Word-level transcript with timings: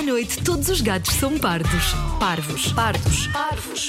À 0.00 0.02
noite, 0.02 0.42
todos 0.42 0.68
os 0.70 0.80
gatos 0.80 1.12
são 1.16 1.38
pardos. 1.38 1.92
Parvos. 2.18 2.72
Pardos. 2.72 3.26
Parvos. 3.26 3.88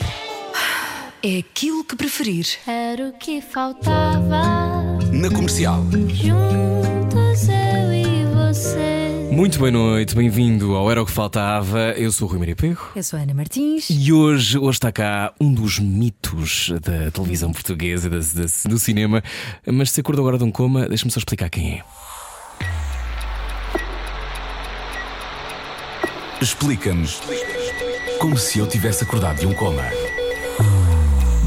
É 1.24 1.38
aquilo 1.38 1.86
que 1.86 1.96
preferir. 1.96 2.46
Era 2.68 3.08
o 3.08 3.14
que 3.14 3.40
faltava. 3.40 5.00
Na 5.14 5.30
comercial. 5.30 5.86
Juntos 6.10 7.48
eu 7.48 7.94
e 7.94 8.26
você. 8.36 9.30
Muito 9.32 9.58
boa 9.58 9.72
noite, 9.72 10.14
bem-vindo 10.14 10.76
ao 10.76 10.92
Era 10.92 11.02
o 11.02 11.06
que 11.06 11.12
Faltava. 11.14 11.94
Eu 11.96 12.12
sou 12.12 12.28
o 12.28 12.32
Rui 12.32 12.40
Maria 12.40 12.56
Perro. 12.58 12.90
Eu 12.94 13.04
sou 13.04 13.18
a 13.18 13.22
Ana 13.22 13.34
Martins. 13.34 13.88
E 13.90 14.12
hoje, 14.12 14.58
hoje 14.58 14.76
está 14.78 14.92
cá 14.92 15.34
um 15.40 15.54
dos 15.54 15.80
mitos 15.80 16.72
da 16.82 17.10
televisão 17.12 17.54
portuguesa, 17.54 18.10
da- 18.10 18.18
da- 18.18 18.70
do 18.70 18.78
cinema. 18.78 19.24
Mas 19.66 19.92
se 19.92 20.02
acordou 20.02 20.24
agora 20.26 20.38
de 20.38 20.44
um 20.44 20.52
coma, 20.52 20.88
deixa-me 20.90 21.12
só 21.12 21.20
explicar 21.20 21.50
quem 21.50 21.76
é. 21.76 21.84
Explica-nos 26.42 27.22
como 28.20 28.36
se 28.36 28.58
eu 28.58 28.66
tivesse 28.66 29.04
acordado 29.04 29.40
de 29.40 29.46
um 29.46 29.54
coma. 29.54 29.84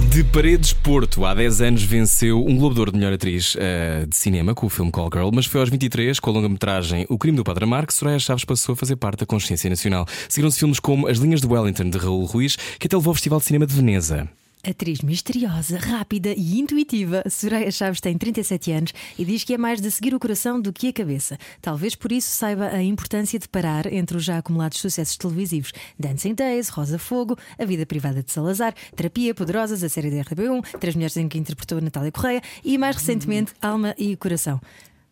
De 0.08 0.22
Paredes 0.22 0.72
Porto, 0.72 1.26
há 1.26 1.34
10 1.34 1.60
anos 1.62 1.82
venceu 1.82 2.44
um 2.46 2.56
Globo 2.56 2.92
de 2.92 2.96
melhor 2.96 3.12
atriz 3.12 3.56
eh, 3.58 4.06
de 4.08 4.14
cinema 4.14 4.54
com 4.54 4.66
o 4.66 4.68
filme 4.68 4.92
Call 4.92 5.10
Girl, 5.12 5.30
mas 5.32 5.46
foi 5.46 5.60
aos 5.60 5.68
23, 5.68 6.20
com 6.20 6.30
a 6.30 6.32
longa-metragem 6.34 7.06
O 7.08 7.18
Crime 7.18 7.36
do 7.36 7.42
Padre 7.42 7.64
Amar, 7.64 7.88
que 7.88 7.92
Soraya 7.92 8.20
Chaves 8.20 8.44
passou 8.44 8.74
a 8.74 8.76
fazer 8.76 8.94
parte 8.94 9.18
da 9.18 9.26
consciência 9.26 9.68
nacional. 9.68 10.06
Seguiram-se 10.28 10.60
filmes 10.60 10.78
como 10.78 11.08
As 11.08 11.18
Linhas 11.18 11.40
de 11.40 11.48
Wellington, 11.48 11.90
de 11.90 11.98
Raul 11.98 12.24
Ruiz, 12.26 12.54
que 12.78 12.86
até 12.86 12.96
levou 12.96 13.10
ao 13.10 13.14
Festival 13.14 13.40
de 13.40 13.46
Cinema 13.46 13.66
de 13.66 13.74
Veneza. 13.74 14.28
Atriz 14.66 15.02
misteriosa, 15.02 15.78
rápida 15.78 16.32
e 16.34 16.58
intuitiva, 16.58 17.22
Soraya 17.28 17.70
Chaves 17.70 18.00
tem 18.00 18.16
37 18.16 18.72
anos 18.72 18.92
e 19.18 19.24
diz 19.24 19.44
que 19.44 19.52
é 19.52 19.58
mais 19.58 19.80
de 19.80 19.90
seguir 19.90 20.14
o 20.14 20.18
coração 20.18 20.60
do 20.60 20.72
que 20.72 20.88
a 20.88 20.92
cabeça. 20.92 21.38
Talvez 21.60 21.94
por 21.94 22.10
isso 22.10 22.34
saiba 22.34 22.68
a 22.68 22.82
importância 22.82 23.38
de 23.38 23.46
parar 23.46 23.92
entre 23.92 24.16
os 24.16 24.24
já 24.24 24.38
acumulados 24.38 24.78
sucessos 24.78 25.16
televisivos 25.18 25.72
Dancing 25.98 26.34
Days, 26.34 26.70
Rosa 26.70 26.98
Fogo, 26.98 27.36
A 27.58 27.64
Vida 27.64 27.84
Privada 27.84 28.22
de 28.22 28.32
Salazar, 28.32 28.74
Terapia, 28.96 29.34
Poderosas, 29.34 29.84
a 29.84 29.88
série 29.88 30.10
da 30.10 30.24
RTB1, 30.24 30.78
Três 30.78 30.94
Mulheres 30.94 31.16
em 31.18 31.28
que 31.28 31.38
interpretou 31.38 31.80
Natália 31.80 32.10
Correia 32.10 32.42
e 32.64 32.78
mais 32.78 32.96
recentemente 32.96 33.52
Alma 33.60 33.94
e 33.98 34.16
Coração. 34.16 34.60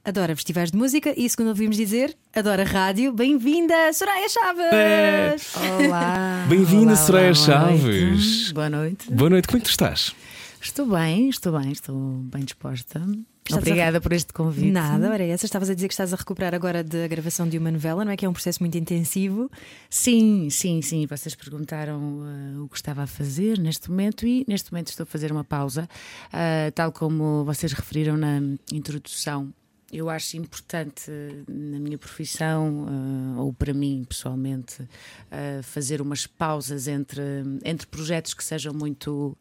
Adora 0.05 0.34
festivais 0.34 0.72
de 0.72 0.77
música 0.77 1.14
e, 1.17 1.31
segundo 1.31 1.50
ouvimos 1.50 1.77
dizer, 1.77 2.17
adora 2.34 2.64
rádio. 2.64 3.12
Bem-vinda, 3.12 3.92
Soraya 3.92 4.28
Chaves! 4.28 5.55
Olá. 5.86 6.44
Bem-vinda, 6.48 6.97
Soraya 6.97 7.27
olá, 7.27 7.34
Chaves. 7.34 8.50
Boa 8.50 8.69
noite. 8.69 9.12
Boa 9.12 9.31
noite, 9.31 9.47
como 9.47 9.59
é 9.59 9.61
que 9.61 9.67
tu 9.67 9.70
estás? 9.70 10.12
Estou 10.61 10.86
bem, 10.86 11.28
estou 11.28 11.56
bem, 11.56 11.70
estou 11.70 11.94
bem 12.25 12.44
disposta. 12.44 13.00
Estás 13.44 13.62
Obrigada 13.62 14.00
por 14.00 14.12
este 14.12 14.33
convite. 14.33 14.72
Nada, 14.72 15.09
ora, 15.09 15.22
essa 15.22 15.47
estavas 15.47 15.70
a 15.70 15.75
dizer 15.75 15.86
que 15.86 15.94
estás 15.94 16.12
a 16.12 16.16
recuperar 16.16 16.53
agora 16.53 16.83
da 16.83 17.06
gravação 17.06 17.48
de 17.48 17.56
uma 17.56 17.70
novela, 17.70 18.05
não 18.05 18.11
é? 18.11 18.16
Que 18.16 18.27
é 18.27 18.28
um 18.28 18.33
processo 18.33 18.61
muito 18.61 18.77
intensivo. 18.77 19.48
Sim, 19.89 20.50
sim, 20.50 20.83
sim. 20.83 21.06
Vocês 21.06 21.37
perguntaram 21.37 22.22
eh, 22.25 22.59
o 22.59 22.69
que 22.69 22.77
estava 22.77 23.05
a 23.05 23.06
fazer 23.06 23.56
neste 23.56 23.89
momento 23.89 24.27
e 24.27 24.44
neste 24.48 24.72
momento 24.72 24.89
estou 24.89 25.05
a 25.05 25.06
fazer 25.06 25.31
uma 25.31 25.44
pausa. 25.44 25.89
Ah, 26.33 26.72
tal 26.75 26.91
como 26.91 27.44
vocês 27.44 27.72
referiram 27.72 28.16
na 28.16 28.41
introdução, 28.72 29.53
eu 29.93 30.09
acho 30.09 30.39
importante 30.39 31.11
eh, 31.11 31.43
na 31.47 31.79
minha 31.79 31.98
profissão, 31.98 32.87
ah, 32.89 33.41
ou 33.43 33.53
para 33.53 33.75
mim 33.75 34.05
pessoalmente, 34.09 34.89
ah, 35.31 35.61
fazer 35.62 36.01
umas 36.01 36.27
pausas 36.27 36.89
entre, 36.89 37.23
entre 37.62 37.87
projetos 37.87 38.33
que 38.33 38.43
sejam 38.43 38.73
muito. 38.73 39.37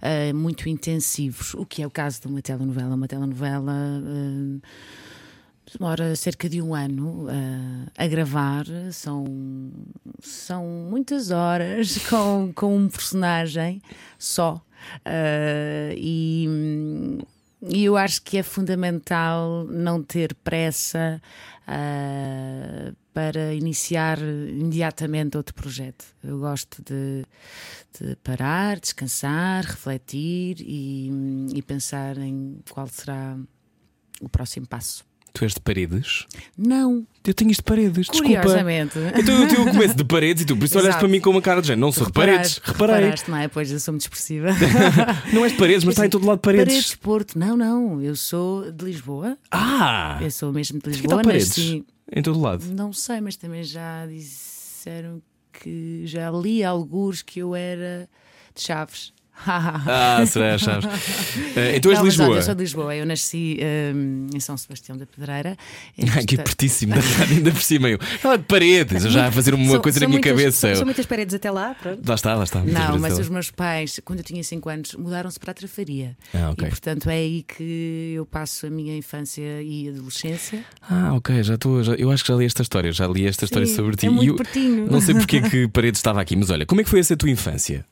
ah, 0.00 0.32
muito 0.34 0.68
intensivos, 0.68 1.52
o 1.54 1.66
que 1.66 1.82
é 1.82 1.86
o 1.86 1.90
caso 1.90 2.22
de 2.22 2.26
uma 2.26 2.40
telenovela. 2.40 2.94
Uma 2.94 3.06
telenovela 3.06 4.00
demora 5.72 6.14
cerca 6.14 6.48
de 6.48 6.62
um 6.62 6.74
ano 6.74 7.26
ah, 7.28 7.90
a 7.98 8.06
gravar, 8.06 8.64
são, 8.92 9.24
são 10.20 10.64
muitas 10.90 11.30
horas 11.30 11.98
com, 12.08 12.52
com 12.54 12.76
um 12.76 12.88
personagem 12.88 13.82
só. 14.18 14.60
Ah, 15.04 15.92
e, 15.94 16.48
e 17.68 17.84
eu 17.84 17.96
acho 17.96 18.22
que 18.22 18.38
é 18.38 18.42
fundamental 18.42 19.64
não 19.64 20.02
ter 20.02 20.34
pressa 20.34 21.20
ah, 21.66 22.92
para 23.12 23.54
iniciar 23.54 24.18
imediatamente 24.18 25.36
outro 25.36 25.54
projeto. 25.54 26.04
Eu 26.22 26.38
gosto 26.38 26.82
de, 26.82 27.24
de 27.98 28.16
parar, 28.16 28.78
descansar, 28.78 29.64
refletir 29.64 30.60
e, 30.60 31.10
e 31.54 31.62
pensar 31.62 32.18
em 32.18 32.60
qual 32.70 32.86
será 32.88 33.36
o 34.20 34.28
próximo 34.28 34.66
passo. 34.66 35.04
Tu 35.36 35.44
és 35.44 35.52
de 35.52 35.60
paredes? 35.60 36.26
Não, 36.56 37.06
Eu 37.22 37.34
tenho 37.34 37.50
isto 37.50 37.60
de 37.60 37.64
paredes, 37.64 38.06
desculpa. 38.06 38.40
curiosamente. 38.40 38.98
Então 39.18 39.42
eu, 39.42 39.48
eu 39.66 39.70
começo 39.70 39.94
de 39.94 40.04
paredes 40.04 40.42
e 40.44 40.46
tu, 40.46 40.56
por 40.56 40.64
isso 40.64 40.78
olhaste 40.78 40.98
para 40.98 41.08
mim 41.08 41.20
com 41.20 41.28
uma 41.28 41.42
cara 41.42 41.60
de 41.60 41.66
género. 41.66 41.82
Não 41.82 41.92
sou 41.92 42.06
de 42.06 42.12
paredes. 42.12 42.58
Reparei. 42.64 42.94
Reparaste, 42.96 43.30
não 43.30 43.36
é? 43.36 43.46
Pois 43.46 43.70
eu 43.70 43.78
sou 43.78 43.92
muito 43.92 44.00
expressiva. 44.00 44.48
Não 45.34 45.44
és 45.44 45.52
de 45.52 45.58
paredes, 45.58 45.84
mas 45.84 45.92
está 45.92 46.06
em 46.06 46.08
todo 46.08 46.24
lado 46.26 46.38
de 46.38 46.42
paredes. 46.42 46.66
Paredes, 46.74 46.94
Porto. 46.94 47.38
Não, 47.38 47.54
não. 47.54 48.00
Eu 48.00 48.16
sou 48.16 48.72
de 48.72 48.82
Lisboa. 48.86 49.36
Ah! 49.50 50.18
Eu 50.22 50.30
sou 50.30 50.50
mesmo 50.54 50.80
de 50.80 50.88
Lisboa. 50.88 51.20
está 51.20 51.22
paredes? 51.22 51.48
Nasci. 51.48 51.84
Em 52.10 52.22
todo 52.22 52.40
lado. 52.40 52.64
Não 52.74 52.94
sei, 52.94 53.20
mas 53.20 53.36
também 53.36 53.62
já 53.62 54.06
disseram 54.06 55.20
que 55.52 56.02
já 56.06 56.30
li 56.30 56.64
alguns 56.64 57.20
que 57.20 57.40
eu 57.40 57.54
era 57.54 58.08
de 58.54 58.62
Chaves. 58.62 59.12
Ah, 59.46 60.24
será, 60.26 60.56
Chaves. 60.58 60.86
Eh, 61.56 61.76
então 61.76 61.90
és 61.90 61.98
de 61.98 62.04
olha, 62.04 62.08
Lisboa. 62.10 62.36
eu 62.36 62.42
sou 62.42 62.54
de 62.54 62.62
Lisboa. 62.62 62.94
Eu 62.96 63.06
nasci 63.06 63.58
hum, 63.94 64.26
em 64.34 64.40
São 64.40 64.56
Sebastião 64.56 64.96
da 64.96 65.06
Pedreira. 65.06 65.56
Aqui 66.20 66.36
pertíssimo 66.36 66.94
da 66.94 67.00
rádio, 67.00 67.36
ainda 67.36 67.50
por 67.50 67.62
cima. 67.62 67.88
Eu, 67.88 67.98
de 67.98 68.44
paredes, 68.44 69.04
eu 69.04 69.10
já 69.10 69.28
a 69.28 69.32
fazer 69.32 69.54
uma 69.54 69.70
São- 69.72 69.80
coisa 69.80 69.98
são 69.98 70.06
na 70.06 70.10
minha 70.10 70.20
muitas- 70.20 70.38
cabeça. 70.42 70.74
São, 70.74 70.84
muitas 70.84 71.06
paredes 71.06 71.34
até 71.34 71.50
lá, 71.50 71.74
pronto. 71.74 72.02
Lá 72.06 72.14
está, 72.14 72.34
lá 72.34 72.44
está. 72.44 72.62
Não, 72.62 72.98
mas 72.98 73.18
os 73.18 73.28
meus 73.28 73.50
pais, 73.50 74.00
quando 74.04 74.18
eu 74.20 74.24
tinha 74.24 74.42
5 74.44 74.68
anos, 74.68 74.94
mudaram-se 74.94 75.38
para 75.40 75.50
a 75.52 75.54
Trafaria. 75.54 76.16
Ah, 76.34 76.50
ok. 76.50 76.66
E 76.66 76.70
portanto 76.70 77.08
é 77.08 77.14
aí 77.14 77.42
que 77.42 78.12
eu 78.16 78.26
passo 78.26 78.66
a 78.66 78.70
minha 78.70 78.96
infância 78.96 79.62
e 79.62 79.88
adolescência. 79.88 80.62
Ah, 80.90 81.14
ok, 81.14 81.42
já 81.42 81.54
estou. 81.54 81.82
já- 81.82 81.94
eu 81.94 82.10
acho 82.10 82.22
que 82.24 82.32
já 82.32 82.36
li 82.38 82.44
esta 82.44 82.62
história, 82.62 82.92
já 82.92 83.06
li 83.06 83.26
esta 83.26 83.44
história 83.44 83.66
Sim, 83.66 83.76
sobre 83.76 83.96
ti. 83.96 84.06
é 84.06 84.10
muito 84.10 84.28
eu 84.30 84.36
pertinho. 84.36 84.90
Não 84.90 85.00
sei 85.00 85.14
porque 85.14 85.38
é 85.38 85.48
que 85.48 85.68
paredes 85.68 85.98
estava 85.98 86.20
aqui, 86.20 86.36
mas 86.36 86.50
olha, 86.50 86.66
como 86.66 86.80
é 86.80 86.84
que 86.84 86.90
foi 86.90 87.00
essa 87.00 87.16
tua 87.16 87.30
infância? 87.30 87.84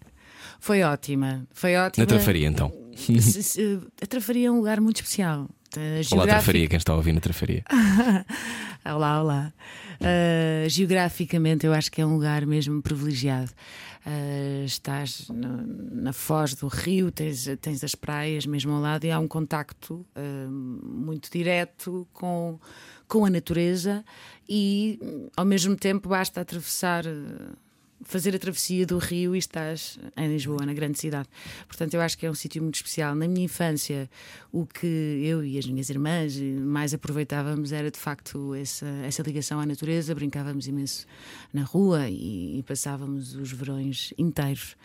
Foi 0.64 0.82
ótima. 0.82 1.46
Foi 1.52 1.76
ótima. 1.76 2.06
Na 2.06 2.06
Trafaria, 2.06 2.46
então. 2.48 2.72
A 4.02 4.06
Trafaria 4.06 4.48
é 4.48 4.50
um 4.50 4.56
lugar 4.56 4.80
muito 4.80 4.96
especial. 4.96 5.42
Uh, 5.42 5.78
Olá, 5.78 6.02
geográfico- 6.02 6.26
Trafaria, 6.26 6.68
quem 6.68 6.76
está 6.78 6.92
a 6.94 6.96
ouvir 6.96 7.12
na 7.12 7.20
Trafaria. 7.20 7.62
Olá, 8.82 9.20
olá. 9.20 9.52
Uh, 10.00 10.66
geograficamente, 10.70 11.66
eu 11.66 11.74
acho 11.74 11.92
que 11.92 12.00
é 12.00 12.06
um 12.06 12.14
lugar 12.14 12.46
mesmo 12.46 12.80
privilegiado. 12.80 13.50
Uh, 14.06 14.64
estás 14.64 15.28
no- 15.28 15.66
na 16.02 16.14
foz 16.14 16.54
do 16.54 16.66
rio, 16.68 17.10
tens, 17.12 17.46
tens 17.60 17.84
as 17.84 17.94
praias 17.94 18.46
mesmo 18.46 18.72
ao 18.72 18.80
lado 18.80 19.04
e 19.04 19.10
há 19.10 19.18
um 19.18 19.28
contacto 19.28 20.06
uh, 20.16 20.50
muito 20.50 21.30
direto 21.30 22.08
com, 22.14 22.58
com 23.06 23.26
a 23.26 23.28
natureza 23.30 24.02
e, 24.48 24.98
ao 25.36 25.44
mesmo 25.44 25.76
tempo, 25.76 26.08
basta 26.08 26.40
atravessar. 26.40 27.04
Fazer 28.04 28.36
a 28.36 28.38
travessia 28.38 28.86
do 28.86 28.98
rio 28.98 29.34
e 29.34 29.38
estás 29.38 29.98
em 30.16 30.28
Lisboa, 30.28 30.64
na 30.64 30.74
grande 30.74 30.98
cidade. 30.98 31.28
Portanto, 31.66 31.94
eu 31.94 32.00
acho 32.00 32.16
que 32.18 32.26
é 32.26 32.30
um 32.30 32.34
sítio 32.34 32.62
muito 32.62 32.76
especial. 32.76 33.14
Na 33.14 33.26
minha 33.26 33.44
infância, 33.44 34.08
o 34.52 34.66
que 34.66 34.86
eu 34.86 35.44
e 35.44 35.58
as 35.58 35.66
minhas 35.66 35.88
irmãs 35.88 36.38
mais 36.38 36.92
aproveitávamos 36.92 37.72
era 37.72 37.90
de 37.90 37.98
facto 37.98 38.54
essa, 38.54 38.86
essa 39.04 39.22
ligação 39.22 39.58
à 39.58 39.66
natureza. 39.66 40.14
Brincávamos 40.14 40.68
imenso 40.68 41.06
na 41.52 41.62
rua 41.62 42.08
e, 42.08 42.58
e 42.58 42.62
passávamos 42.62 43.34
os 43.34 43.50
verões 43.50 44.12
inteiros 44.18 44.76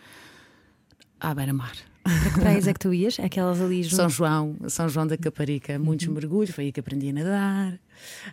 à 1.20 1.34
beira-mar. 1.34 1.89
Para 2.02 2.30
que 2.30 2.40
praias 2.40 2.66
é 2.66 2.72
que 2.72 2.78
tu 2.78 2.92
ias? 2.92 3.20
Aquelas 3.20 3.60
ali 3.60 3.82
junto. 3.82 3.96
São 3.96 4.08
João, 4.08 4.56
São 4.68 4.88
João 4.88 5.06
da 5.06 5.16
Caparica, 5.16 5.78
muitos 5.78 6.06
mergulhos, 6.06 6.50
foi 6.50 6.64
aí 6.64 6.72
que 6.72 6.80
aprendi 6.80 7.10
a 7.10 7.12
nadar, 7.12 7.78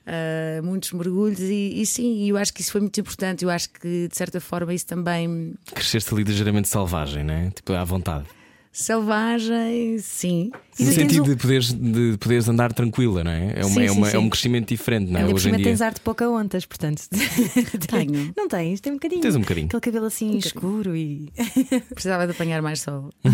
ah, 0.05 0.61
muitos 0.63 0.91
mergulhos, 0.93 1.39
e, 1.39 1.81
e 1.81 1.85
sim, 1.85 2.29
eu 2.29 2.37
acho 2.37 2.53
que 2.53 2.61
isso 2.61 2.71
foi 2.71 2.81
muito 2.81 2.99
importante. 2.99 3.43
Eu 3.43 3.49
acho 3.49 3.69
que 3.69 4.07
de 4.07 4.15
certa 4.15 4.39
forma 4.39 4.73
isso 4.73 4.85
também 4.85 5.53
Cresceste 5.73 6.13
ali 6.13 6.23
ligeiramente 6.23 6.67
selvagem, 6.67 7.23
né? 7.23 7.51
Tipo, 7.53 7.73
à 7.73 7.83
vontade. 7.83 8.25
Selvagem, 8.71 9.97
sim. 9.99 10.51
E 10.79 10.83
No 10.85 10.91
sentido 10.91 11.23
um- 11.23 11.25
de 11.29 11.35
poderes, 11.35 11.73
de 11.73 12.17
poderes 12.19 12.47
andar 12.47 12.71
tranquila, 12.71 13.23
não 13.23 13.31
é? 13.31 13.53
É, 13.55 13.65
uma, 13.65 13.73
Sim, 13.73 13.81
é, 13.83 13.87
sim, 13.87 13.97
uma- 13.97 14.09
é 14.11 14.19
um 14.19 14.29
crescimento 14.29 14.69
diferente, 14.69 15.11
não 15.11 15.19
é? 15.19 15.23
Ainda 15.23 15.33
Hoje 15.35 15.49
em 15.49 15.55
dia. 15.55 15.63
tens 15.65 15.81
ar 15.81 15.93
de 15.93 16.01
pouca 16.01 16.29
ontas, 16.29 16.65
portanto. 16.65 17.01
Tenho. 17.89 18.33
Não 18.37 18.47
tens, 18.47 18.79
tem 18.79 18.91
um 18.93 18.95
bocadinho. 18.95 19.21
Tens 19.21 19.35
um 19.35 19.39
bocadinho. 19.41 19.65
Aquele 19.67 19.81
cabelo 19.81 20.05
assim 20.05 20.37
escuro 20.37 20.95
e. 20.95 21.31
Precisava 21.93 22.25
de 22.27 22.31
apanhar 22.33 22.61
mais 22.61 22.81
sol. 22.81 23.09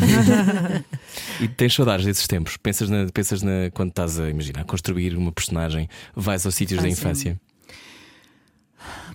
E 1.42 1.48
tens 1.48 1.74
saudades 1.74 2.06
desses 2.06 2.28
tempos? 2.28 2.58
Pensas, 2.58 2.90
na, 2.90 3.08
pensas 3.14 3.42
na, 3.42 3.70
quando 3.74 3.90
estás 3.90 4.20
a 4.20 4.30
imaginar, 4.30 4.62
a 4.62 4.64
construir 4.64 5.16
uma 5.16 5.32
personagem, 5.32 5.88
vais 6.16 6.46
aos 6.46 6.56
sítios 6.56 6.78
da 6.82 6.88
Fácil. 6.90 6.94
infância? 7.02 7.42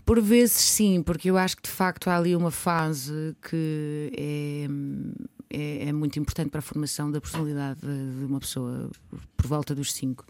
Por 0.05 0.21
vezes 0.21 0.57
sim, 0.57 1.03
porque 1.03 1.31
eu 1.31 1.37
acho 1.37 1.57
que 1.57 1.63
de 1.63 1.69
facto 1.71 2.09
há 2.09 2.17
ali 2.17 2.35
uma 2.35 2.51
fase 2.51 3.35
que 3.49 4.11
é, 4.17 4.67
é, 5.51 5.89
é 5.89 5.93
muito 5.93 6.19
importante 6.19 6.51
para 6.51 6.59
a 6.61 6.63
formação 6.63 7.11
da 7.11 7.21
personalidade 7.21 7.81
de 7.81 8.25
uma 8.25 8.41
pessoa 8.41 8.91
por 9.37 9.47
volta 9.47 9.75
dos 9.75 9.93
cinco. 9.93 10.27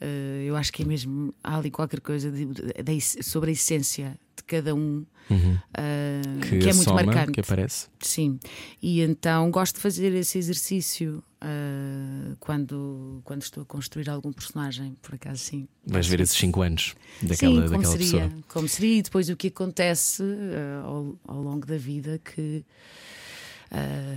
Eh, 0.00 0.44
eu 0.46 0.56
acho 0.56 0.72
que 0.72 0.82
é 0.82 0.86
mesmo 0.86 1.34
há 1.42 1.56
ali 1.58 1.70
qualquer 1.70 2.00
coisa 2.00 2.30
de- 2.30 2.46
de- 2.46 3.22
sobre 3.24 3.50
a 3.50 3.52
essência 3.52 4.18
de 4.36 4.42
cada 4.44 4.74
um, 4.74 5.04
Uhum. 5.30 5.58
ah, 5.74 6.40
Que, 6.42 6.58
que, 6.58 6.68
é 6.70 6.72
muito 6.74 6.92
marcante. 6.92 7.32
que 7.32 7.40
aparece. 7.40 7.86
Sim, 8.00 8.38
e 8.82 9.00
então 9.02 9.50
gosto 9.50 9.76
de 9.76 9.80
fazer 9.82 10.12
esse 10.14 10.38
exercício 10.38 11.22
ah, 11.40 12.34
quando, 12.40 13.20
quando 13.24 13.42
estou 13.42 13.62
a 13.62 13.66
construir 13.66 14.08
algum 14.10 14.32
personagem, 14.32 14.96
por 15.02 15.14
acaso 15.14 15.38
sim. 15.44 15.68
Vais 15.86 16.06
ver 16.06 16.20
esses 16.20 16.36
5 16.36 16.60
anos 16.62 16.94
daquela, 17.22 17.36
sim, 17.36 17.68
como 17.68 17.70
daquela 17.82 17.92
seria, 17.92 18.20
pessoa. 18.28 18.42
como 18.48 18.68
seria, 18.68 18.98
e 18.98 19.02
depois 19.02 19.28
o 19.28 19.36
que 19.36 19.46
acontece 19.48 20.22
ao, 20.84 21.16
ao 21.28 21.42
longo 21.42 21.66
da 21.66 21.76
vida 21.78 22.18
que, 22.24 22.64
ah, 23.70 24.16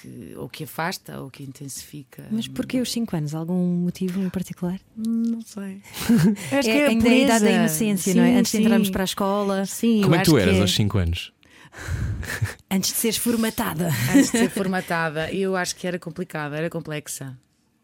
que 0.00 0.34
ou 0.36 0.48
que 0.48 0.64
afasta 0.64 1.20
ou 1.20 1.30
que 1.30 1.42
intensifica. 1.42 2.26
Mas 2.30 2.48
porquê 2.48 2.80
os 2.80 2.90
5 2.92 3.16
anos? 3.16 3.34
Algum 3.34 3.64
motivo 3.76 4.20
em 4.22 4.28
particular? 4.28 4.78
Não 4.96 5.40
sei. 5.40 5.80
Acho 6.58 6.68
é, 6.68 6.86
ainda 6.86 7.08
é 7.08 7.12
a 7.12 7.16
idade 7.16 7.44
da 7.44 7.50
inocência, 7.50 8.14
não 8.14 8.22
é? 8.22 8.32
Sim, 8.32 8.38
Antes 8.38 8.52
de 8.52 8.58
entrarmos 8.58 8.86
sim. 8.88 8.92
para 8.92 9.02
a 9.02 9.04
escola, 9.04 9.66
Sim, 9.66 10.00
Como 10.02 10.14
é 10.14 10.18
que 10.18 10.24
tu 10.24 10.38
eras 10.38 10.56
é- 10.56 10.60
aos 10.60 10.74
5 10.74 10.98
anos? 10.98 11.32
antes 12.70 12.90
de 12.90 12.96
seres 12.96 13.16
formatada. 13.16 13.88
antes 14.14 14.30
de 14.32 14.38
ser 14.38 14.50
formatada, 14.50 15.32
eu 15.32 15.56
acho 15.56 15.76
que 15.76 15.86
era 15.86 15.98
complicada, 15.98 16.56
era 16.56 16.70
complexa. 16.70 17.36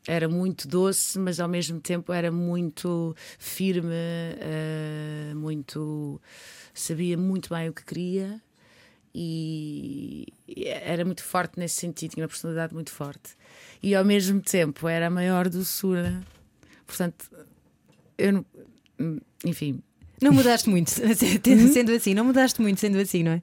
Era 0.07 0.29
muito 0.29 0.67
doce, 0.67 1.17
mas 1.19 1.39
ao 1.39 1.49
mesmo 1.49 1.81
tempo 1.81 2.13
era 2.13 2.33
muito 2.33 3.15
firme, 3.39 3.93
eh, 3.95 5.33
muito. 5.37 6.21
sabia 6.75 7.17
muito 7.17 7.55
bem 7.55 7.69
o 7.69 7.73
que 7.73 7.85
queria 7.85 8.41
e 9.15 10.27
era 10.65 11.05
muito 11.05 11.23
forte 11.23 11.59
nesse 11.59 11.77
sentido, 11.77 12.13
tinha 12.13 12.23
uma 12.25 12.29
personalidade 12.29 12.73
muito 12.73 12.91
forte. 12.91 13.37
E 13.83 13.95
ao 13.95 14.05
mesmo 14.05 14.41
tempo 14.41 14.89
era 14.89 15.09
a 15.09 15.11
maior 15.11 15.49
doçura. 15.49 16.23
Portanto, 16.87 17.31
eu 18.17 18.33
não. 18.33 18.47
Enfim, 19.45 19.83
Não 20.21 20.33
mudaste 20.33 20.71
muito, 20.71 20.91
sendo 21.73 21.91
assim, 21.93 22.15
não 22.15 22.25
mudaste 22.25 22.63
muito 22.63 22.79
sendo 22.79 22.99
assim, 22.99 23.25
não 23.25 23.33
é? 23.33 23.43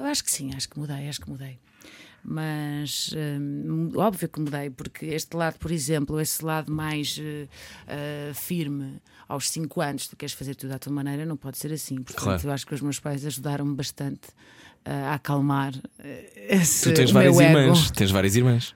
Eu 0.00 0.04
acho 0.06 0.24
que 0.24 0.30
sim, 0.30 0.50
acho 0.56 0.68
que 0.68 0.78
mudei, 0.78 1.08
acho 1.08 1.20
que 1.20 1.30
mudei. 1.30 1.58
Mas 2.26 3.14
hum, 3.14 3.90
óbvio 3.96 4.28
que 4.28 4.40
mudei, 4.40 4.70
porque 4.70 5.06
este 5.06 5.36
lado, 5.36 5.58
por 5.58 5.70
exemplo, 5.70 6.18
esse 6.18 6.42
lado 6.44 6.72
mais 6.72 7.20
eh, 7.20 7.46
ah, 7.86 8.32
firme 8.34 8.98
aos 9.28 9.50
5 9.50 9.80
anos, 9.82 10.08
tu 10.08 10.16
queres 10.16 10.32
fazer 10.34 10.54
tudo 10.54 10.72
à 10.72 10.78
tua 10.78 10.92
maneira, 10.92 11.26
não 11.26 11.36
pode 11.36 11.58
ser 11.58 11.72
assim. 11.72 11.96
Portanto, 11.96 12.22
Claro. 12.24 12.42
eu 12.48 12.52
acho 12.52 12.66
que 12.66 12.74
os 12.74 12.80
meus 12.80 12.98
pais 12.98 13.26
ajudaram-me 13.26 13.74
bastante 13.74 14.28
ah, 14.86 15.10
a 15.10 15.14
acalmar 15.14 15.74
esse 16.48 16.90
Tu 16.90 16.94
tens 16.94 17.10
várias 17.10 17.38
ego. 17.38 17.58
irmãs. 17.58 17.90
Tens 17.90 18.10
várias 18.10 18.36
irmãs. 18.36 18.74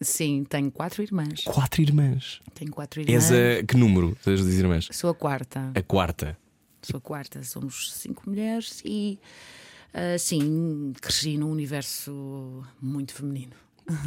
Sim, 0.00 0.44
tenho 0.48 0.70
quatro 0.70 1.02
irmãs. 1.02 1.42
Quatro 1.44 1.80
irmãs. 1.82 2.40
Tenho 2.54 2.70
quatro 2.72 3.00
irmãs. 3.02 3.30
És 3.30 3.60
a 3.60 3.62
que 3.64 3.76
número 3.76 4.16
das 4.24 4.40
irmãs? 4.40 4.88
Sou 4.90 5.10
a 5.10 5.14
quarta. 5.14 5.70
A 5.74 5.82
quarta. 5.82 6.36
Sou 6.82 6.98
a 6.98 7.00
quarta, 7.00 7.42
somos 7.44 7.92
cinco 7.92 8.22
mulheres 8.28 8.82
e 8.84 9.20
ah, 9.94 10.18
sim, 10.18 10.92
cresci 11.00 11.36
num 11.36 11.50
universo 11.50 12.62
muito 12.80 13.14
feminino. 13.14 13.52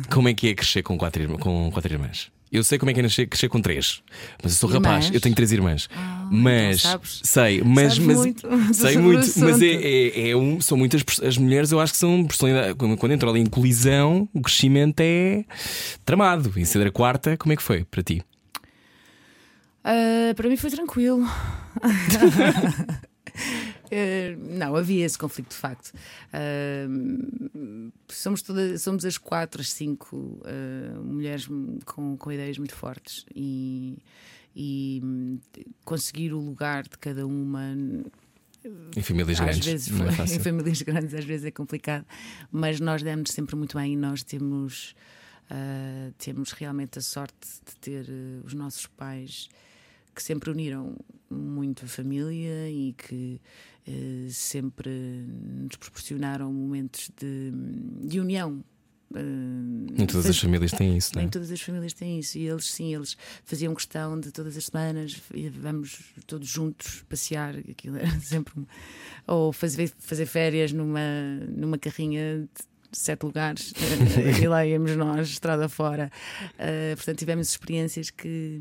Como 0.09 0.29
é 0.29 0.33
que 0.33 0.47
é 0.49 0.55
crescer 0.55 0.81
com 0.83 0.97
quatro, 0.97 1.21
irmã- 1.21 1.37
com 1.37 1.69
quatro 1.71 1.91
irmãs? 1.93 2.31
Eu 2.51 2.63
sei 2.63 2.77
como 2.79 2.89
é 2.89 2.93
que 2.93 3.01
é 3.01 3.03
nascer, 3.03 3.27
crescer 3.27 3.49
com 3.49 3.59
três. 3.59 4.01
Mas 4.41 4.53
eu 4.53 4.57
sou 4.59 4.69
rapaz, 4.69 5.11
eu 5.13 5.19
tenho 5.19 5.35
três 5.35 5.51
irmãs. 5.51 5.89
mas 6.31 6.79
então 6.79 6.91
sabes- 6.91 7.19
sei, 7.23 7.61
mas, 7.61 7.99
mas 7.99 8.17
muito 8.17 8.47
sei 8.73 8.97
muito, 9.01 9.39
mas 9.39 9.61
é, 9.61 9.65
é, 9.73 10.29
é 10.29 10.35
um, 10.37 10.61
são 10.61 10.77
muitas 10.77 11.03
as 11.21 11.37
mulheres, 11.37 11.71
eu 11.71 11.79
acho 11.81 11.91
que 11.91 11.99
são 11.99 12.25
personalidade. 12.25 12.75
Quando, 12.75 12.95
quando 12.97 13.11
entram 13.13 13.29
ali 13.31 13.41
em 13.41 13.45
colisão, 13.45 14.29
o 14.33 14.41
crescimento 14.41 15.01
é 15.01 15.43
tramado. 16.05 16.53
E 16.55 16.65
ser 16.65 16.85
a 16.87 16.91
quarta, 16.91 17.35
como 17.35 17.51
é 17.51 17.55
que 17.57 17.63
foi 17.63 17.83
para 17.83 18.01
ti? 18.03 18.23
Ah, 19.83 20.33
para 20.35 20.47
mim 20.47 20.55
foi 20.55 20.69
tranquilo. 20.69 21.27
Eh, 23.91 24.35
não, 24.39 24.75
havia 24.75 25.05
esse 25.05 25.17
conflito 25.17 25.49
de 25.49 25.55
facto. 25.55 25.91
Ah, 26.33 26.87
somos, 28.09 28.41
todas, 28.41 28.81
somos 28.81 29.05
as 29.05 29.17
quatro, 29.17 29.61
as 29.61 29.71
cinco 29.71 30.41
ah, 30.45 30.99
mulheres 31.01 31.47
com, 31.85 32.17
com 32.17 32.31
ideias 32.31 32.57
muito 32.57 32.73
fortes 32.75 33.25
e, 33.35 33.97
e 34.55 35.01
hum, 35.03 35.39
conseguir 35.83 36.33
o 36.33 36.39
lugar 36.39 36.83
de 36.83 36.97
cada 36.97 37.25
uma 37.25 37.75
Em 38.95 39.01
famílias 39.01 39.39
às 39.39 39.45
grandes. 39.45 39.65
vezes 39.65 39.89
não 39.89 40.07
é 40.07 40.11
fácil. 40.13 40.35
em 40.35 40.39
famílias 40.39 40.81
grandes 40.81 41.13
às 41.13 41.25
vezes 41.25 41.45
é 41.45 41.51
complicado, 41.51 42.05
mas 42.51 42.79
nós 42.79 43.03
demos 43.03 43.31
sempre 43.31 43.55
muito 43.55 43.77
bem 43.77 43.93
e 43.93 43.97
nós 43.97 44.23
temos 44.23 44.95
ah, 45.49 46.11
temos 46.17 46.51
realmente 46.51 46.97
a 46.97 47.01
sorte 47.01 47.47
de 47.65 47.75
ter 47.75 48.05
eh, 48.09 48.41
os 48.43 48.53
nossos 48.53 48.87
pais 48.87 49.47
que 50.15 50.23
sempre 50.23 50.49
uniram 50.49 50.95
muito 51.29 51.83
a 51.85 51.87
família 51.87 52.69
e 52.69 52.93
que 52.97 53.39
sempre 54.31 54.89
nos 54.89 55.75
proporcionaram 55.77 56.51
momentos 56.51 57.11
de, 57.19 57.51
de 58.07 58.19
união. 58.19 58.63
Ah, 59.13 59.19
Nem 59.21 60.05
todas 60.07 60.25
as 60.25 60.35
faz- 60.35 60.39
famílias 60.39 60.71
têm 60.71 60.97
isso, 60.97 61.11
não 61.13 61.19
é? 61.21 61.23
nem 61.23 61.29
todas 61.31 61.51
as 61.51 61.61
famílias 61.61 61.93
têm 61.93 62.19
isso. 62.19 62.37
E 62.37 62.47
eles, 62.47 62.65
sim, 62.71 62.93
eles 62.93 63.15
faziam 63.45 63.73
questão 63.75 64.19
de 64.19 64.31
todas 64.31 64.57
as 64.57 64.65
semanas 64.65 65.21
vamos 65.61 65.99
todos 66.25 66.47
juntos 66.47 67.03
passear. 67.07 67.55
Aquilo 67.57 67.97
era 67.97 68.09
sempre. 68.19 68.59
um- 68.59 68.65
Ou 69.27 69.53
fazer, 69.53 69.91
fazer 69.99 70.25
férias 70.25 70.71
numa, 70.73 70.99
numa 71.55 71.77
carrinha 71.77 72.41
de 72.91 72.97
sete 72.97 73.23
lugares 73.23 73.73
eh, 73.77 74.41
e 74.43 74.47
lá 74.47 74.65
íamos 74.65 74.95
nós, 74.95 75.29
estrada 75.29 75.69
fora. 75.69 76.11
Eh, 76.57 76.95
portanto, 76.95 77.19
tivemos 77.19 77.49
experiências 77.49 78.09
que. 78.09 78.59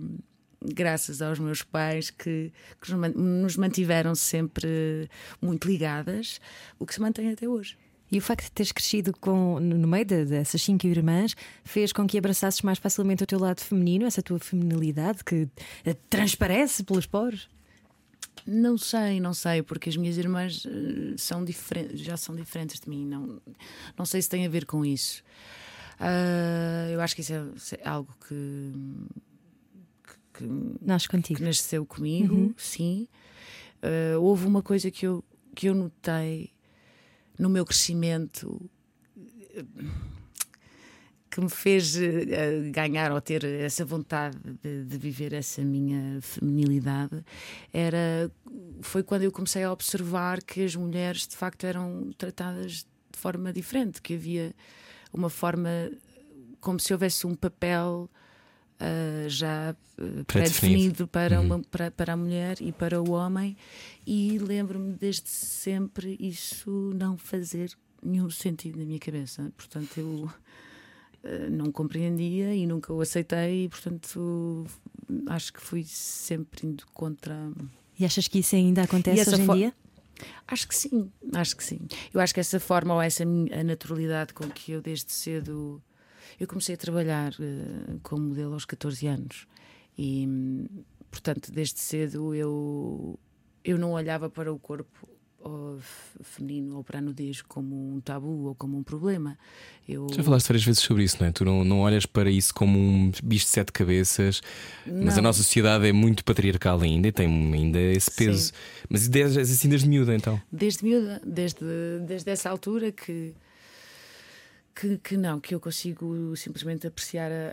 Graças 0.64 1.20
aos 1.20 1.38
meus 1.38 1.62
pais 1.62 2.10
que, 2.10 2.52
que 2.80 2.90
nos 2.90 2.98
man- 3.00 3.12
nos 3.14 3.56
mantiveram 3.56 4.14
sempre 4.14 5.08
muito 5.42 5.68
ligadas, 5.68 6.40
o 6.78 6.86
que 6.86 6.94
se 6.94 7.00
mantém 7.00 7.30
até 7.30 7.46
hoje. 7.48 7.76
E 8.10 8.18
o 8.18 8.20
facto 8.22 8.44
de 8.44 8.52
teres 8.52 8.70
crescido 8.72 9.12
com, 9.18 9.58
no 9.60 9.88
meio 9.88 10.04
de- 10.04 10.24
dessas 10.24 10.62
cinco 10.62 10.86
irmãs 10.86 11.34
fez 11.64 11.92
com 11.92 12.06
que 12.06 12.16
abraçasses 12.16 12.62
mais 12.62 12.78
facilmente 12.78 13.22
o 13.24 13.26
teu 13.26 13.38
lado 13.38 13.60
feminino, 13.60 14.06
essa 14.06 14.22
tua 14.22 14.38
feminilidade 14.38 15.24
que 15.24 15.48
eh, 15.84 15.96
transparece 16.08 16.84
pelos 16.84 17.06
poros. 17.06 17.48
Não 18.46 18.76
sei, 18.78 19.20
não 19.20 19.32
sei, 19.34 19.62
porque 19.62 19.88
as 19.88 19.96
minhas 19.96 20.16
irmãs 20.18 20.64
eh, 20.66 21.14
são 21.16 21.44
diferentes, 21.44 22.00
já 22.00 22.16
são 22.16 22.34
diferentes 22.36 22.78
de 22.80 22.88
mim. 22.88 23.06
Não, 23.06 23.40
não 23.98 24.04
sei 24.06 24.20
se 24.22 24.28
tem 24.28 24.46
a 24.46 24.48
ver 24.50 24.64
com 24.66 24.84
isso. 24.84 25.22
Ah, 25.98 26.88
eu 26.92 27.00
acho 27.00 27.14
que 27.14 27.20
isso 27.22 27.32
é, 27.32 27.44
isso 27.56 27.74
é 27.74 27.88
algo 27.88 28.14
que, 28.28 28.72
que, 30.34 30.44
Nasce 30.82 31.06
que 31.08 31.16
contigo. 31.16 31.42
nasceu 31.42 31.86
comigo, 31.86 32.52
sim. 32.56 33.08
Ah, 33.82 34.18
houve 34.18 34.46
uma 34.46 34.62
coisa 34.62 34.90
que 34.90 35.06
eu, 35.06 35.24
que 35.54 35.66
eu 35.68 35.74
notei 35.74 36.50
no 37.38 37.48
meu 37.48 37.64
crescimento 37.64 38.60
eh, 39.54 39.64
que 41.30 41.40
me 41.40 41.50
fez 41.50 41.96
eh, 41.96 42.70
ganhar 42.70 43.10
ou 43.12 43.20
ter 43.20 43.42
essa 43.44 43.84
vontade 43.84 44.38
de, 44.62 44.84
de 44.84 44.96
viver 44.98 45.32
essa 45.32 45.62
minha 45.62 46.20
feminilidade 46.22 47.24
era 47.72 48.30
foi 48.82 49.02
quando 49.02 49.22
eu 49.22 49.32
comecei 49.32 49.64
a 49.64 49.72
observar 49.72 50.42
que 50.42 50.64
as 50.64 50.76
mulheres 50.76 51.26
de 51.26 51.36
facto 51.36 51.64
eram 51.64 52.10
tratadas 52.16 52.86
de 53.12 53.18
forma 53.18 53.52
diferente, 53.52 54.00
que 54.00 54.14
havia 54.14 54.54
uma 55.12 55.28
forma 55.30 55.90
como 56.60 56.78
se 56.80 56.92
houvesse 56.92 57.26
um 57.26 57.34
papel 57.34 58.08
ah, 58.84 59.28
já 59.28 59.70
ah, 59.98 60.24
Pré-definido. 60.26 61.06
para, 61.08 61.40
Uhum. 61.40 61.46
uma, 61.46 61.58
para, 61.62 61.90
para 61.90 62.12
a 62.12 62.16
mulher 62.16 62.56
e 62.60 62.70
para 62.72 63.00
o 63.00 63.12
homem, 63.12 63.56
e 64.06 64.38
lembro-me 64.38 64.92
desde 64.92 65.28
sempre 65.28 66.16
isso 66.20 66.70
não 66.94 67.16
fazer 67.16 67.70
nenhum 68.02 68.28
sentido 68.30 68.78
na 68.78 68.84
minha 68.84 68.98
cabeça. 68.98 69.50
Portanto, 69.56 69.98
eu 69.98 70.30
ah, 71.24 71.48
não 71.50 71.72
compreendia 71.72 72.54
e 72.54 72.66
nunca 72.66 72.92
o 72.92 73.00
aceitei, 73.00 73.64
e 73.64 73.68
portanto 73.68 74.66
acho 75.28 75.52
que 75.52 75.60
fui 75.60 75.84
sempre 75.86 76.66
indo 76.66 76.84
contra. 76.92 77.34
E 77.98 78.04
achas 78.04 78.26
que 78.28 78.38
isso 78.40 78.54
ainda 78.56 78.82
acontece 78.82 79.30
hoje 79.30 79.42
em 79.42 79.54
dia? 79.54 79.74
Acho 80.46 80.68
que 80.68 80.74
sim, 80.74 81.10
acho 81.32 81.56
que 81.56 81.64
sim. 81.64 81.80
Eu 82.12 82.20
acho 82.20 82.32
que 82.32 82.40
essa 82.40 82.60
forma 82.60 82.94
ou 82.94 83.02
essa 83.02 83.24
a 83.24 83.64
naturalidade 83.64 84.32
com 84.32 84.48
que 84.48 84.72
eu 84.72 84.80
desde 84.80 85.12
cedo 85.12 85.82
eu 86.38 86.46
comecei 86.46 86.74
a 86.74 86.78
trabalhar 86.78 87.32
eh, 87.40 87.96
como 88.02 88.28
modelo 88.28 88.54
aos 88.54 88.64
14 88.64 89.06
anos 89.06 89.46
e 89.96 90.26
hum, 90.26 90.66
portanto 91.10 91.52
desde 91.52 91.80
cedo 91.80 92.34
eu 92.34 93.18
eu 93.64 93.78
não 93.78 93.92
olhava 93.92 94.28
para 94.28 94.52
o 94.52 94.58
corpo 94.58 95.08
ou 95.44 95.78
feminino 96.22 96.76
ou 96.76 96.82
para 96.82 96.98
a 96.98 97.02
nudez 97.02 97.42
como 97.42 97.94
um 97.94 98.00
tabu 98.00 98.46
ou 98.46 98.54
como 98.54 98.78
um 98.78 98.82
problema. 98.82 99.38
Eu 99.86 100.06
Já 100.10 100.22
falaste 100.22 100.48
várias 100.48 100.64
vezes 100.64 100.82
sobre 100.82 101.04
isso, 101.04 101.18
não 101.20 101.26
é? 101.26 101.32
Tu 101.32 101.44
não, 101.44 101.62
não 101.62 101.80
olhas 101.80 102.06
para 102.06 102.30
isso 102.30 102.54
como 102.54 102.78
um 102.78 103.12
bicho 103.22 103.44
de 103.44 103.50
sete 103.50 103.70
cabeças, 103.70 104.40
mas 104.86 105.14
a 105.14 105.16
Não. 105.16 105.24
nossa 105.24 105.42
sociedade 105.42 105.86
é 105.86 105.92
muito 105.92 106.24
patriarcal 106.24 106.80
ainda 106.80 107.08
e 107.08 107.12
tem 107.12 107.26
ainda 107.52 107.78
esse 107.78 108.10
peso. 108.10 108.46
Sim. 108.46 108.52
Mas 108.88 109.06
desde, 109.06 109.38
assim 109.40 109.68
desde 109.68 109.86
miúda, 109.86 110.14
então. 110.14 110.40
desde 110.50 110.82
miúda, 110.82 111.20
desde, 111.24 111.60
desde 112.06 112.30
essa 112.30 112.48
altura 112.48 112.90
que, 112.90 113.34
que, 114.74 114.98
que 114.98 115.16
não, 115.16 115.40
que 115.40 115.54
eu 115.54 115.60
consigo 115.60 116.34
simplesmente 116.36 116.86
apreciar 116.86 117.30
a, 117.30 117.52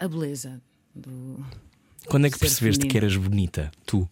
a, 0.00 0.04
a 0.04 0.08
beleza 0.08 0.60
do. 0.94 1.44
Quando 2.06 2.26
é 2.26 2.30
que 2.30 2.38
percebeste 2.38 2.82
feminino. 2.82 2.90
que 2.90 2.96
eras 2.96 3.16
bonita? 3.16 3.70
Tu? 3.84 4.08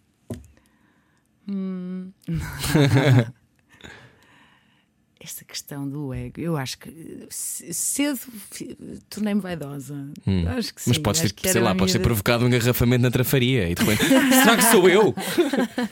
Esta 5.20 5.44
questão 5.44 5.88
do 5.88 6.14
ego, 6.14 6.40
eu 6.40 6.56
acho 6.56 6.78
que 6.78 7.26
cedo 7.28 8.20
tornei-me 9.10 9.40
vaidosa. 9.40 9.96
Acho 10.56 10.72
que 10.72 10.80
sim. 10.80 10.90
Hum. 10.90 10.94
Mas 10.94 10.98
pode 10.98 11.34
que 11.34 11.50
sei 11.50 11.60
lá, 11.60 11.74
pode 11.74 11.92
minha- 11.92 12.02
provocado 12.04 12.44
um 12.44 12.46
engarrafamento 12.46 13.02
na 13.02 13.10
trafaria 13.10 13.68
e 13.68 13.74
de 13.74 13.82
repente, 13.82 14.04
será 14.32 14.56
que 14.56 14.62
sou 14.66 14.88
eu? 14.88 15.12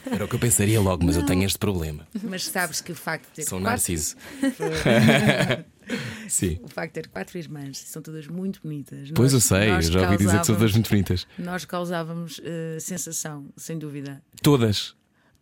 Era 0.09 0.23
o 0.23 0.27
que 0.29 0.35
eu 0.35 0.39
pensaria 0.39 0.79
logo, 0.79 1.05
mas 1.05 1.17
eu 1.17 1.25
tenho 1.25 1.43
este 1.43 1.57
problema. 1.59 2.07
Mas 2.23 2.45
sabes 2.45 2.79
que 2.79 2.93
o 2.93 2.95
facto 2.95 3.25
de 3.27 3.33
ter 3.33 3.43
Sou 3.43 3.59
quatro, 3.59 3.69
narciso. 3.71 4.15
Sim. 6.27 6.59
o 6.63 6.67
facto 6.67 6.93
de 6.95 7.01
ter 7.01 7.07
quatro 7.09 7.37
irmãs, 7.37 7.77
são 7.77 8.01
todas 8.01 8.27
muito 8.27 8.59
bonitas. 8.61 9.09
Pois 9.13 9.31
eu 9.31 9.37
Nós- 9.37 9.43
sei, 9.45 9.69
eu 9.71 9.81
já 9.81 10.01
ouvi 10.03 10.17
dizer 10.17 10.39
que 10.39 10.45
são 10.45 10.55
todas 10.55 10.73
muito 10.73 10.89
bonitas. 10.89 11.27
Nós 11.37 11.63
causávamos 11.65 12.41
eh, 12.43 12.77
sensação, 12.79 13.45
sem 13.55 13.77
dúvida. 13.77 14.21
Todas. 14.41 14.95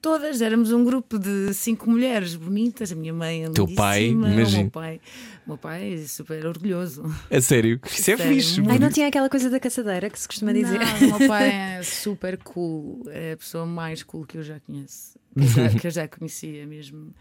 Todas 0.06 0.40
éramos 0.40 0.72
um 0.72 0.86
grupo 0.86 1.18
de 1.18 1.52
cinco 1.56 1.90
mulheres 1.90 2.36
bonitas. 2.36 2.92
A 2.92 2.96
minha 2.96 3.12
mãe 3.12 3.46
é 3.46 3.50
Teu 3.50 3.68
pai, 3.74 4.10
imagino. 4.10 4.60
O 4.60 4.62
meu 4.62 4.70
pai, 4.70 5.02
o 5.44 5.50
meu 5.50 5.58
pai 5.58 5.94
é 5.96 5.98
super 6.06 6.46
orgulhoso. 6.46 7.04
A 7.32 7.42
sério. 7.42 7.82
Isso 7.84 8.12
é 8.12 8.16
Sério, 8.16 8.36
fixe. 8.36 8.62
Ai, 8.70 8.78
não 8.78 8.92
tinha 8.92 9.08
aquela 9.08 9.28
coisa 9.28 9.50
da 9.50 9.60
caçadeira 9.60 10.08
que 10.12 10.20
se 10.20 10.28
costuma 10.28 10.54
dizer. 10.54 10.78
Não, 10.78 11.16
o 11.16 11.18
meu 11.18 11.28
pai 11.28 11.50
é 11.80 11.82
super 11.82 12.38
cool. 12.38 13.02
É 13.08 13.32
a 13.32 13.38
pessoa 13.38 13.66
mais 13.66 14.04
cool 14.04 14.28
que 14.28 14.38
eu 14.38 14.44
já 14.44 14.60
conheço. 14.60 15.18
Que 15.36 15.42
eu 15.42 15.48
já, 15.48 15.70
que 15.80 15.88
eu 15.88 15.92
já 15.92 16.08
conhecia 16.08 16.68
mesmo. 16.68 17.12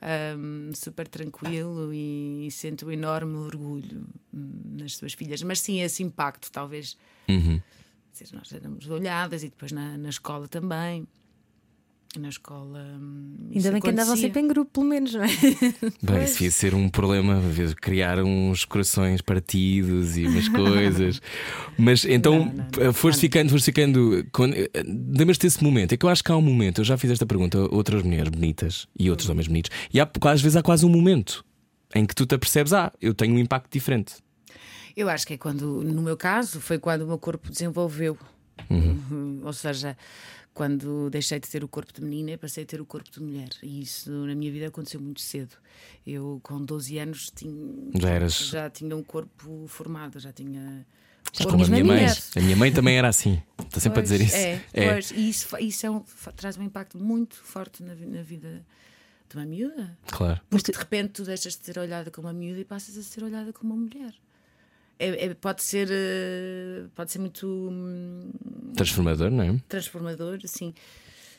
Ahm, 0.00 0.72
super 0.72 1.06
tranquilo 1.06 1.92
e, 1.92 2.48
sinto 2.50 2.86
um 2.86 2.90
enorme 2.90 3.36
orgulho 3.36 4.06
hum, 4.32 4.78
nas 4.78 4.96
suas 4.96 5.12
filhas. 5.12 5.42
Mas 5.42 5.60
sim, 5.60 5.82
esse 5.82 6.02
impacto, 6.02 6.50
talvez. 6.50 6.96
Uhum. 7.28 7.60
Dizer, 8.10 8.34
Nós 8.34 8.50
éramos 8.50 8.88
olhadas 8.88 9.42
e 9.42 9.50
depois 9.50 9.72
na, 9.72 9.98
na 9.98 10.08
escola 10.08 10.48
também. 10.48 11.06
Na 12.18 12.28
escola. 12.28 12.84
hum, 13.00 13.50
Ainda 13.54 13.70
bem 13.70 13.80
que 13.80 13.88
andavam 13.88 14.12
acontecia. 14.14 14.16
sempre 14.28 14.42
em 14.42 14.48
grupo, 14.48 14.70
pelo 14.72 14.86
menos, 14.86 15.14
não 15.14 15.22
é? 15.22 15.28
Bem, 16.02 16.24
isso 16.24 16.42
ia 16.42 16.50
ser 16.50 16.74
um 16.74 16.88
problema, 16.88 17.40
criar 17.80 18.18
uns 18.18 18.64
corações 18.64 19.20
partidos 19.20 20.16
e 20.16 20.26
umas 20.26 20.48
coisas. 20.50 21.22
Mas 21.78 22.04
então, 22.04 22.46
Não, 22.46 22.52
não, 22.52 22.84
não. 22.86 22.92
foste 22.92 23.20
ficando, 23.20 23.50
foste 23.50 23.66
ficando. 23.66 24.26
quando- 24.32 24.54
eh, 24.56 24.68
Lembras-te 24.84 25.42
desse 25.42 25.62
momento? 25.62 25.92
É 25.92 25.96
que 25.96 26.04
eu 26.04 26.10
acho 26.10 26.24
que 26.24 26.32
há 26.32 26.36
um 26.36 26.42
momento, 26.42 26.80
eu 26.80 26.84
já 26.84 26.98
fiz 26.98 27.12
esta 27.12 27.24
pergunta 27.24 27.58
a 27.58 27.72
outras 27.74 28.02
mulheres 28.02 28.28
bonitas 28.28 28.88
e 28.98 29.08
outros 29.08 29.28
homens 29.28 29.46
bonitos, 29.46 29.70
e 29.94 30.00
há, 30.00 30.10
às 30.24 30.40
vezes 30.42 30.56
há 30.56 30.62
quase 30.64 30.84
um 30.84 30.88
momento 30.88 31.44
em 31.94 32.04
que 32.04 32.14
tu 32.14 32.26
te 32.26 32.34
apercebes, 32.34 32.72
ah, 32.72 32.92
eu 33.00 33.14
tenho 33.14 33.36
um 33.36 33.38
impacto 33.38 33.70
diferente. 33.72 34.14
Eu 34.96 35.08
acho 35.08 35.24
que 35.24 35.34
é 35.34 35.38
quando, 35.38 35.84
no 35.84 36.02
meu 36.02 36.16
caso, 36.16 36.60
foi 36.60 36.76
quando 36.76 37.02
o 37.02 37.06
meu 37.06 37.18
corpo 37.18 37.48
desenvolveu. 37.50 38.18
Uhum. 38.68 39.40
Ou 39.44 39.52
seja, 39.52 39.96
quando 40.60 41.08
deixei 41.08 41.40
de 41.40 41.48
ter 41.48 41.64
o 41.64 41.68
corpo 41.68 41.90
de 41.90 42.02
menina 42.02 42.36
passei 42.36 42.64
a 42.64 42.66
ter 42.66 42.82
o 42.82 42.84
corpo 42.84 43.10
de 43.10 43.18
mulher. 43.18 43.48
E 43.62 43.80
isso 43.80 44.10
na 44.26 44.34
minha 44.34 44.52
vida 44.52 44.66
aconteceu 44.66 45.00
muito 45.00 45.22
cedo. 45.22 45.54
Eu, 46.06 46.38
com 46.42 46.62
12 46.62 46.98
anos, 46.98 47.30
tinha, 47.34 47.90
Já 47.98 48.10
eras- 48.10 48.34
já 48.34 48.68
tinha 48.68 48.94
um 48.94 49.02
corpo 49.02 49.64
formado, 49.68 50.20
já 50.20 50.30
tinha. 50.34 50.86
Já 51.32 51.44
Como 51.46 51.64
a 51.64 51.66
minha 51.66 51.82
mãe. 51.82 51.96
mulher. 52.00 52.18
A 52.36 52.40
minha 52.40 52.56
mãe 52.56 52.70
também 52.70 52.98
era 52.98 53.08
assim. 53.08 53.42
Está 53.58 53.80
sempre 53.80 54.00
a 54.00 54.02
dizer 54.02 54.18
Pois, 54.18 54.28
isso. 54.28 54.36
É, 54.74 54.92
pois, 54.92 55.10
e 55.12 55.28
isso, 55.30 55.56
isso 55.60 55.86
é 55.86 55.90
um- 55.90 56.04
traz 56.36 56.58
um 56.58 56.62
impacto 56.62 56.98
muito 56.98 57.36
forte 57.36 57.82
na, 57.82 57.94
na 57.94 58.20
vida 58.20 58.62
de 59.30 59.36
uma 59.36 59.46
miúda. 59.46 59.96
claro. 60.08 60.40
Porque 60.50 60.72
de 60.72 60.78
repente 60.78 61.08
tu 61.14 61.24
deixas 61.24 61.56
de 61.56 61.64
ser 61.64 61.78
olhada 61.78 62.10
como 62.10 62.26
uma 62.26 62.34
miúda 62.34 62.60
e 62.60 62.64
passas 62.66 62.98
a 62.98 63.02
ser 63.02 63.24
olhada 63.24 63.50
como 63.50 63.72
uma 63.72 63.82
mulher. 63.86 64.12
É- 65.00 65.24
é- 65.26 65.34
pode, 65.34 65.62
ser, 65.62 65.88
eh, 65.90 66.84
pode 66.94 67.10
ser 67.10 67.18
muito 67.20 67.46
hum, 67.46 68.30
Transformador, 68.76 69.30
não 69.30 69.42
é? 69.42 69.56
transformador, 69.66 70.38
assim. 70.44 70.74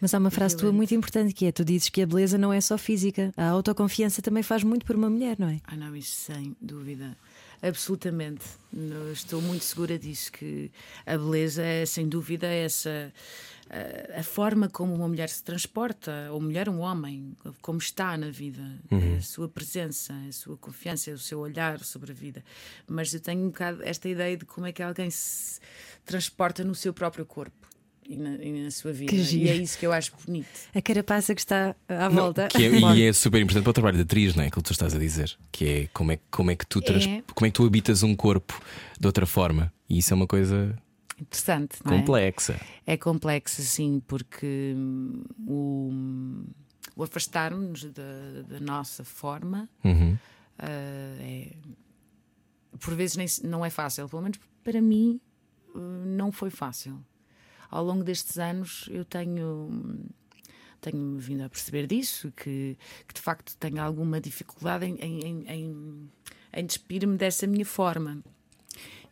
Mas 0.01 0.15
há 0.15 0.17
uma 0.17 0.31
frase 0.31 0.57
tua 0.57 0.71
muito 0.71 0.95
importante 0.95 1.31
que 1.31 1.45
é: 1.45 1.51
tu 1.51 1.63
dizes 1.63 1.87
que 1.89 2.01
a 2.01 2.07
beleza 2.07 2.35
não 2.35 2.51
é 2.51 2.59
só 2.59 2.75
física, 2.75 3.31
a 3.37 3.49
autoconfiança 3.49 4.19
também 4.19 4.41
faz 4.41 4.63
muito 4.63 4.83
por 4.83 4.95
uma 4.95 5.11
mulher, 5.11 5.35
não 5.37 5.47
é? 5.47 5.61
Ah, 5.63 5.75
não, 5.77 5.95
isso 5.95 6.33
sem 6.33 6.55
dúvida. 6.59 7.15
Absolutamente. 7.61 8.43
Estou 9.13 9.41
muito 9.41 9.63
segura 9.63 9.97
disso, 9.99 10.31
que 10.31 10.71
a 11.05 11.17
beleza 11.17 11.61
é, 11.61 11.85
sem 11.85 12.07
dúvida, 12.09 12.47
essa. 12.47 13.13
A, 13.69 14.19
a 14.19 14.23
forma 14.23 14.67
como 14.67 14.93
uma 14.93 15.07
mulher 15.07 15.29
se 15.29 15.43
transporta, 15.43 16.29
ou 16.31 16.41
mulher, 16.41 16.67
um 16.67 16.79
homem, 16.79 17.37
como 17.61 17.77
está 17.77 18.17
na 18.17 18.29
vida, 18.29 18.61
a 19.17 19.21
sua 19.21 19.47
presença, 19.47 20.13
a 20.27 20.31
sua 20.31 20.57
confiança, 20.57 21.11
o 21.11 21.17
seu 21.17 21.39
olhar 21.39 21.79
sobre 21.79 22.11
a 22.11 22.15
vida. 22.15 22.43
Mas 22.87 23.13
eu 23.13 23.19
tenho 23.19 23.43
um 23.43 23.47
bocado 23.47 23.81
esta 23.83 24.09
ideia 24.09 24.35
de 24.35 24.45
como 24.45 24.67
é 24.67 24.73
que 24.73 24.83
alguém 24.83 25.09
se 25.09 25.61
transporta 26.03 26.63
no 26.63 26.75
seu 26.75 26.93
próprio 26.93 27.25
corpo 27.25 27.70
e 28.13 28.17
na, 28.17 28.35
e 28.35 28.63
na 28.63 28.71
sua 28.71 28.91
vida. 28.91 29.13
E 29.15 29.49
é 29.49 29.55
isso 29.55 29.77
que 29.77 29.85
eu 29.85 29.93
acho 29.93 30.11
bonito. 30.25 30.47
A 30.75 30.81
carapaça 30.81 31.33
que 31.33 31.41
está 31.41 31.75
à 31.87 32.09
Não, 32.09 32.15
volta. 32.23 32.47
que 32.47 32.63
é- 32.65 32.79
e 32.95 33.03
é 33.03 33.13
super 33.13 33.41
importante 33.41 33.63
para 33.63 33.69
o 33.71 33.73
trabalho 33.73 33.97
de 33.97 34.03
atriz, 34.03 34.35
não 34.35 34.43
é? 34.43 34.47
Aquilo 34.47 34.61
que 34.63 34.67
tu 34.69 34.73
estás 34.73 34.93
a 34.93 34.99
dizer. 34.99 35.37
Que 35.51 35.65
é 35.67 35.87
como 35.93 36.11
é, 36.11 36.19
como 36.29 36.51
é, 36.51 36.55
que, 36.55 36.65
tu 36.65 36.81
trans- 36.81 37.05
É. 37.07 37.23
como 37.33 37.45
é 37.45 37.49
que 37.49 37.55
tu 37.55 37.65
habitas 37.65 38.03
um 38.03 38.15
corpo 38.15 38.59
de 38.99 39.07
outra 39.07 39.25
forma. 39.25 39.71
E 39.89 39.97
isso 39.97 40.13
é 40.13 40.15
uma 40.15 40.27
coisa 40.27 40.77
Interessante, 41.19 41.77
não 41.85 41.93
é? 41.93 41.97
complexa. 41.99 42.59
É 42.85 42.97
complexo, 42.97 43.61
sim, 43.61 44.01
porque 44.07 44.73
hum, 44.75 45.23
o, 45.47 46.43
o 46.95 47.03
afastar-nos 47.03 47.83
da, 47.85 48.41
da 48.47 48.59
nossa 48.59 49.03
forma 49.03 49.69
Uhum. 49.83 50.17
ah, 50.57 50.65
é, 51.19 51.51
por 52.79 52.95
vezes 52.95 53.15
nem, 53.17 53.27
não 53.49 53.63
é 53.65 53.69
fácil. 53.69 54.07
Pelo 54.09 54.21
menos 54.21 54.39
para 54.63 54.81
mim, 54.81 55.19
uh, 55.75 55.79
não 56.05 56.31
foi 56.31 56.49
fácil. 56.49 57.03
Ao 57.71 57.83
longo 57.83 58.03
destes 58.03 58.37
anos, 58.37 58.87
eu 58.91 59.03
tenho. 59.05 59.69
Tenho 60.81 61.15
vindo 61.19 61.43
a 61.43 61.49
perceber 61.49 61.85
disso, 61.85 62.31
que, 62.35 62.75
que 63.07 63.13
de 63.13 63.21
facto 63.21 63.55
tenho 63.57 63.79
alguma 63.79 64.19
dificuldade 64.19 64.83
em, 64.85 64.95
em, 64.99 65.43
em, 65.47 66.09
em, 66.53 66.65
despir-me 66.65 67.15
dessa 67.17 67.45
minha 67.45 67.63
forma 67.65 68.23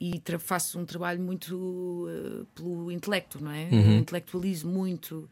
e 0.01 0.19
faço 0.39 0.79
um 0.79 0.85
trabalho 0.85 1.21
muito 1.21 2.07
eh, 2.09 2.45
pelo 2.55 2.91
intelecto, 2.91 3.43
não 3.43 3.51
é? 3.51 3.69
Intelectualizo 3.99 4.67
muito 4.67 5.29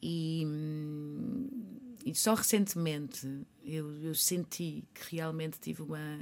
e, 0.00 0.44
hum, 0.46 1.48
e 2.06 2.14
só 2.14 2.34
recentemente 2.34 3.26
eu, 3.64 3.90
eu 4.04 4.14
senti 4.14 4.84
que 4.94 5.16
realmente 5.16 5.58
tive 5.58 5.82
uma 5.82 6.20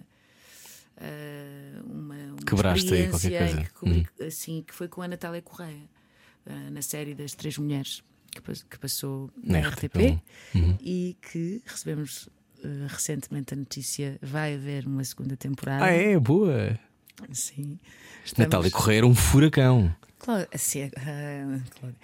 eh, 0.97 1.81
uma, 1.85 2.15
uma 2.15 2.37
Quebraste 2.37 2.95
aí 2.95 3.09
qualquer 3.09 3.29
experiência 3.29 3.57
coisa. 3.57 3.69
que, 3.69 3.75
cobri- 3.75 4.27
assim, 4.27 4.63
que 4.67 4.75
foi 4.75 4.89
com 4.89 5.03
a 5.03 5.09
Natália 5.09 5.43
Correia 5.43 5.83
eh, 6.51 6.71
na 6.71 6.83
série 6.83 7.15
das 7.15 7.35
Três 7.35 7.57
Mulheres 7.59 8.03
que, 8.33 8.41
que 8.69 8.79
passou 8.79 9.31
Na 9.43 9.61
na 9.61 9.71
RTP1. 9.71 9.73
RTP 10.17 10.23
Uhum. 10.55 10.77
e 10.81 11.17
que 11.31 11.63
recebemos 11.67 12.29
eh, 12.65 12.87
recentemente 12.89 13.55
a 13.55 13.57
notícia 13.57 14.19
vai 14.23 14.55
haver 14.55 14.87
uma 14.87 15.05
segunda 15.05 15.37
temporada. 15.37 15.85
Ah, 15.85 15.91
é? 15.91 16.19
Boa. 16.19 16.79
Sim. 17.33 17.79
Natália 18.39 18.71
Correia 18.71 18.99
era 18.99 19.07
um 19.07 19.15
furacão. 19.15 19.95
Claro, 20.19 20.47
assim, 20.55 20.91
ah, 20.97 21.61
claro. 21.81 21.97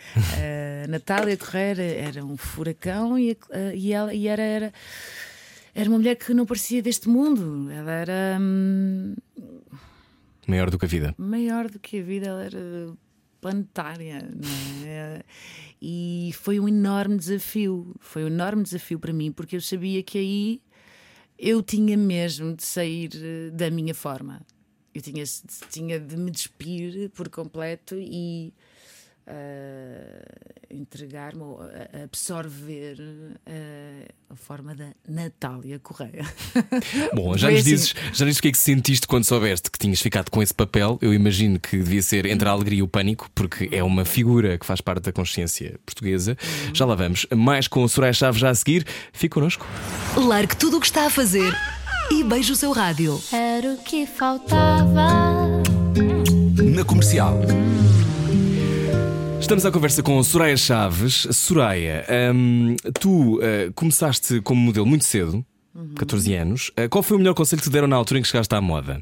A 0.84 0.86
Natália 0.88 1.36
Correia 1.36 1.74
era 1.82 2.24
um 2.24 2.36
furacão 2.36 3.18
e, 3.18 3.36
a- 3.52 3.74
e 3.74 3.92
ela 3.92 4.12
e 4.14 4.26
era, 4.26 4.42
era, 4.42 4.72
era 5.74 5.88
uma 5.90 5.98
mulher 5.98 6.16
que 6.16 6.32
não 6.34 6.46
parecia 6.46 6.82
deste 6.82 7.08
mundo. 7.08 7.70
Ela 7.70 7.92
era 7.92 8.38
hum, 8.40 9.14
Maior 10.46 10.70
do 10.70 10.78
que 10.78 10.84
a 10.84 10.88
vida. 10.88 11.14
maior 11.18 11.68
do 11.70 11.78
que 11.78 11.98
a 12.00 12.02
vida, 12.02 12.26
ela 12.28 12.44
era 12.44 12.92
planetária. 13.40 14.28
é? 14.84 15.22
E 15.80 16.30
foi 16.34 16.58
um 16.58 16.68
enorme 16.68 17.16
desafio. 17.16 17.94
Foi 18.00 18.24
um 18.24 18.28
enorme 18.28 18.62
desafio 18.62 18.98
para 18.98 19.12
mim, 19.12 19.32
porque 19.32 19.56
eu 19.56 19.60
sabia 19.60 20.02
que 20.02 20.18
aí 20.18 20.62
eu 21.38 21.62
tinha 21.62 21.96
mesmo 21.96 22.54
de 22.54 22.64
sair 22.64 23.10
eh, 23.14 23.50
da 23.50 23.70
minha 23.70 23.94
forma. 23.94 24.40
Eu 24.94 25.02
tinha, 25.02 25.24
tinha 25.70 26.00
de 26.00 26.16
me 26.16 26.30
despir 26.30 27.10
por 27.10 27.28
completo 27.28 27.94
e 27.98 28.54
ah, 29.26 30.22
entregar-me 30.70 31.42
ou 31.42 31.60
absorver 32.04 32.96
ah, 33.46 34.12
a 34.30 34.36
forma 34.36 34.74
da 34.74 34.88
Natália 35.08 35.78
Correia. 35.78 36.24
Bom, 37.14 37.36
já 37.36 37.50
nos, 37.50 37.60
assim. 37.60 37.70
dizes, 37.70 37.94
já 38.12 38.24
dizes 38.24 38.38
o 38.38 38.42
que 38.42 38.48
é 38.48 38.52
que 38.52 38.58
sentiste 38.58 39.06
quando 39.06 39.24
soubeste 39.24 39.70
que 39.70 39.78
tinhas 39.78 40.00
ficado 40.00 40.30
com 40.30 40.42
esse 40.42 40.54
papel. 40.54 40.98
Eu 41.00 41.12
imagino 41.12 41.58
que 41.58 41.76
devia 41.76 42.02
ser 42.02 42.26
entre 42.26 42.48
a 42.48 42.52
alegria 42.52 42.78
e 42.78 42.82
o 42.82 42.88
pânico, 42.88 43.28
porque 43.34 43.68
é 43.72 43.82
uma 43.82 44.04
figura 44.04 44.58
que 44.58 44.66
faz 44.66 44.80
parte 44.80 45.04
da 45.04 45.12
consciência 45.12 45.78
portuguesa. 45.84 46.36
Já 46.72 46.84
lá 46.84 46.94
vamos. 46.94 47.26
Mais 47.34 47.66
com 47.68 47.82
o 47.82 47.88
Soraya 47.88 48.12
Chaves 48.12 48.40
já 48.40 48.50
a 48.50 48.54
seguir. 48.54 48.86
Fique 49.12 49.34
connosco. 49.34 49.66
Largue 50.16 50.56
tudo 50.56 50.76
o 50.76 50.80
que 50.80 50.86
está 50.86 51.06
a 51.06 51.10
fazer 51.10 51.52
e 52.10 52.22
beije 52.22 52.52
o 52.52 52.56
seu 52.56 52.72
rádio. 52.72 53.20
Era 53.32 53.74
o 53.74 53.78
que 53.78 54.06
faltava. 54.06 55.62
Na 56.74 56.84
comercial. 56.84 57.40
Estamos 59.46 59.64
à 59.64 59.70
conversa 59.70 60.02
com 60.02 60.18
a 60.18 60.24
Soraya 60.24 60.56
Chaves. 60.56 61.28
Soraya, 61.30 62.04
hum, 62.34 62.74
tu 63.00 63.36
uh, 63.36 63.72
começaste 63.76 64.40
como 64.40 64.60
modelo 64.60 64.84
muito 64.84 65.04
cedo, 65.04 65.46
14 65.94 66.34
anos. 66.34 66.70
Uh, 66.70 66.88
qual 66.90 67.00
foi 67.00 67.16
o 67.16 67.20
melhor 67.20 67.32
conselho 67.32 67.62
que 67.62 67.68
te 67.68 67.72
deram 67.72 67.86
na 67.86 67.94
altura 67.94 68.18
em 68.18 68.22
que 68.24 68.28
chegaste 68.28 68.52
à 68.56 68.60
moda? 68.60 69.00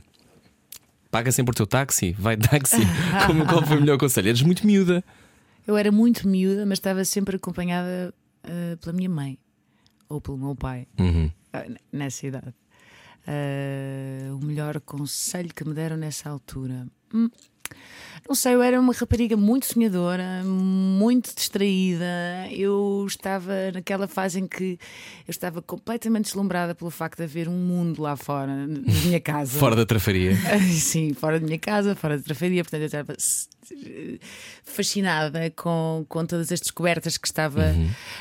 Paga 1.11 1.33
sempre 1.33 1.53
o 1.53 1.55
teu 1.55 1.67
táxi, 1.67 2.15
vai 2.19 2.37
de 2.37 2.47
táxi. 2.47 2.77
Como, 3.27 3.47
qual 3.47 3.65
foi 3.67 3.79
o 3.79 3.81
melhor 3.81 3.97
conselho? 3.97 4.29
Eres 4.29 4.43
muito 4.43 4.67
miúda. 4.67 5.03
Eu 5.67 5.79
era 5.79 5.91
muito 5.91 6.29
miúda, 6.29 6.67
mas 6.67 6.77
estava 6.77 7.07
sempre 7.07 7.37
acompanhada 7.37 8.13
ah, 8.45 8.77
pela 8.83 8.93
minha 8.95 9.09
mãe. 9.09 9.39
ou 10.11 10.21
pelo 10.21 10.37
meu 10.37 10.55
pai, 10.55 10.87
Uhum. 11.01 11.31
ah, 11.55 11.65
nessa 11.91 12.27
idade. 12.27 12.53
Ah, 13.27 14.31
o 14.35 14.45
melhor 14.45 14.79
conselho 14.83 15.55
que 15.55 15.67
me 15.67 15.73
deram 15.73 15.97
nessa 15.97 16.29
altura. 16.29 16.87
Hum, 17.15 17.31
não 18.27 18.35
sei, 18.35 18.55
eu 18.55 18.63
era 18.63 18.81
uma 18.81 18.93
rapariga 18.95 19.37
muito 19.37 19.67
sonhadora, 19.67 20.43
muito 20.45 21.35
distraída. 21.35 22.07
Eu 22.51 23.05
estava 23.07 23.53
naquela 23.73 24.09
fase 24.09 24.41
em 24.41 24.47
que 24.47 24.79
eu 25.27 25.31
estava 25.31 25.61
completamente 25.61 26.25
deslumbrada 26.27 26.75
pelo 26.75 26.91
facto 26.91 27.19
de 27.19 27.25
haver 27.25 27.49
um 27.49 27.53
mundo 27.59 28.01
lá 28.01 28.17
fora, 28.17 28.67
na 28.67 28.67
minha 29.05 29.21
casa. 29.21 29.59
Fora 29.59 29.77
da 29.77 29.85
trafaria. 29.85 30.33
Sim, 30.73 31.13
fora 31.13 31.39
da 31.39 31.45
minha 31.47 31.59
casa, 31.59 31.95
fora 31.95 32.17
da 32.17 32.23
trafaria, 32.23 32.65
portanto 32.65 32.81
eu 32.81 32.87
estava 32.87 33.13
s- 33.13 33.49
fascinada 34.65 35.51
com, 35.51 36.05
com 36.09 36.25
todas 36.27 36.51
as 36.51 36.61
descobertas 36.61 37.17
que 37.19 37.27
estava 37.27 37.75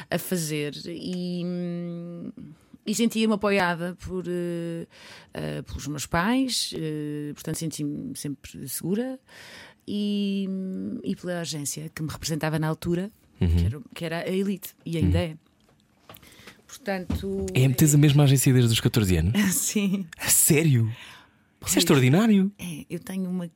a 0.09 0.17
fazer 0.17 0.73
e, 0.85 1.43
hum, 1.45 2.31
e 2.85 2.93
sentia-me 2.93 3.33
apoiada 3.33 3.95
por, 3.95 4.25
eh, 4.27 4.87
eh, 5.33 5.61
pelos 5.61 5.87
meus 5.87 6.05
pais, 6.05 6.73
eh, 6.75 7.31
portanto 7.33 7.55
senti-me 7.55 8.15
sempre 8.15 8.67
segura 8.67 9.19
e, 9.87 10.47
e 11.03 11.15
pela 11.15 11.39
agência 11.39 11.89
que 11.89 12.03
me 12.03 12.09
representava 12.09 12.59
na 12.59 12.67
altura, 12.67 13.11
que, 13.39 13.65
era, 13.65 13.81
que 13.93 14.05
era 14.05 14.19
a 14.19 14.29
Elite 14.29 14.75
e 14.85 14.97
ainda 14.97 15.17
é. 15.17 15.37
Portanto, 16.67 17.45
É 17.53 17.67
metes 17.67 17.93
a 17.93 17.97
mesma 17.97 18.23
agência 18.23 18.51
desde 18.51 18.71
os 18.71 18.79
14 18.79 19.17
anos? 19.17 19.33
sim. 19.53 20.07
A 20.17 20.29
sério? 20.29 20.91
Isso 21.65 21.77
é 21.77 21.79
extraordinário. 21.79 22.51
É, 22.57 22.85
eu 22.89 22.99
tenho 22.99 23.29
uma, 23.29 23.49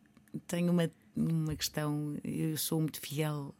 tenho 0.45 0.71
uma, 0.71 0.89
uma 1.15 1.55
questão, 1.55 2.15
eu 2.23 2.55
sou 2.57 2.79
muito 2.79 2.99
fiel 3.01 3.55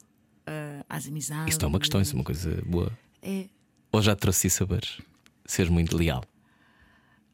às 0.88 1.08
amizades. 1.08 1.56
Isso 1.56 1.62
não 1.62 1.68
é 1.68 1.70
uma 1.70 1.80
questão, 1.80 2.02
isso 2.02 2.14
é 2.14 2.16
uma 2.16 2.24
coisa 2.24 2.62
boa. 2.66 2.92
É. 3.22 3.46
Ou 3.92 4.02
já 4.02 4.16
te 4.16 4.20
trouxe 4.20 4.50
saberes? 4.50 5.00
Seres 5.48 5.72
muito 5.72 5.98
leal. 5.98 6.24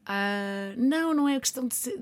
Ah, 0.06 0.72
não, 0.76 1.12
não 1.12 1.28
é 1.28 1.38
questão 1.40 1.66
de 1.68 1.74
ser. 1.74 2.00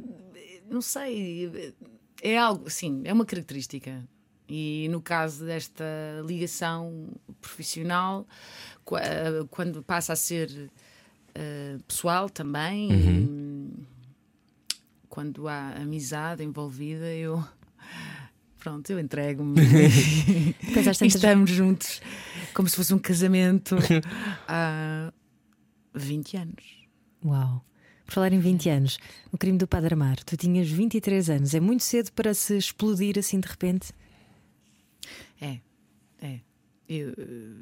Não 0.70 0.80
sei. 0.80 1.74
É 2.22 2.38
algo, 2.38 2.68
sim, 2.70 3.02
é 3.04 3.12
uma 3.12 3.24
característica. 3.26 4.04
E 4.48 4.86
no 4.90 5.00
caso 5.00 5.44
desta 5.46 5.84
ligação 6.26 7.08
profissional, 7.40 8.26
qu- 8.84 8.96
quando 9.50 9.82
passa 9.82 10.12
a 10.12 10.16
ser 10.16 10.70
ah, 11.34 11.78
pessoal 11.88 12.28
também, 12.28 12.92
hum, 12.92 13.70
quando 15.08 15.48
há 15.48 15.70
amizade 15.76 16.42
envolvida, 16.44 17.06
eu. 17.14 17.42
Pronto, 18.58 18.88
eu 18.90 18.98
entrego-me. 19.00 19.56
E 21.02 21.06
estamos 21.08 21.50
juntos 21.50 22.00
como 22.54 22.68
se 22.68 22.76
fosse 22.76 22.94
um 22.94 22.98
casamento 22.98 23.76
há 24.46 25.12
20 25.94 26.36
anos. 26.36 26.86
Uau! 27.24 27.64
Por 28.04 28.14
falar 28.14 28.32
em 28.32 28.40
20 28.40 28.68
anos, 28.68 28.98
o 29.30 29.38
crime 29.38 29.56
do 29.56 29.66
Padre 29.66 29.94
Amar, 29.94 30.22
tu 30.24 30.36
tinhas 30.36 30.68
23 30.68 31.30
anos, 31.30 31.54
é 31.54 31.60
muito 31.60 31.82
cedo 31.82 32.12
para 32.12 32.34
se 32.34 32.56
explodir 32.56 33.18
assim 33.18 33.40
de 33.40 33.48
repente? 33.48 33.92
É, 35.40 35.60
é. 36.20 36.40
Eu, 36.88 37.14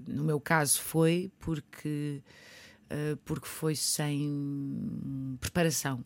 no 0.08 0.24
meu 0.24 0.40
caso 0.40 0.80
foi 0.80 1.30
porque, 1.38 2.22
eh, 2.88 3.16
porque 3.24 3.46
foi 3.46 3.76
sem 3.76 5.38
preparação. 5.40 6.04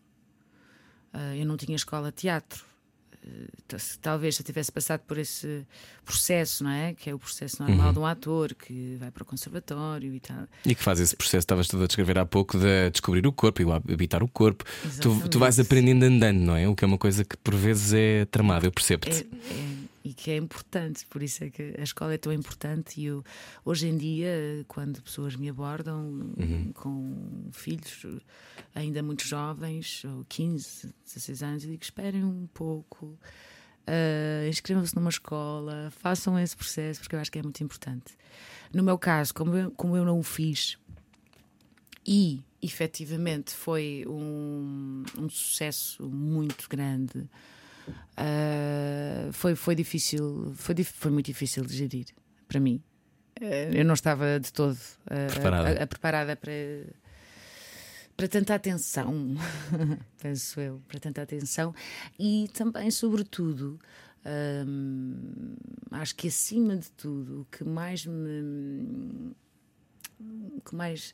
Eh, 1.13 1.41
eu 1.41 1.45
não 1.45 1.57
tinha 1.57 1.75
escola 1.75 2.11
de 2.11 2.17
teatro. 2.17 2.63
Eh, 3.27 3.77
se- 3.79 3.97
Talvez 3.99 4.37
eu 4.37 4.45
tivesse 4.45 4.71
passado 4.71 5.01
por 5.01 5.17
esse 5.17 5.65
processo, 6.03 6.63
não 6.63 6.69
é? 6.71 6.93
Que 6.93 7.09
é 7.09 7.13
o 7.13 7.19
processo 7.19 7.61
normal 7.63 7.91
de 7.93 7.99
um 7.99 8.05
ator 8.05 8.53
que 8.53 8.95
vai 8.99 9.09
para 9.11 9.23
o 9.23 9.25
conservatório 9.25 10.13
e 10.13 10.19
tal. 10.19 10.47
E 10.65 10.75
que 10.75 10.83
faz 10.83 10.99
esse 10.99 11.15
processo, 11.15 11.39
estavas 11.39 11.67
tudo 11.67 11.83
a 11.83 11.87
descrever 11.87 12.17
há 12.19 12.25
pouco, 12.25 12.57
de 12.57 12.89
descobrir 12.91 13.25
o 13.25 13.31
corpo 13.31 13.61
e 13.61 13.93
habitar 13.93 14.21
o 14.21 14.27
corpo. 14.27 14.63
Tu, 15.01 15.29
tu 15.29 15.39
vais 15.39 15.59
aprendendo 15.59 16.03
andando, 16.03 16.39
não 16.39 16.55
é? 16.55 16.67
O 16.67 16.75
que 16.75 16.83
é 16.83 16.87
uma 16.87 16.97
coisa 16.97 17.25
que 17.25 17.35
por 17.37 17.55
vezes 17.55 17.93
é 17.93 18.25
tramada, 18.25 18.65
eu 18.67 18.71
percebo-te. 18.71 19.27
É- 19.49 19.53
é- 19.53 19.84
e 20.05 20.13
que 20.13 20.29
é 20.29 20.37
importante, 20.37 21.03
por 21.07 21.23
isso 21.23 21.43
é 21.43 21.49
que 21.49 21.73
a 21.79 21.81
escola 21.81 22.13
é 22.13 22.17
tão 22.19 22.31
importante. 22.31 23.01
E 23.01 23.05
eu, 23.05 23.23
hoje 23.65 23.87
em 23.87 23.97
dia, 23.97 24.63
quando 24.67 25.01
pessoas 25.01 25.35
me 25.35 25.49
abordam 25.49 26.31
com 26.75 27.49
filhos 27.51 28.05
ainda 28.75 29.01
muito 29.01 29.25
jovens, 29.25 30.05
ou 30.05 30.23
15, 30.29 30.93
16 31.05 31.41
anos, 31.41 31.63
eu 31.63 31.71
digo: 31.71 31.81
esperem 31.81 32.23
um 32.23 32.45
pouco, 32.53 33.17
ah, 33.87 34.47
inscrevam-se 34.47 34.95
numa 34.95 35.09
escola, 35.09 35.89
façam 35.89 36.37
esse 36.37 36.55
processo, 36.55 36.99
porque 36.99 37.15
eu 37.15 37.19
acho 37.19 37.31
que 37.31 37.39
é 37.39 37.43
muito 37.43 37.63
importante. 37.63 38.15
No 38.71 38.83
meu 38.83 38.99
caso, 38.99 39.33
como 39.33 39.55
eu, 39.55 39.71
como 39.71 39.97
eu 39.97 40.05
não 40.05 40.19
o 40.19 40.23
fiz, 40.23 40.77
e 42.05 42.43
efetivamente 42.61 43.55
foi 43.55 44.05
um, 44.07 45.03
um 45.17 45.27
sucesso 45.29 46.07
muito 46.07 46.69
grande. 46.69 47.27
Uh, 47.87 49.31
foi, 49.33 49.55
foi 49.55 49.75
difícil, 49.75 50.53
foi, 50.55 50.75
foi 50.83 51.11
muito 51.11 51.25
difícil 51.27 51.65
de 51.65 51.75
gerir 51.75 52.05
para 52.47 52.59
mim. 52.59 52.81
Uh, 53.41 53.73
eu 53.75 53.83
não 53.85 53.93
estava 53.93 54.39
de 54.39 54.51
todo 54.53 54.73
uh, 54.75 55.31
Preparada. 55.31 55.79
a- 55.79 55.83
a- 55.83 55.87
preparada 55.87 56.35
para, 56.35 56.51
para 58.15 58.27
tanta 58.27 58.55
atenção, 58.55 59.35
penso 60.21 60.59
eu, 60.61 60.81
para 60.87 60.99
tanta 60.99 61.21
atenção 61.21 61.75
e 62.17 62.49
também, 62.53 62.89
sobretudo, 62.89 63.77
hum, 64.65 65.55
acho 65.91 66.15
que 66.15 66.29
acima 66.29 66.77
de 66.77 66.89
tudo, 66.91 67.41
o 67.41 67.45
que 67.45 67.63
mais 67.65 68.05
me. 68.05 69.33
que 70.63 70.73
mais 70.75 71.13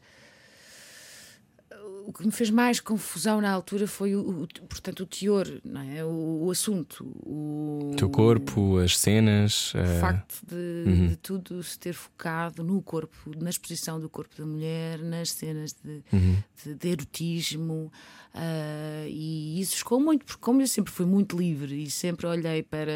o 2.08 2.14
que 2.14 2.26
me 2.26 2.32
fez 2.32 2.50
mais 2.50 2.80
confusão 2.80 3.40
na 3.42 3.52
altura 3.52 3.88
foi 3.88 4.16
o, 4.16 4.44
o- 4.44 4.48
portanto 4.68 5.02
o 5.02 5.06
teor, 5.06 5.48
é? 5.96 6.04
o, 6.04 6.44
o 6.46 6.52
assunto, 6.52 7.04
o 7.26 7.94
teu 7.98 8.10
corpo, 8.10 8.78
as 8.78 8.98
cenas. 8.98 9.74
o 9.74 9.78
eh, 9.78 10.00
facto 10.00 10.42
de, 10.46 10.56
Uhum. 10.90 11.08
de 11.08 11.16
tudo 11.18 11.62
se 11.64 11.78
ter 11.80 11.94
focado 11.94 12.64
no 12.64 12.82
corpo, 12.82 13.32
na 13.40 13.50
exposição 13.50 14.00
do 14.00 14.10
corpo 14.10 14.36
da 14.38 14.46
mulher, 14.46 15.00
nas 15.00 15.32
cenas 15.32 15.74
de, 15.74 16.04
Uhum. 16.12 16.38
de, 16.64 16.76
de 16.76 16.88
erotismo, 16.90 17.92
ah, 18.34 19.06
e 19.08 19.60
isso 19.60 19.76
chocou 19.78 20.00
muito, 20.00 20.26
porque 20.26 20.40
como 20.42 20.62
eu 20.62 20.68
sempre 20.68 20.92
fui 20.92 21.06
muito 21.06 21.38
livre 21.38 21.84
e 21.84 21.90
sempre 21.92 22.26
olhei 22.28 22.64
para 22.64 22.92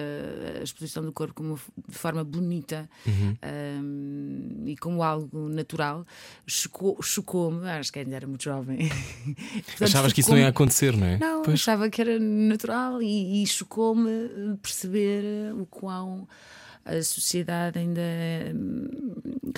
a 0.60 0.64
exposição 0.64 1.04
do 1.04 1.12
corpo 1.12 1.34
como 1.34 1.60
de 1.88 1.96
forma 1.98 2.24
bonita 2.24 2.90
Uhum. 3.06 3.36
ah, 3.42 4.66
e 4.70 4.76
como 4.78 5.04
algo 5.04 5.48
natural, 5.50 6.06
chocou- 6.48 7.02
chocou-me, 7.02 7.68
acho 7.70 7.92
que 7.92 8.00
ainda 8.00 8.16
era 8.16 8.28
muito 8.28 8.44
jovem. 8.44 8.80
Portanto, 9.66 9.84
Achavas 9.84 10.14
que 10.14 10.22
isso 10.22 10.30
não 10.32 10.38
ia 10.38 10.48
acontecer, 10.48 10.96
não 10.96 11.08
é? 11.08 11.18
não, 11.18 11.42
Pois. 11.44 11.56
achava 11.60 11.90
que 11.90 12.02
era 12.02 12.20
natural 12.20 13.02
e, 13.02 13.44
e 13.44 13.48
chocou-me 13.48 14.10
eh, 14.10 14.58
perceber 14.62 15.24
eh, 15.24 15.54
o 15.54 15.66
quão 15.66 16.28
a 16.84 17.02
sociedade 17.02 17.80
ainda 17.80 18.02
hum, 18.54 18.88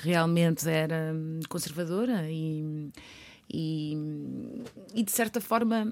realmente 0.01 0.67
era 0.69 1.11
hum, 1.13 1.39
conservadora 1.49 2.29
e, 2.31 2.89
e, 3.51 3.97
e, 4.93 5.03
de 5.03 5.11
certa 5.11 5.41
forma 5.41 5.91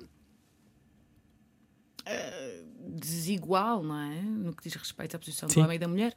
eh, 2.05 2.61
desigual, 2.87 3.83
não 3.83 3.97
é? 3.99 4.21
No 4.21 4.53
que 4.55 4.63
diz 4.63 4.75
respeito 4.75 5.15
à 5.15 5.19
posição 5.19 5.49
Sim. 5.49 5.55
do 5.59 5.63
homem 5.65 5.75
e 5.75 5.79
da 5.79 5.87
mulher, 5.87 6.13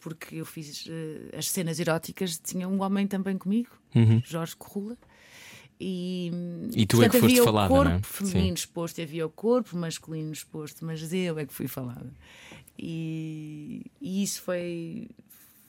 porque 0.00 0.36
eu 0.36 0.46
fiz 0.46 0.88
as 1.36 1.48
cenas 1.50 1.78
eróticas, 1.80 2.38
tinha 2.38 2.68
um 2.68 2.80
homem 2.82 3.06
também 3.06 3.36
comigo, 3.36 3.70
Uhum. 3.94 4.22
Jorge 4.24 4.56
Corrula. 4.56 4.96
E, 5.84 6.30
E 6.76 6.86
tu 6.86 7.02
é 7.02 7.06
que 7.06 7.10
portanto, 7.10 7.20
foste 7.22 7.24
havia 7.32 7.44
falada, 7.44 7.72
o 7.74 7.76
não 7.76 7.82
corpo 7.90 7.96
é? 7.98 8.02
feminino 8.02 8.46
Sim. 8.48 8.52
exposto 8.54 8.98
e 8.98 9.02
havia 9.02 9.26
o 9.26 9.30
corpo 9.30 9.76
masculino 9.76 10.32
exposto, 10.32 10.84
mas 10.84 11.12
eu 11.12 11.38
é 11.40 11.44
que 11.44 11.52
fui 11.52 11.66
falada. 11.66 12.12
E, 12.78 13.82
e 14.00 14.22
isso 14.22 14.42
foi, 14.42 15.08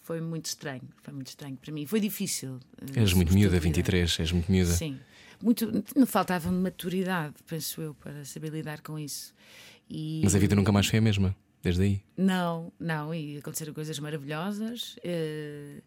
foi 0.04 0.22
muito 0.22 0.46
estranho. 0.46 0.84
Foi 1.02 1.14
muito 1.14 1.28
estranho 1.28 1.58
para 1.58 1.72
mim. 1.72 1.86
Foi 1.86 2.00
difícil. 2.00 2.60
eh, 2.96 3.00
És 3.00 3.14
muito 3.14 3.34
miúda, 3.34 3.56
lidar. 3.56 3.64
23, 3.64 4.20
és 4.20 4.32
muito 4.32 4.52
miúda. 4.52 4.72
Sim. 4.72 5.00
Muito, 5.42 5.84
não 5.96 6.06
faltava 6.06 6.52
maturidade, 6.52 7.34
penso 7.48 7.82
eu, 7.82 7.94
para 7.96 8.24
saber 8.24 8.50
lidar 8.52 8.82
com 8.82 8.98
isso. 8.98 9.34
E, 9.90 10.22
Mas 10.24 10.34
a 10.36 10.40
vida 10.40 10.56
nunca 10.56 10.72
mais 10.72 10.88
foi 10.88 11.00
a 11.00 11.02
mesma, 11.02 11.36
desde 11.62 11.84
aí. 11.84 12.02
não, 12.16 12.72
não, 12.80 13.14
e 13.14 13.38
aconteceram 13.40 13.74
coisas 13.74 14.00
maravilhosas. 14.00 14.96
eh, 15.04 15.82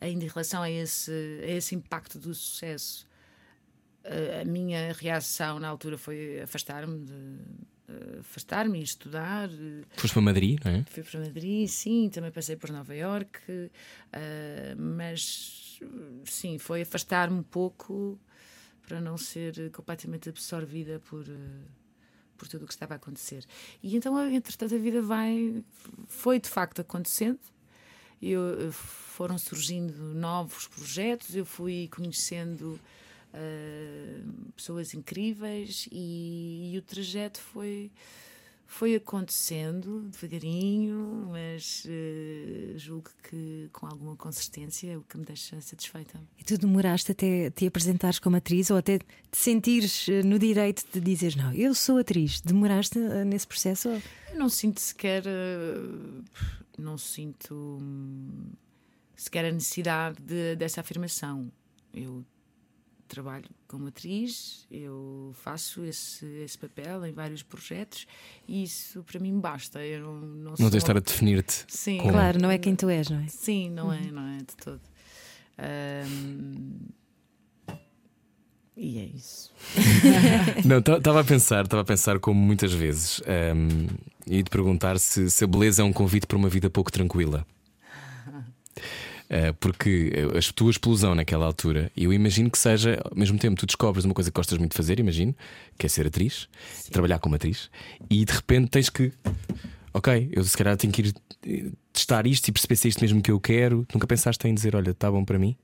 ainda 0.00 0.24
em 0.24 0.28
relação 0.28 0.60
a 0.62 0.70
esse, 0.70 1.10
a 1.42 1.50
esse 1.52 1.74
impacto 1.74 2.18
do 2.18 2.34
sucesso, 2.34 3.06
a 4.42 4.44
minha 4.44 4.92
reação 4.92 5.58
na 5.58 5.68
altura 5.68 5.96
foi 5.98 6.40
afastar-me 6.40 7.04
de 7.04 7.38
eh, 7.88 8.18
afastar-me 8.20 8.80
e 8.80 8.82
estudar. 8.82 9.48
eh, 9.50 9.84
Foste 9.96 10.14
para 10.14 10.22
Madrid, 10.22 10.60
não 10.64 10.72
é? 10.72 10.84
Fui 10.90 11.02
para 11.02 11.20
Madrid, 11.20 11.68
sim, 11.68 12.08
também 12.10 12.30
passei 12.30 12.56
por 12.56 12.70
Nova 12.70 12.94
York, 12.94 13.40
mas 14.76 15.80
sim, 16.24 16.58
foi 16.58 16.82
afastar-me 16.82 17.38
um 17.38 17.42
pouco 17.42 18.18
para 18.86 19.00
não 19.00 19.16
ser 19.18 19.70
completamente 19.72 20.28
absorvida 20.28 21.00
por, 21.00 21.24
eh, 21.28 21.64
por 22.36 22.46
tudo 22.48 22.64
o 22.64 22.66
que 22.66 22.72
estava 22.72 22.94
a 22.94 22.96
acontecer. 22.96 23.44
E 23.82 23.96
então, 23.96 24.16
entretanto, 24.30 24.74
a 24.74 24.78
vida 24.78 25.02
vai, 25.02 25.62
foi 26.06 26.38
de 26.38 26.48
facto 26.48 26.80
acontecendo. 26.80 27.40
Eu, 28.22 28.72
foram 28.72 29.36
surgindo 29.36 29.92
novos 30.14 30.68
projetos, 30.68 31.34
eu 31.36 31.44
fui 31.44 31.88
conhecendo 31.88 32.80
uh, 33.36 34.52
pessoas 34.52 34.94
incríveis 34.94 35.88
e, 35.92 36.72
e 36.72 36.78
o 36.78 36.82
trajeto 36.82 37.40
foi 37.40 37.90
foi 38.68 38.96
acontecendo 38.96 40.08
devagarinho, 40.10 41.28
mas 41.30 41.84
uh, 41.84 42.76
julgo 42.76 43.08
que 43.22 43.70
com 43.72 43.86
alguma 43.86 44.16
consistência 44.16 44.90
é 44.92 44.96
o 44.96 45.02
que 45.02 45.16
me 45.16 45.24
deixa 45.24 45.60
satisfeita. 45.60 46.20
E 46.36 46.42
tu 46.42 46.58
demoraste 46.58 47.12
até 47.12 47.48
te 47.50 47.66
apresentares 47.66 48.18
como 48.18 48.36
atriz 48.36 48.68
ou 48.70 48.76
até 48.76 48.98
te 48.98 49.06
sentires 49.32 50.08
eh, 50.08 50.22
no 50.22 50.36
direito 50.36 50.84
de 50.92 51.00
dizeres 51.00 51.36
não, 51.36 51.52
eu 51.52 51.74
sou 51.74 51.98
atriz? 51.98 52.40
Demoraste 52.40 52.98
nesse 53.24 53.46
processo? 53.46 53.88
Eu 53.88 54.02
não 54.38 54.48
sinto 54.48 54.80
sequer. 54.80 55.22
Não 56.76 56.98
sinto 56.98 57.78
hum, 57.80 58.50
sequer 59.14 59.46
a 59.46 59.52
necessidade 59.52 60.20
de, 60.20 60.56
dessa 60.56 60.80
afirmação. 60.80 61.50
Eu 61.94 62.24
trabalho 63.06 63.48
como 63.66 63.88
atriz, 63.88 64.66
eu 64.70 65.32
faço 65.42 65.84
esse, 65.84 66.24
esse 66.44 66.58
papel 66.58 67.06
em 67.06 67.12
vários 67.12 67.42
projetos 67.42 68.06
e 68.46 68.62
isso 68.62 69.02
para 69.02 69.20
mim 69.20 69.38
basta. 69.38 69.84
Eu 69.84 70.00
não, 70.00 70.14
não, 70.14 70.50
não 70.50 70.54
tens 70.56 70.70
de 70.70 70.76
estar 70.78 70.96
a 70.96 71.00
definir-te. 71.00 71.64
Sim, 71.68 71.98
como... 71.98 72.12
claro, 72.12 72.40
não 72.40 72.50
é 72.50 72.58
quem 72.58 72.74
tu 72.74 72.88
és, 72.88 73.08
não 73.08 73.20
é? 73.20 73.28
Sim, 73.28 73.70
não 73.70 73.92
é, 73.92 74.00
uhum. 74.00 74.12
não 74.12 74.28
é 74.28 74.38
de 74.38 74.56
todo. 74.56 74.80
Um... 75.58 76.96
E 78.76 78.98
é 78.98 79.04
isso. 79.04 79.50
não, 80.66 80.78
estava 80.78 81.20
a 81.20 81.24
pensar, 81.24 81.64
estava 81.64 81.80
a 81.80 81.84
pensar 81.84 82.20
como 82.20 82.38
muitas 82.38 82.74
vezes 82.74 83.22
um, 83.22 83.86
e 84.26 84.42
te 84.42 84.50
perguntar 84.50 84.98
se, 84.98 85.30
se 85.30 85.44
a 85.44 85.46
beleza 85.46 85.80
é 85.80 85.84
um 85.84 85.92
convite 85.94 86.26
para 86.26 86.36
uma 86.36 86.48
vida 86.48 86.68
pouco 86.68 86.92
tranquila. 86.92 87.46
Eh, 89.28 89.52
porque 89.52 90.12
a 90.36 90.52
tua 90.52 90.70
explosão 90.70 91.14
naquela 91.14 91.44
altura, 91.44 91.90
eu 91.96 92.12
imagino 92.12 92.50
que 92.50 92.58
seja, 92.58 93.00
ao 93.04 93.16
mesmo 93.16 93.38
tempo, 93.38 93.58
tu 93.58 93.66
descobres 93.66 94.04
uma 94.04 94.14
coisa 94.14 94.30
que 94.30 94.36
gostas 94.36 94.58
muito 94.58 94.70
de 94.70 94.76
fazer, 94.76 95.00
imagino, 95.00 95.34
que 95.76 95.86
é 95.86 95.88
ser 95.88 96.06
atriz, 96.06 96.48
Sim. 96.72 96.92
trabalhar 96.92 97.18
como 97.18 97.34
atriz, 97.34 97.68
e 98.08 98.24
de 98.24 98.32
repente 98.32 98.70
tens 98.70 98.88
que. 98.88 99.12
Ok, 99.92 100.28
eu 100.30 100.44
se 100.44 100.56
calhar 100.56 100.76
tenho 100.76 100.92
que 100.92 101.02
ir 101.02 101.14
eh, 101.46 101.70
testar 101.92 102.26
isto 102.26 102.46
e 102.48 102.52
perceber 102.52 102.76
se 102.76 102.86
é 102.86 102.90
isto 102.90 103.00
mesmo 103.00 103.20
que 103.20 103.30
eu 103.30 103.40
quero. 103.40 103.86
Nunca 103.92 104.06
pensaste 104.06 104.46
em 104.46 104.54
dizer, 104.54 104.76
olha, 104.76 104.90
está 104.90 105.10
bom 105.10 105.24
para 105.24 105.38
mim? 105.38 105.56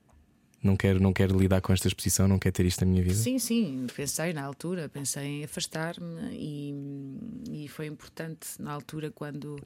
Não 0.63 0.77
quero, 0.77 1.01
não 1.01 1.13
quero 1.13 1.39
lidar 1.39 1.61
com 1.61 1.73
esta 1.73 1.89
exposição, 1.89 2.29
não 2.29 2.39
quero 2.39 2.55
ter 2.55 2.67
isto 2.67 2.85
na 2.85 2.91
minha 2.91 3.03
vida? 3.03 3.15
Sim, 3.15 3.39
sim, 3.39 3.87
pensei 3.95 4.33
na 4.33 4.43
altura, 4.43 4.89
pensei 4.89 5.25
em 5.25 5.45
afastar-me 5.45 6.31
e, 6.33 7.65
e 7.65 7.69
foi 7.69 7.87
importante 7.87 8.49
na 8.61 8.73
altura 8.73 9.11
quando, 9.11 9.57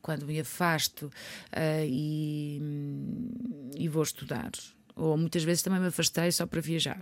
quando 0.00 0.26
me 0.26 0.38
afasto 0.38 1.06
uh, 1.06 1.84
e, 1.86 2.60
e 3.76 3.88
vou 3.88 4.02
estudar. 4.02 4.52
Ou 4.94 5.16
muitas 5.16 5.42
vezes 5.42 5.62
também 5.62 5.80
me 5.80 5.88
afastei 5.88 6.30
só 6.30 6.46
para 6.46 6.60
viajar 6.60 7.00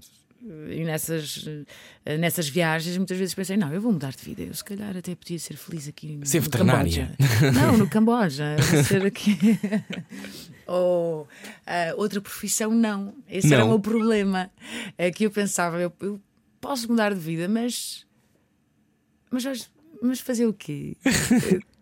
e 0.70 0.84
nessas, 0.84 1.48
nessas 2.18 2.48
viagens 2.48 2.96
muitas 2.96 3.16
vezes 3.16 3.34
pensei, 3.34 3.56
não, 3.56 3.72
eu 3.72 3.80
vou 3.80 3.92
mudar 3.92 4.12
de 4.12 4.24
vida. 4.24 4.42
Eu 4.42 4.54
se 4.54 4.64
calhar 4.64 4.96
até 4.96 5.14
podia 5.14 5.38
ser 5.38 5.56
feliz 5.56 5.86
aqui 5.88 6.18
ser 6.24 6.38
no 6.38 6.44
veterinária. 6.44 7.16
Camboja. 7.16 7.52
Não, 7.52 7.78
no 7.78 7.88
Camboja. 7.88 8.56
ser 8.86 9.06
aqui. 9.06 9.38
Ou 10.66 11.22
uh, 11.22 11.28
outra 11.96 12.20
profissão, 12.20 12.70
não. 12.72 13.14
Esse 13.28 13.48
não. 13.48 13.56
era 13.56 13.64
o 13.64 13.68
meu 13.68 13.80
problema. 13.80 14.50
É 14.96 15.10
que 15.10 15.26
eu 15.26 15.30
pensava, 15.30 15.78
eu, 15.78 15.92
eu 16.00 16.20
posso 16.60 16.88
mudar 16.88 17.12
de 17.12 17.20
vida, 17.20 17.48
mas. 17.48 18.06
Mas, 19.30 19.70
mas 20.00 20.20
fazer 20.20 20.46
o 20.46 20.52
quê? 20.52 20.96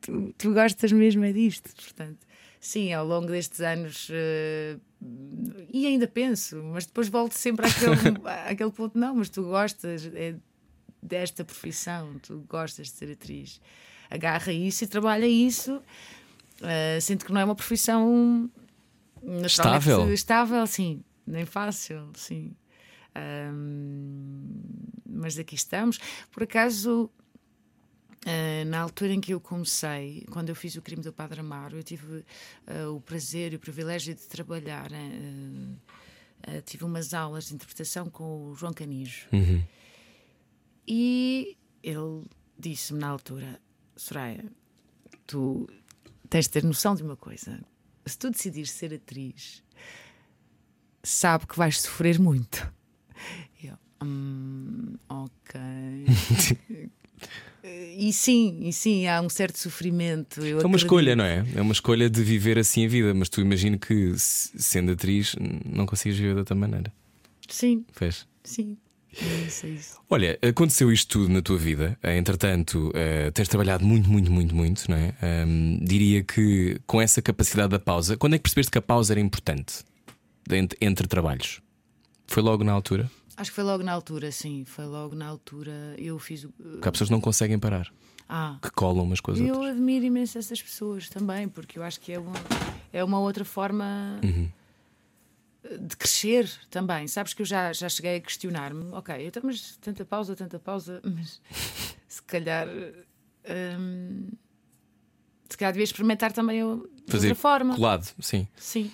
tu, 0.01 0.35
tu 0.37 0.53
gostas 0.55 0.90
mesmo 0.92 1.25
é 1.25 1.33
disto, 1.33 1.70
portanto 1.75 2.31
sim, 2.61 2.92
ao 2.92 3.07
longo 3.07 3.29
destes 3.29 3.61
anos, 3.61 4.11
uh, 4.11 4.81
e 5.73 5.87
ainda 5.87 6.07
penso, 6.07 6.63
mas 6.65 6.85
depois 6.85 7.09
volto 7.09 7.33
sempre 7.33 7.67
àquele, 7.67 8.29
àquele 8.47 8.71
ponto: 8.71 8.99
não, 8.99 9.15
mas 9.15 9.29
tu 9.29 9.43
gostas 9.43 10.11
é 10.15 10.35
desta 11.03 11.45
profissão, 11.45 12.19
tu 12.23 12.45
gostas 12.49 12.89
de 12.89 12.93
ser 12.95 13.13
atriz. 13.13 13.61
Agarra 14.11 14.53
isso 14.53 14.85
e 14.85 14.87
trabalha 14.87 15.27
isso. 15.27 15.77
Uh, 16.61 17.01
sinto 17.01 17.25
que 17.25 17.33
não 17.33 17.41
é 17.41 17.45
uma 17.45 17.55
profissão 17.55 18.51
estável. 19.45 20.13
Estável, 20.13 20.67
sim, 20.67 21.03
nem 21.27 21.47
fácil, 21.47 22.11
sim. 22.15 22.55
Um, 23.17 24.61
mas 25.07 25.39
aqui 25.39 25.55
estamos. 25.55 25.99
Por 26.31 26.43
acaso, 26.43 27.11
Uh, 28.27 28.67
na 28.67 28.81
altura 28.81 29.15
em 29.15 29.21
que 29.21 29.33
eu 29.33 29.41
comecei, 29.41 30.27
quando 30.31 30.51
eu 30.51 30.55
fiz 30.55 30.77
o 30.77 30.83
crime 30.83 31.03
do 31.03 31.11
Padre 31.11 31.41
Amaro, 31.41 31.79
eu 31.79 31.83
tive 31.83 32.17
uh, 32.17 32.95
o 32.95 33.01
prazer 33.01 33.55
e 33.55 33.57
o 33.57 33.59
privilégio 33.59 34.15
de 34.15 34.23
trabalhar. 34.23 34.91
Uh, 34.93 36.61
tive 36.67 36.85
umas 36.85 37.15
aulas 37.15 37.49
de 37.49 37.55
interpretação 37.55 38.11
com 38.11 38.49
o 38.49 38.55
João 38.55 38.75
Canijo. 38.75 39.27
Uhum. 39.33 39.63
E 40.87 41.57
ele 41.83 42.25
disse-me 42.59 42.99
na 43.01 43.09
altura: 43.09 43.59
Soraya, 43.97 44.45
tu 45.27 45.67
tens 46.29 46.45
de 46.45 46.51
ter 46.51 46.65
noção 46.65 46.95
de 46.95 47.03
uma 47.03 47.17
coisa. 47.17 47.59
Se 48.05 48.19
tu 48.19 48.31
decidires 48.31 48.71
ser 48.71 48.93
atriz, 48.93 49.63
sabe 51.03 51.47
que 51.47 51.57
vais 51.57 51.81
sofrer 51.81 52.19
muito. 52.19 52.71
Eu, 53.63 53.79
hum, 54.03 54.95
ok. 55.09 55.61
E 57.62 58.12
sim, 58.12 58.61
e 58.62 58.73
sim, 58.73 59.07
há 59.07 59.20
um 59.20 59.29
certo 59.29 59.59
sofrimento. 59.59 60.40
é 60.44 60.64
uma 60.64 60.77
escolha, 60.77 61.14
não 61.14 61.25
é? 61.25 61.44
É 61.55 61.61
uma 61.61 61.73
escolha 61.73 62.09
de 62.09 62.23
viver 62.23 62.59
assim 62.59 62.87
a 62.87 62.88
vida, 62.88 63.12
mas 63.12 63.29
tu 63.29 63.40
imagino 63.40 63.79
que, 63.79 64.14
sendo 64.16 64.92
atriz, 64.92 65.37
não 65.64 65.87
consigas 65.87 66.18
viver 66.18 66.35
de 66.35 66.38
outra 66.40 66.55
maneira. 66.55 66.92
Sim. 67.49 67.85
Fez? 67.92 68.27
Sim. 68.44 68.77
É 69.12 69.68
isso. 69.68 69.99
Olha, 70.09 70.38
aconteceu 70.40 70.92
isto 70.92 71.18
tudo 71.18 71.33
na 71.33 71.42
tua 71.42 71.59
vida, 71.59 71.99
eh, 72.03 72.16
entretanto, 72.16 72.90
uh, 72.90 73.33
tens 73.33 73.49
trabalhado 73.49 73.85
muito, 73.85 74.09
muito, 74.09 74.31
muito, 74.31 74.55
muito, 74.55 74.88
não 74.88 74.96
é? 74.96 75.14
Um, 75.46 75.81
diria 75.83 76.23
que 76.23 76.81
com 76.87 77.01
essa 77.01 77.20
capacidade 77.20 77.70
da 77.70 77.79
pausa, 77.79 78.16
quando 78.16 78.35
é 78.35 78.38
que 78.38 78.44
percebeste 78.44 78.70
que 78.70 78.79
a 78.79 78.83
pausa 78.83 79.12
era 79.12 79.20
importante 79.20 79.85
entre, 80.49 80.79
entre 80.81 81.09
trabalhos? 81.09 81.61
Foi 82.29 82.42
logo 82.42 82.62
na 82.62 82.73
altura? 82.73 83.11
Acho 83.40 83.53
que 83.53 83.55
foi 83.55 83.64
logo 83.64 83.83
na 83.83 83.92
altura, 83.92 84.31
sim. 84.31 84.66
Foi 84.66 84.85
logo 84.85 85.16
na 85.16 85.26
altura. 85.26 85.94
Eu 85.96 86.18
fiz. 86.18 86.44
Porque 86.44 86.87
há 86.87 86.92
pessoas 86.92 87.09
que 87.09 87.14
não 87.14 87.22
conseguem 87.22 87.59
parar. 87.59 87.90
Ah, 88.29 88.59
que 88.61 88.70
colam 88.70 89.03
umas 89.03 89.18
coisas. 89.18 89.42
Eu 89.44 89.62
admiro 89.62 90.05
imenso 90.05 90.37
essas 90.37 90.61
pessoas 90.61 91.09
também, 91.09 91.48
porque 91.48 91.79
eu 91.79 91.83
acho 91.83 91.98
que 92.03 92.12
é 92.12 92.18
uma, 92.18 92.35
é 92.92 93.03
uma 93.03 93.18
outra 93.18 93.42
forma 93.42 94.20
uhum. 94.22 94.50
de 95.88 95.96
crescer 95.96 96.50
também. 96.68 97.09
Sabes 97.09 97.33
que 97.33 97.40
eu 97.40 97.46
já, 97.46 97.72
já 97.72 97.88
cheguei 97.88 98.16
a 98.16 98.20
questionar-me, 98.20 98.92
ok, 98.92 99.26
então, 99.26 99.42
mas 99.42 99.79
tanta 99.79 100.05
pausa, 100.05 100.37
tanta 100.37 100.59
pausa, 100.59 101.00
mas 101.03 101.40
se 102.07 102.22
calhar. 102.22 102.68
Hum, 102.68 104.29
se 105.48 105.57
calhar 105.57 105.72
devia 105.72 105.85
experimentar 105.85 106.31
também 106.31 106.61
de 106.61 107.11
Fazer 107.11 107.29
outra 107.29 107.40
forma. 107.40 107.74
Colado, 107.74 108.07
sim. 108.20 108.46
Sim. 108.55 108.92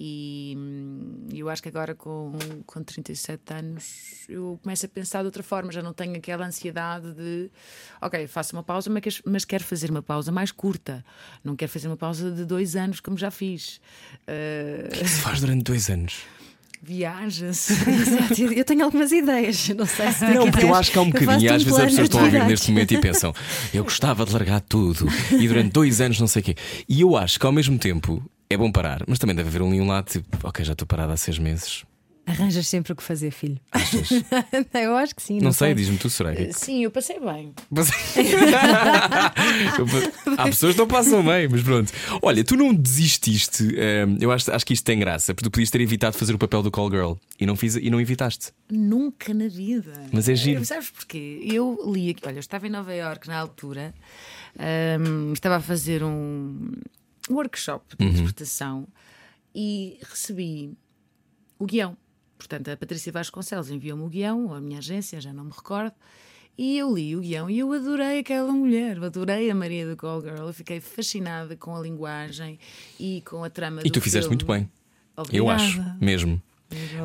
E 0.00 0.54
hum, 0.56 1.26
eu 1.34 1.50
acho 1.50 1.60
que 1.60 1.68
agora, 1.68 1.92
com, 1.92 2.30
com 2.64 2.84
37 2.84 3.52
anos, 3.52 3.84
eu 4.28 4.56
começo 4.62 4.86
a 4.86 4.88
pensar 4.88 5.22
de 5.22 5.24
outra 5.24 5.42
forma. 5.42 5.72
Já 5.72 5.82
não 5.82 5.92
tenho 5.92 6.16
aquela 6.16 6.46
ansiedade 6.46 7.12
de, 7.14 7.50
ok, 8.00 8.28
faço 8.28 8.54
uma 8.54 8.62
pausa, 8.62 8.88
mas 9.24 9.44
quero 9.44 9.64
fazer 9.64 9.90
uma 9.90 10.00
pausa 10.00 10.30
mais 10.30 10.52
curta. 10.52 11.04
Não 11.42 11.56
quero 11.56 11.72
fazer 11.72 11.88
uma 11.88 11.96
pausa 11.96 12.30
de 12.30 12.44
dois 12.44 12.76
anos, 12.76 13.00
como 13.00 13.18
já 13.18 13.28
fiz. 13.28 13.80
Uh... 14.28 14.86
O 14.86 14.90
que, 14.90 15.00
é 15.00 15.02
que 15.02 15.08
se 15.08 15.20
faz 15.20 15.40
durante 15.40 15.64
dois 15.64 15.90
anos? 15.90 16.22
Viagens. 16.80 17.68
eu 18.54 18.64
tenho 18.64 18.84
algumas 18.84 19.10
ideias, 19.10 19.68
não 19.70 19.84
sei 19.84 20.12
se 20.12 20.24
Não, 20.26 20.48
porque 20.48 20.64
eu 20.64 20.76
acho 20.76 20.92
que 20.92 20.98
há 20.98 21.02
um 21.02 21.10
bocadinho, 21.10 21.52
às 21.52 21.64
vezes 21.64 21.76
as 21.76 21.86
pessoas 21.86 22.04
estão 22.04 22.20
a 22.20 22.24
ouvir 22.24 22.44
neste 22.44 22.70
momento 22.70 22.94
e 22.94 23.00
pensam, 23.00 23.34
eu 23.74 23.82
gostava 23.82 24.24
de 24.24 24.32
largar 24.32 24.60
tudo 24.60 25.08
e 25.32 25.48
durante 25.48 25.72
dois 25.72 26.00
anos 26.00 26.20
não 26.20 26.28
sei 26.28 26.40
o 26.40 26.44
quê. 26.44 26.54
E 26.88 27.00
eu 27.00 27.16
acho 27.16 27.40
que 27.40 27.44
ao 27.44 27.50
mesmo 27.50 27.76
tempo 27.76 28.22
é 28.50 28.56
bom 28.56 28.72
parar, 28.72 29.04
mas 29.06 29.18
também 29.18 29.36
deve 29.36 29.48
haver 29.48 29.62
um, 29.62 29.72
um 29.72 29.86
lado 29.86 30.10
tipo, 30.10 30.26
ok, 30.42 30.64
já 30.64 30.72
estou 30.72 30.86
parado 30.86 31.12
há 31.12 31.16
seis 31.16 31.38
meses. 31.38 31.84
Arranjas 32.28 32.68
sempre 32.68 32.92
o 32.92 32.96
que 32.96 33.02
fazer, 33.02 33.30
filho. 33.30 33.58
Achas? 33.72 34.10
eu 34.74 34.94
acho 34.96 35.14
que 35.14 35.22
sim. 35.22 35.38
Não, 35.38 35.44
não 35.44 35.52
sei, 35.52 35.68
sei. 35.68 35.76
diz-me 35.76 35.96
tu, 35.96 36.10
Soraya. 36.10 36.52
Sim, 36.52 36.84
eu 36.84 36.90
passei 36.90 37.18
bem. 37.18 37.54
Há 40.36 40.44
pessoas 40.44 40.74
que 40.74 40.78
não 40.78 40.86
passam 40.86 41.24
bem, 41.24 41.48
mas 41.48 41.62
pronto. 41.62 41.90
Olha, 42.20 42.44
tu 42.44 42.54
não 42.54 42.74
desististe. 42.74 43.64
Hum, 43.64 44.18
eu 44.20 44.30
acho, 44.30 44.52
acho 44.52 44.66
que 44.66 44.74
isto 44.74 44.84
tem 44.84 44.98
graça, 44.98 45.32
porque 45.32 45.48
tu 45.48 45.50
podias 45.50 45.70
ter 45.70 45.80
evitado 45.80 46.18
fazer 46.18 46.34
o 46.34 46.38
papel 46.38 46.62
do 46.62 46.70
call 46.70 46.90
girl 46.90 47.14
e 47.40 47.46
não, 47.46 47.56
fiz, 47.56 47.76
e 47.76 47.88
não 47.88 47.98
evitaste. 47.98 48.52
Nunca 48.70 49.32
na 49.32 49.48
vida. 49.48 49.94
Mas 50.12 50.28
é 50.28 50.34
giro. 50.34 50.62
Sabes 50.66 50.90
porquê? 50.90 51.40
Eu 51.42 51.78
li 51.90 52.10
aqui, 52.10 52.20
olha, 52.26 52.36
eu 52.36 52.40
estava 52.40 52.66
em 52.66 52.70
Nova 52.70 52.94
York 52.94 53.26
na 53.26 53.38
altura, 53.38 53.94
um, 55.00 55.32
estava 55.32 55.56
a 55.56 55.60
fazer 55.60 56.04
um, 56.04 56.72
workshop 57.30 57.96
de 57.96 58.04
uhum. 58.04 58.10
interpretação 58.12 58.88
e 59.54 59.98
recebi 60.02 60.76
o 61.58 61.66
guião. 61.66 61.96
Portanto, 62.36 62.70
a 62.70 62.76
Patrícia 62.76 63.10
Vasconcelos 63.10 63.70
enviou-me 63.70 64.04
o 64.04 64.08
guião, 64.08 64.54
a 64.54 64.60
minha 64.60 64.78
agência, 64.78 65.20
já 65.20 65.32
não 65.32 65.44
me 65.44 65.50
recordo, 65.50 65.94
e 66.56 66.76
eu 66.78 66.94
li 66.94 67.16
o 67.16 67.20
guião 67.20 67.48
e 67.48 67.58
eu 67.58 67.72
adorei 67.72 68.20
aquela 68.20 68.52
mulher, 68.52 69.02
adorei 69.02 69.50
a 69.50 69.54
Maria 69.54 69.88
do 69.88 69.96
Call 69.96 70.20
Girl, 70.20 70.46
eu 70.46 70.52
fiquei 70.52 70.80
fascinada 70.80 71.56
com 71.56 71.74
a 71.74 71.80
linguagem 71.80 72.58
e 72.98 73.22
com 73.24 73.44
a 73.44 73.50
trama 73.50 73.82
E 73.84 73.90
tu 73.90 74.00
fizeste 74.00 74.28
filme. 74.28 74.44
muito 74.44 74.46
bem. 74.46 74.70
Obrigada. 75.16 75.36
Eu 75.36 75.50
acho, 75.50 75.80
mesmo. 76.00 76.42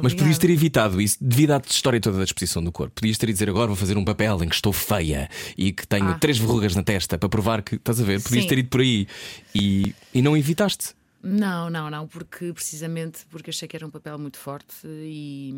Mas 0.02 0.13
podias 0.13 0.38
ter 0.38 0.49
evitado 0.49 0.99
isso 1.02 1.17
devido 1.21 1.52
à 1.52 1.62
história 1.65 1.99
toda 1.99 2.17
da 2.17 2.23
disposição 2.23 2.63
do 2.63 2.71
corpo. 2.71 2.93
Podias 2.95 3.17
ter 3.17 3.30
ido 3.30 3.34
dizer 3.36 3.49
agora 3.49 3.67
vou 3.67 3.76
fazer 3.76 3.97
um 3.97 4.04
papel 4.04 4.43
em 4.43 4.49
que 4.49 4.56
estou 4.56 4.73
feia 4.73 5.30
e 5.58 5.71
que 5.71 5.88
tenho 5.88 6.10
Ah. 6.10 6.19
três 6.19 6.38
verrugas 6.38 6.76
na 6.76 6.84
testa 6.84 7.17
para 7.17 7.30
provar 7.30 7.62
que 7.62 7.76
estás 7.76 7.99
a 8.02 8.04
ver. 8.04 8.21
Podias 8.21 8.43
Sim. 8.43 8.49
ter 8.49 8.58
ido 8.60 8.69
por 8.69 8.82
aí 8.82 9.08
e, 9.56 9.95
e 10.13 10.21
não 10.21 10.36
evitaste. 10.36 10.93
Não, 11.26 11.69
não, 11.69 11.89
não, 11.89 12.06
porque 12.06 12.52
precisamente 12.52 13.19
porque 13.30 13.49
achei 13.49 13.65
que 13.65 13.76
era 13.78 13.88
um 13.88 13.89
papel 13.89 14.19
muito 14.19 14.38
forte 14.38 14.76
e, 14.86 15.54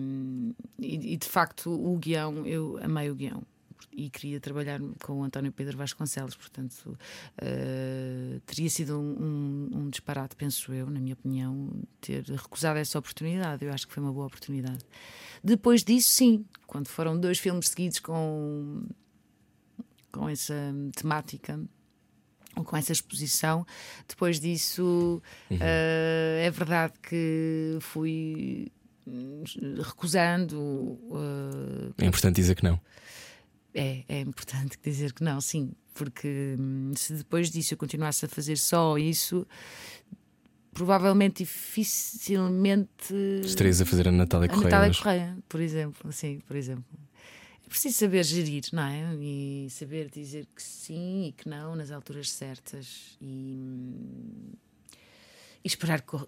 e, 0.80 1.14
e, 1.14 1.18
de 1.18 1.28
facto 1.28 1.72
o 1.72 1.98
guião, 1.98 2.46
eu 2.46 2.80
amei 2.84 3.10
o 3.10 3.16
guião 3.16 3.42
e 3.92 4.10
queria 4.10 4.40
trabalhar 4.40 4.80
com 5.04 5.20
o 5.22 5.24
António 5.24 5.52
Pedro 5.52 5.78
Vasconcelos, 5.78 6.36
portanto 6.36 6.98
eh, 7.38 8.40
teria 8.46 8.70
sido 8.70 9.00
um, 9.00 9.70
um- 9.74 9.78
um 9.80 9.90
disparate, 9.90 10.36
penso 10.36 10.74
eu, 10.74 10.90
na 10.90 11.00
minha 11.00 11.14
opinião, 11.14 11.70
ter 12.02 12.24
recusado 12.26 12.78
essa 12.80 13.00
oportunidade. 13.00 13.64
Eu 13.64 13.72
acho 13.74 13.88
que 13.88 13.94
foi 13.94 14.04
uma 14.04 14.12
boa 14.12 14.26
oportunidade. 14.28 14.84
Depois 15.44 15.84
disso, 15.84 16.10
sim, 16.10 16.46
quando 16.68 16.88
foram 16.88 17.18
dois 17.20 17.38
filmes 17.40 17.70
seguidos 17.70 18.00
com, 18.00 18.84
com 20.12 20.28
essa 20.30 20.54
temática 20.96 21.60
com 22.64 22.78
essa 22.78 22.94
exposição. 22.94 23.66
Depois 24.08 24.40
disso, 24.40 25.22
eh, 25.52 26.44
é 26.48 26.50
verdade 26.52 26.94
que 27.02 27.78
fui 27.82 28.72
recusando. 29.84 30.98
eh, 32.00 32.04
É 32.04 32.08
importante 32.08 32.36
dizer 32.38 32.56
que 32.56 32.64
não. 32.64 32.80
É, 33.76 34.04
é 34.08 34.20
importante 34.22 34.78
dizer 34.82 35.14
que 35.14 35.24
não, 35.24 35.40
sim, 35.42 35.72
porque 35.94 36.56
hum, 36.60 36.94
se 36.96 37.14
depois 37.14 37.50
disso 37.52 37.74
eu 37.74 37.78
continuasse 37.78 38.26
a 38.26 38.28
fazer 38.30 38.58
só 38.58 38.98
isso, 38.98 39.46
provavelmente 40.74 41.44
dificilmente 41.44 43.14
Estarias 43.44 43.82
a 43.82 43.86
fazer 43.86 44.08
a 44.08 44.12
Natália 44.12 44.46
a 44.48 44.50
Correia. 44.50 44.64
Natália 44.70 44.88
mas- 44.88 45.00
Correia, 45.00 45.38
por 45.48 45.62
exemplo, 45.62 46.12
sim, 46.12 46.40
por 46.48 46.56
exemplo. 46.56 46.86
É 47.66 47.68
preciso 47.68 47.98
saber 47.98 48.24
gerir, 48.24 48.64
não 48.74 48.84
é? 48.84 49.16
E 49.20 49.68
saber 49.72 50.10
dizer 50.10 50.48
que 50.56 50.62
sim 50.62 51.28
e 51.28 51.32
que 51.32 51.50
não 51.50 51.76
nas 51.76 51.90
alturas 51.92 52.30
certas 52.30 53.18
e, 53.20 54.54
e 55.66 55.68
esperar 55.68 56.00
que 56.02 56.06
corra, 56.06 56.28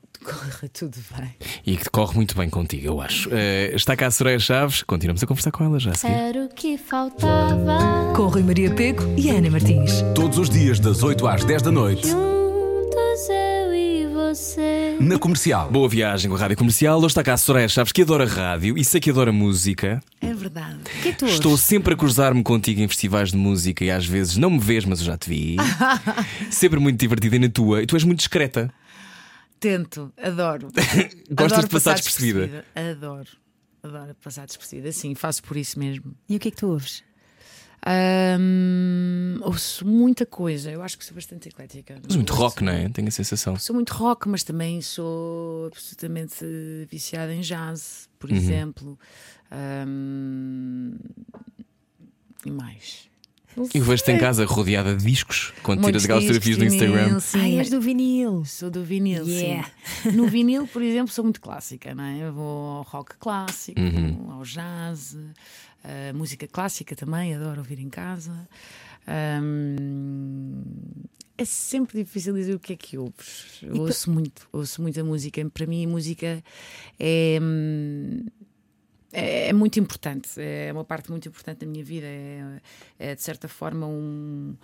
tudo 0.73 0.97
bem. 1.15 1.29
E 1.63 1.77
que 1.77 1.87
corre 1.91 2.15
muito 2.15 2.35
bem 2.35 2.49
contigo, 2.49 2.87
eu 2.87 2.99
acho. 2.99 3.29
Eh, 3.31 3.71
está 3.75 3.95
cá 3.95 4.07
a 4.07 4.11
Soraya 4.11 4.39
Chaves, 4.39 4.81
continuamos 4.81 5.21
a 5.21 5.27
conversar 5.27 5.51
com 5.51 5.63
ela 5.63 5.79
já. 5.79 5.91
Era 6.03 6.45
o 6.45 6.49
que 6.49 6.75
faltava. 6.75 8.13
Com 8.15 8.23
Rui 8.29 8.41
Maria 8.41 8.73
Peco 8.73 9.03
e 9.15 9.29
Ana 9.29 9.51
Martins. 9.51 9.91
Todos 10.15 10.39
os 10.39 10.49
dias, 10.49 10.79
das 10.79 11.03
8 11.03 11.27
às 11.27 11.43
10 11.45 11.61
da 11.61 11.71
noite, 11.71 12.07
Juntos 12.07 13.29
eu 13.29 13.73
e 13.75 14.07
você. 14.07 14.97
na 14.99 15.19
comercial. 15.19 15.69
Boa 15.69 15.87
viagem 15.87 16.31
com 16.31 16.35
a 16.35 16.39
Rádio 16.39 16.57
Comercial. 16.57 16.97
Hoje 16.97 17.05
está 17.05 17.21
cá 17.23 17.33
a 17.33 17.37
Soraya 17.37 17.69
Chaves, 17.69 17.91
que 17.91 18.01
adora 18.01 18.25
rádio 18.25 18.75
e 18.75 18.83
sei 18.83 18.99
que 18.99 19.11
adora 19.11 19.31
música. 19.31 20.01
É 20.19 20.33
verdade. 20.33 20.77
O 20.77 21.01
que 21.03 21.09
é 21.09 21.11
que 21.11 21.17
tu? 21.19 21.25
Estou 21.27 21.55
sempre 21.59 21.93
a 21.93 21.95
cruzar-me 21.95 22.41
contigo 22.41 22.81
em 22.81 22.87
festivais 22.87 23.29
de 23.29 23.37
música 23.37 23.85
e 23.85 23.91
às 23.91 24.07
vezes 24.07 24.35
não 24.35 24.49
me 24.49 24.59
vês, 24.59 24.83
mas 24.83 24.97
eu 24.99 25.05
já 25.05 25.15
te 25.15 25.29
vi. 25.29 25.57
sempre 26.49 26.79
muito 26.79 26.99
divertida 26.99 27.35
e 27.35 27.39
na 27.39 27.49
tua. 27.49 27.83
E 27.83 27.85
tu 27.85 27.95
és 27.95 28.03
muito 28.03 28.17
discreta. 28.17 28.73
Tento, 29.59 30.13
adoro. 30.21 30.67
Gostas 31.29 31.51
Adoro 31.53 31.67
de 31.67 31.73
passar 31.73 31.95
despercebida. 31.95 32.65
Adoro. 32.75 33.29
Adoro 33.83 34.15
passar 34.15 34.45
despercebida, 34.45 34.91
sim, 34.91 35.15
faço 35.15 35.41
por 35.43 35.55
isso 35.57 35.79
mesmo. 35.79 36.15
E 36.29 36.35
o 36.35 36.39
que 36.39 36.47
é 36.49 36.51
que 36.51 36.57
tu 36.57 36.67
ouves? 36.67 37.03
Ahm, 37.85 39.39
ouço 39.41 39.85
muita 39.87 40.25
coisa, 40.25 40.69
eu 40.71 40.81
acho 40.81 40.97
que 40.97 41.05
sou 41.05 41.15
bastante 41.15 41.47
eclética. 41.49 41.99
Mas 42.03 42.15
muito 42.15 42.31
Ouço- 42.31 42.41
rock, 42.43 42.63
não 42.63 42.71
é? 42.73 42.89
Tenho 42.89 43.07
a 43.07 43.11
sensação. 43.11 43.55
Sou 43.57 43.73
muito 43.75 43.93
rock, 43.93 44.27
mas 44.27 44.43
também 44.43 44.81
sou 44.81 45.67
absolutamente 45.67 46.43
viciada 46.89 47.33
em 47.33 47.41
jazz, 47.41 48.09
por 48.19 48.29
Uhum. 48.29 48.35
exemplo. 48.35 48.99
Ahm, 49.51 50.95
e 52.45 52.51
mais. 52.51 53.07
E 53.73 53.79
vejo-te 53.79 54.11
em 54.11 54.17
casa 54.17 54.45
rodeada 54.45 54.95
de 54.95 55.05
discos 55.05 55.53
quando 55.63 55.83
tiras 55.83 56.03
aquelas 56.03 56.23
fotografias 56.23 56.57
no 56.57 56.63
vinil, 56.69 56.75
Instagram. 56.87 57.19
sim. 57.19 57.39
Ai, 57.39 57.57
és 57.59 57.69
do 57.69 57.81
vinil. 57.81 58.45
Sou 58.45 58.69
do 58.69 58.83
vinil, 58.83 59.25
Yeah. 59.27 59.69
sim. 60.03 60.11
No 60.11 60.27
vinil, 60.27 60.67
por 60.67 60.81
exemplo, 60.81 61.11
sou 61.13 61.23
muito 61.23 61.41
clássica, 61.41 61.93
não 61.95 62.03
é? 62.03 62.19
Eu 62.19 62.33
vou 62.33 62.77
ao 62.77 62.83
rock 62.83 63.15
clássico, 63.17 63.79
Uhum. 63.79 64.31
ao 64.31 64.43
jazz, 64.43 65.17
a 65.83 66.13
música 66.13 66.47
clássica 66.47 66.95
também, 66.95 67.33
adoro 67.35 67.59
ouvir 67.59 67.79
em 67.79 67.89
casa. 67.89 68.47
É 71.39 71.45
sempre 71.45 72.03
difícil 72.03 72.33
dizer 72.33 72.55
o 72.55 72.59
que 72.59 72.73
é 72.73 72.75
que 72.75 72.97
ouves. 72.97 73.59
Eu 73.61 73.81
ouço 73.81 74.09
muito, 74.11 74.47
ouço 74.51 74.81
muita 74.81 75.03
música. 75.03 75.47
Para 75.51 75.67
mim, 75.67 75.85
a 75.85 75.87
música 75.87 76.43
é. 76.99 77.37
hum, 77.41 78.25
É, 79.11 79.49
é 79.49 79.53
muito 79.53 79.79
importante, 79.79 80.29
é 80.37 80.71
uma 80.71 80.83
parte 80.83 81.09
muito 81.09 81.27
importante 81.27 81.59
da 81.59 81.65
minha 81.65 81.83
vida. 81.83 82.05
É, 82.07 82.61
é, 82.99 83.15
de 83.15 83.21
certa 83.21 83.47
forma 83.47 83.87
um, 83.87 84.55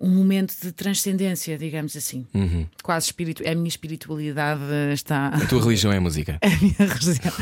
um 0.00 0.10
momento 0.10 0.54
de 0.60 0.70
transcendência, 0.72 1.56
digamos 1.56 1.96
assim. 1.96 2.26
Uhum. 2.34 2.66
Quase 2.82 3.06
espiritu 3.06 3.42
a 3.48 3.54
minha 3.54 3.68
espiritualidade 3.68 4.62
está. 4.92 5.28
A 5.28 5.46
tua 5.46 5.62
religião 5.62 5.92
é 5.92 5.96
a 5.96 6.00
música. 6.00 6.38
A 6.42 6.48
minha 6.48 6.92
religião. 6.92 7.32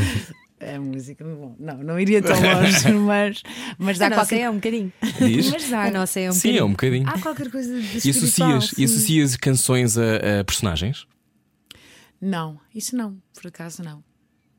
É 0.60 0.76
a 0.76 0.80
música. 0.80 1.24
Bom, 1.24 1.56
não, 1.58 1.78
não 1.78 1.98
iria 1.98 2.22
tão 2.22 2.36
longe, 2.40 2.88
mas, 3.04 3.42
mas 3.76 3.98
dá 3.98 4.06
A 4.06 4.10
nossa 4.10 4.20
qualquer 4.20 4.40
é 4.42 4.50
um 4.50 4.54
bocadinho. 4.54 4.92
Diz? 5.18 5.50
Mas 5.50 5.68
dá, 5.68 5.84
A 5.86 5.90
nossa 5.90 6.20
é 6.20 6.28
um 6.28 6.32
Sim, 6.32 6.56
é 6.56 6.62
um 6.62 6.70
bocadinho. 6.70 7.02
bocadinho. 7.02 7.08
Há 7.08 7.20
qualquer 7.20 7.50
coisa 7.50 7.80
de 7.80 8.06
E 8.06 8.10
associas, 8.10 8.72
e 8.72 8.74
sim. 8.76 8.84
associas 8.84 9.36
canções 9.36 9.98
a, 9.98 10.40
a 10.40 10.44
personagens? 10.44 11.04
Não, 12.20 12.60
isso 12.72 12.94
não, 12.94 13.20
por 13.34 13.48
acaso 13.48 13.82
não. 13.82 14.04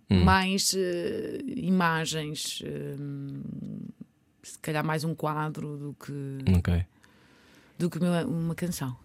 Hum. 0.10 0.24
Mais 0.24 0.74
eh, 0.78 1.40
imagens, 1.56 2.62
eh, 2.66 2.96
se 4.44 4.60
calhar 4.60 4.86
mais 4.86 5.04
um 5.04 5.16
quadro 5.16 5.78
do 5.78 5.94
que, 5.94 6.52
Ok. 6.58 6.86
do 7.80 7.90
que 7.90 7.98
uma, 8.00 8.26
uma 8.26 8.56
canção. 8.56 8.96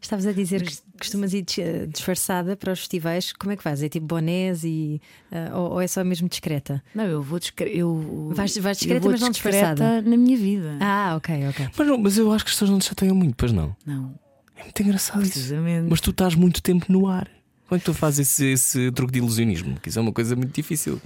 Estavas 0.00 0.26
a 0.26 0.32
dizer 0.32 0.62
que 0.62 0.76
costumas 0.98 1.32
ir 1.34 1.44
eh, 1.58 1.86
disfarçada 1.86 2.56
para 2.56 2.72
os 2.72 2.78
festivais. 2.80 3.32
Como 3.32 3.52
é 3.52 3.56
que 3.56 3.62
fazes? 3.62 3.84
É 3.84 3.88
tipo 3.88 4.06
bonés 4.06 4.62
e. 4.62 5.00
eh, 5.32 5.52
ou, 5.52 5.72
ou 5.72 5.80
é 5.80 5.86
só 5.86 6.04
mesmo 6.04 6.28
discreta? 6.28 6.82
Não, 6.94 7.04
eu 7.04 7.22
vou 7.22 7.38
discre 7.38 7.70
eu, 7.76 8.30
Vais- 8.32 8.56
vais 8.58 8.76
eu 8.76 8.80
discreta, 8.80 9.00
vou 9.02 9.12
mas 9.12 9.20
não 9.20 9.30
discreta 9.30 9.74
disfarçada. 9.74 10.02
na 10.02 10.16
minha 10.16 10.36
vida. 10.36 10.78
Ah, 10.80 11.14
ok, 11.16 11.48
ok. 11.48 11.68
Mas, 11.76 11.86
não, 11.88 11.98
mas 11.98 12.18
eu 12.18 12.30
acho 12.32 12.44
que 12.44 12.50
as 12.50 12.54
pessoas 12.54 12.70
não 12.70 12.78
te 12.78 12.86
chateiam 12.86 13.16
muito, 13.16 13.34
pois 13.36 13.52
não. 13.52 13.74
Não, 13.84 14.14
É 14.54 14.62
muito 14.64 14.82
engraçado 14.82 15.22
isso. 15.22 15.54
Mas 15.88 16.00
tu 16.00 16.10
estás 16.10 16.34
muito 16.34 16.62
tempo 16.62 16.86
no 16.90 17.08
ar. 17.08 17.28
Como 17.68 17.76
é 17.76 17.78
que 17.78 17.84
tu 17.84 17.94
fazes 17.94 18.28
esse, 18.28 18.46
esse 18.46 18.92
truque 18.92 19.12
de 19.14 19.18
ilusionismo? 19.18 19.80
Que 19.80 19.88
isso 19.88 19.98
é 19.98 20.02
uma 20.02 20.12
coisa 20.12 20.36
muito 20.36 20.52
difícil. 20.54 21.00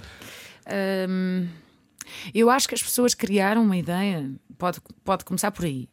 Hum, 1.09 1.49
eu 2.35 2.51
acho 2.51 2.69
que 2.69 2.75
as 2.75 2.83
pessoas 2.83 3.15
criaram 3.15 3.63
uma 3.63 3.77
ideia, 3.77 4.31
pode, 4.59 4.81
pode 5.05 5.25
começar 5.25 5.51
por 5.51 5.65
aí. 5.65 5.89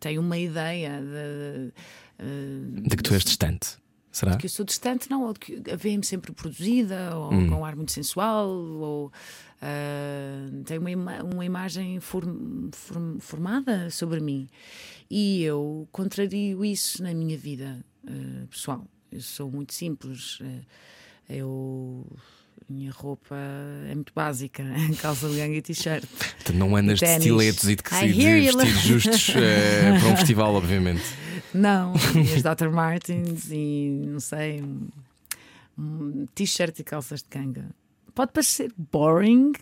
Tem 0.00 0.18
uma 0.18 0.36
ideia 0.36 1.00
de, 1.00 1.72
eh, 2.18 2.88
De 2.88 2.96
que 2.96 3.02
tu 3.02 3.14
és 3.14 3.24
distante. 3.24 3.76
Será? 4.10 4.36
que 4.36 4.46
eu 4.46 4.50
sou 4.50 4.64
distante, 4.64 5.08
não, 5.08 5.22
ou 5.22 5.32
de 5.32 5.38
que 5.38 5.62
a 5.70 5.76
veem-me 5.76 6.04
sempre 6.04 6.32
produzida, 6.32 7.14
ou 7.16 7.32
Hum. 7.32 7.48
com 7.48 7.54
um 7.56 7.64
ar 7.64 7.76
muito 7.76 7.92
sensual, 7.92 8.48
ou 8.48 9.12
ah, 9.62 10.48
tem 10.64 10.78
uma, 10.78 10.90
ima- 10.90 11.22
uma 11.22 11.44
imagem 11.44 12.00
form- 12.00 12.68
form- 12.72 13.18
formada 13.20 13.90
sobre 13.90 14.18
mim. 14.20 14.48
E 15.10 15.42
eu 15.44 15.86
contrario 15.92 16.64
isso 16.64 17.02
na 17.02 17.14
minha 17.14 17.36
vida 17.38 17.78
ah, 18.08 18.46
pessoal. 18.50 18.84
Eu 19.10 19.20
sou 19.20 19.50
muito 19.50 19.72
simples. 19.74 20.38
ah, 20.42 21.32
eu. 21.32 22.06
a 22.60 22.72
Minha 22.72 22.90
roupa 22.92 23.36
é 23.90 23.94
muito 23.94 24.12
básica, 24.14 24.64
calça 25.00 25.28
de 25.28 25.36
ganga 25.36 25.54
e 25.56 25.62
t-shirt. 25.62 26.04
Não 26.54 26.76
andas 26.76 26.98
de 26.98 27.06
Ténis. 27.06 27.24
estiletos 27.26 27.64
e 27.68 27.76
de, 27.76 27.82
de 27.82 28.22
you. 28.22 28.56
vestidos 28.58 28.82
justos 28.82 29.28
eh, 29.36 29.98
para 30.00 30.08
um 30.08 30.16
festival, 30.16 30.54
obviamente. 30.54 31.02
Não, 31.54 31.94
as 31.94 32.42
Dr. 32.42 32.68
Martens 32.70 33.48
e 33.50 34.02
não 34.06 34.20
sei, 34.20 34.62
um, 34.62 34.88
um 35.78 36.26
t-shirt 36.34 36.78
e 36.78 36.84
calças 36.84 37.22
de 37.22 37.28
canga. 37.28 37.70
Pode 38.14 38.32
parecer 38.32 38.72
boring, 38.76 39.52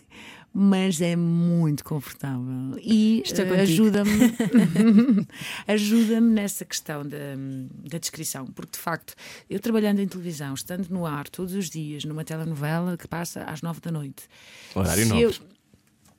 mas 0.58 1.02
é 1.02 1.14
muito 1.16 1.84
confortável 1.84 2.78
e 2.80 3.22
eh, 3.30 3.60
ajuda-me 3.60 4.10
ajuda-me 5.68 6.30
nessa 6.32 6.64
questão 6.64 7.06
da, 7.06 7.18
da 7.90 7.98
descrição, 7.98 8.46
porque 8.46 8.72
de 8.72 8.78
facto, 8.78 9.14
eu 9.50 9.60
trabalhando 9.60 10.00
em 10.00 10.08
televisão, 10.08 10.54
estando 10.54 10.88
no 10.88 11.04
ar 11.04 11.28
todos 11.28 11.52
os 11.54 11.68
dias, 11.68 12.04
numa 12.04 12.24
telenovela 12.24 12.96
que 12.96 13.06
passa 13.06 13.42
às 13.44 13.60
nove 13.60 13.80
da 13.80 13.90
noite. 13.92 14.24
Horário 14.74 15.02
se 15.02 15.08
nobre. 15.08 15.24
eu- 15.24 15.56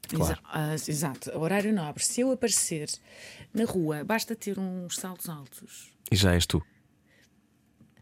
Claro. 0.10 0.40
Ah, 0.46 0.74
exato, 0.74 1.38
horário 1.38 1.74
nobre. 1.74 2.02
Se 2.02 2.22
eu 2.22 2.32
aparecer 2.32 2.88
na 3.54 3.66
rua, 3.66 4.06
basta 4.06 4.34
ter 4.38 4.58
uns 4.58 4.96
saltos 4.96 5.28
altos, 5.28 5.90
E 6.10 6.16
já 6.16 6.34
és 6.34 6.46
tu. 6.46 6.64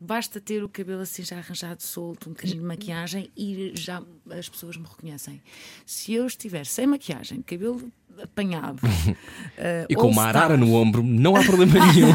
Basta 0.05 0.39
ter 0.39 0.63
o 0.63 0.69
cabelo 0.69 1.01
assim 1.01 1.23
já 1.23 1.37
arranjado, 1.37 1.81
solto, 1.83 2.29
um 2.29 2.33
bocadinho 2.33 2.59
de 2.61 2.65
maquiagem 2.65 3.29
e 3.35 3.73
já 3.75 4.01
as 4.31 4.47
pessoas 4.47 4.77
me 4.77 4.85
reconhecem. 4.87 5.41
Se 5.85 6.13
eu 6.13 6.25
estiver 6.27 6.65
sem 6.65 6.87
maquiagem, 6.87 7.41
cabelo 7.41 7.91
apanhado. 8.21 8.79
Uh, 8.85 9.85
E 9.89 9.95
com 9.95 10.07
uma 10.09 10.23
arara 10.23 10.55
no 10.55 10.73
ombro, 10.73 11.03
não 11.03 11.35
há 11.35 11.43
problema 11.43 11.73
nenhum. 11.93 12.13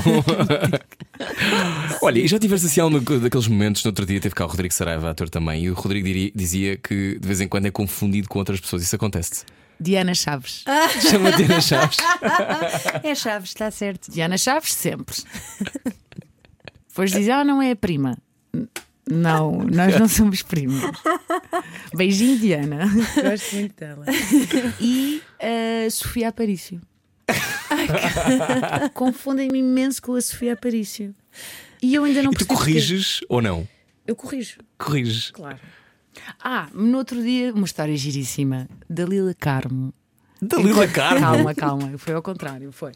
Olha, 2.02 2.18
e 2.20 2.26
já 2.28 2.38
tiveste 2.38 2.66
assim 2.66 2.80
algum 2.80 3.00
daqueles 3.20 3.46
momentos, 3.48 3.84
no 3.84 3.88
outro 3.90 4.06
dia 4.06 4.20
teve 4.20 4.34
cá 4.34 4.44
o 4.44 4.48
Rodrigo 4.48 4.72
Saraiva, 4.72 5.10
ator 5.10 5.28
também, 5.28 5.64
e 5.64 5.70
o 5.70 5.74
Rodrigo 5.74 6.06
diria- 6.06 6.32
dizia 6.34 6.76
que 6.76 7.18
de 7.18 7.26
vez 7.26 7.40
em 7.40 7.48
quando 7.48 7.66
é 7.66 7.70
confundido 7.70 8.28
com 8.28 8.38
outras 8.38 8.60
pessoas. 8.60 8.82
Isso 8.82 8.96
acontece. 8.96 9.44
Diana 9.78 10.14
Chaves. 10.14 10.62
Chama-te 11.10 11.42
Ana 11.44 11.60
Chaves. 11.60 11.96
É 13.02 13.14
Chaves, 13.14 13.50
está 13.50 13.70
certo. 13.70 14.10
Diana 14.10 14.36
Chaves, 14.36 14.72
sempre. 14.74 15.16
Depois 16.90 17.10
dizem, 17.12 17.32
ah, 17.32 17.44
não 17.44 17.62
é 17.62 17.70
a 17.70 17.76
prima. 17.76 18.18
Não, 19.10 19.64
nós 19.64 19.98
não 19.98 20.06
somos 20.06 20.42
primas. 20.42 20.82
Beijinho, 21.96 22.38
Diana. 22.38 22.86
Gosto 23.22 23.56
muito 23.56 23.74
dela. 23.76 24.04
E 24.80 25.22
a 25.40 25.90
Sofia 25.90 26.28
Aparício. 26.28 26.80
Confundem-me 28.94 29.58
imenso 29.58 30.02
com 30.02 30.14
a 30.14 30.20
Sofia 30.20 30.52
Aparício. 30.54 31.14
E 31.82 31.94
eu 31.94 32.04
ainda 32.04 32.22
não 32.22 32.32
E 32.32 32.34
tu 32.36 32.46
corriges 32.46 33.20
ou 33.28 33.40
não? 33.40 33.66
Eu 34.06 34.14
corrijo, 34.16 34.58
Corriges. 34.76 35.30
claro. 35.30 35.58
Ah, 36.42 36.68
no 36.74 36.98
outro 36.98 37.22
dia, 37.22 37.54
uma 37.54 37.64
história 37.64 37.96
giríssima. 37.96 38.68
Dalila 38.88 39.32
Carmo. 39.34 39.94
Dalila 40.42 40.88
Carmo. 40.88 41.20
Calma, 41.20 41.54
calma, 41.54 41.98
foi 41.98 42.14
ao 42.14 42.22
contrário, 42.22 42.72
foi. 42.72 42.92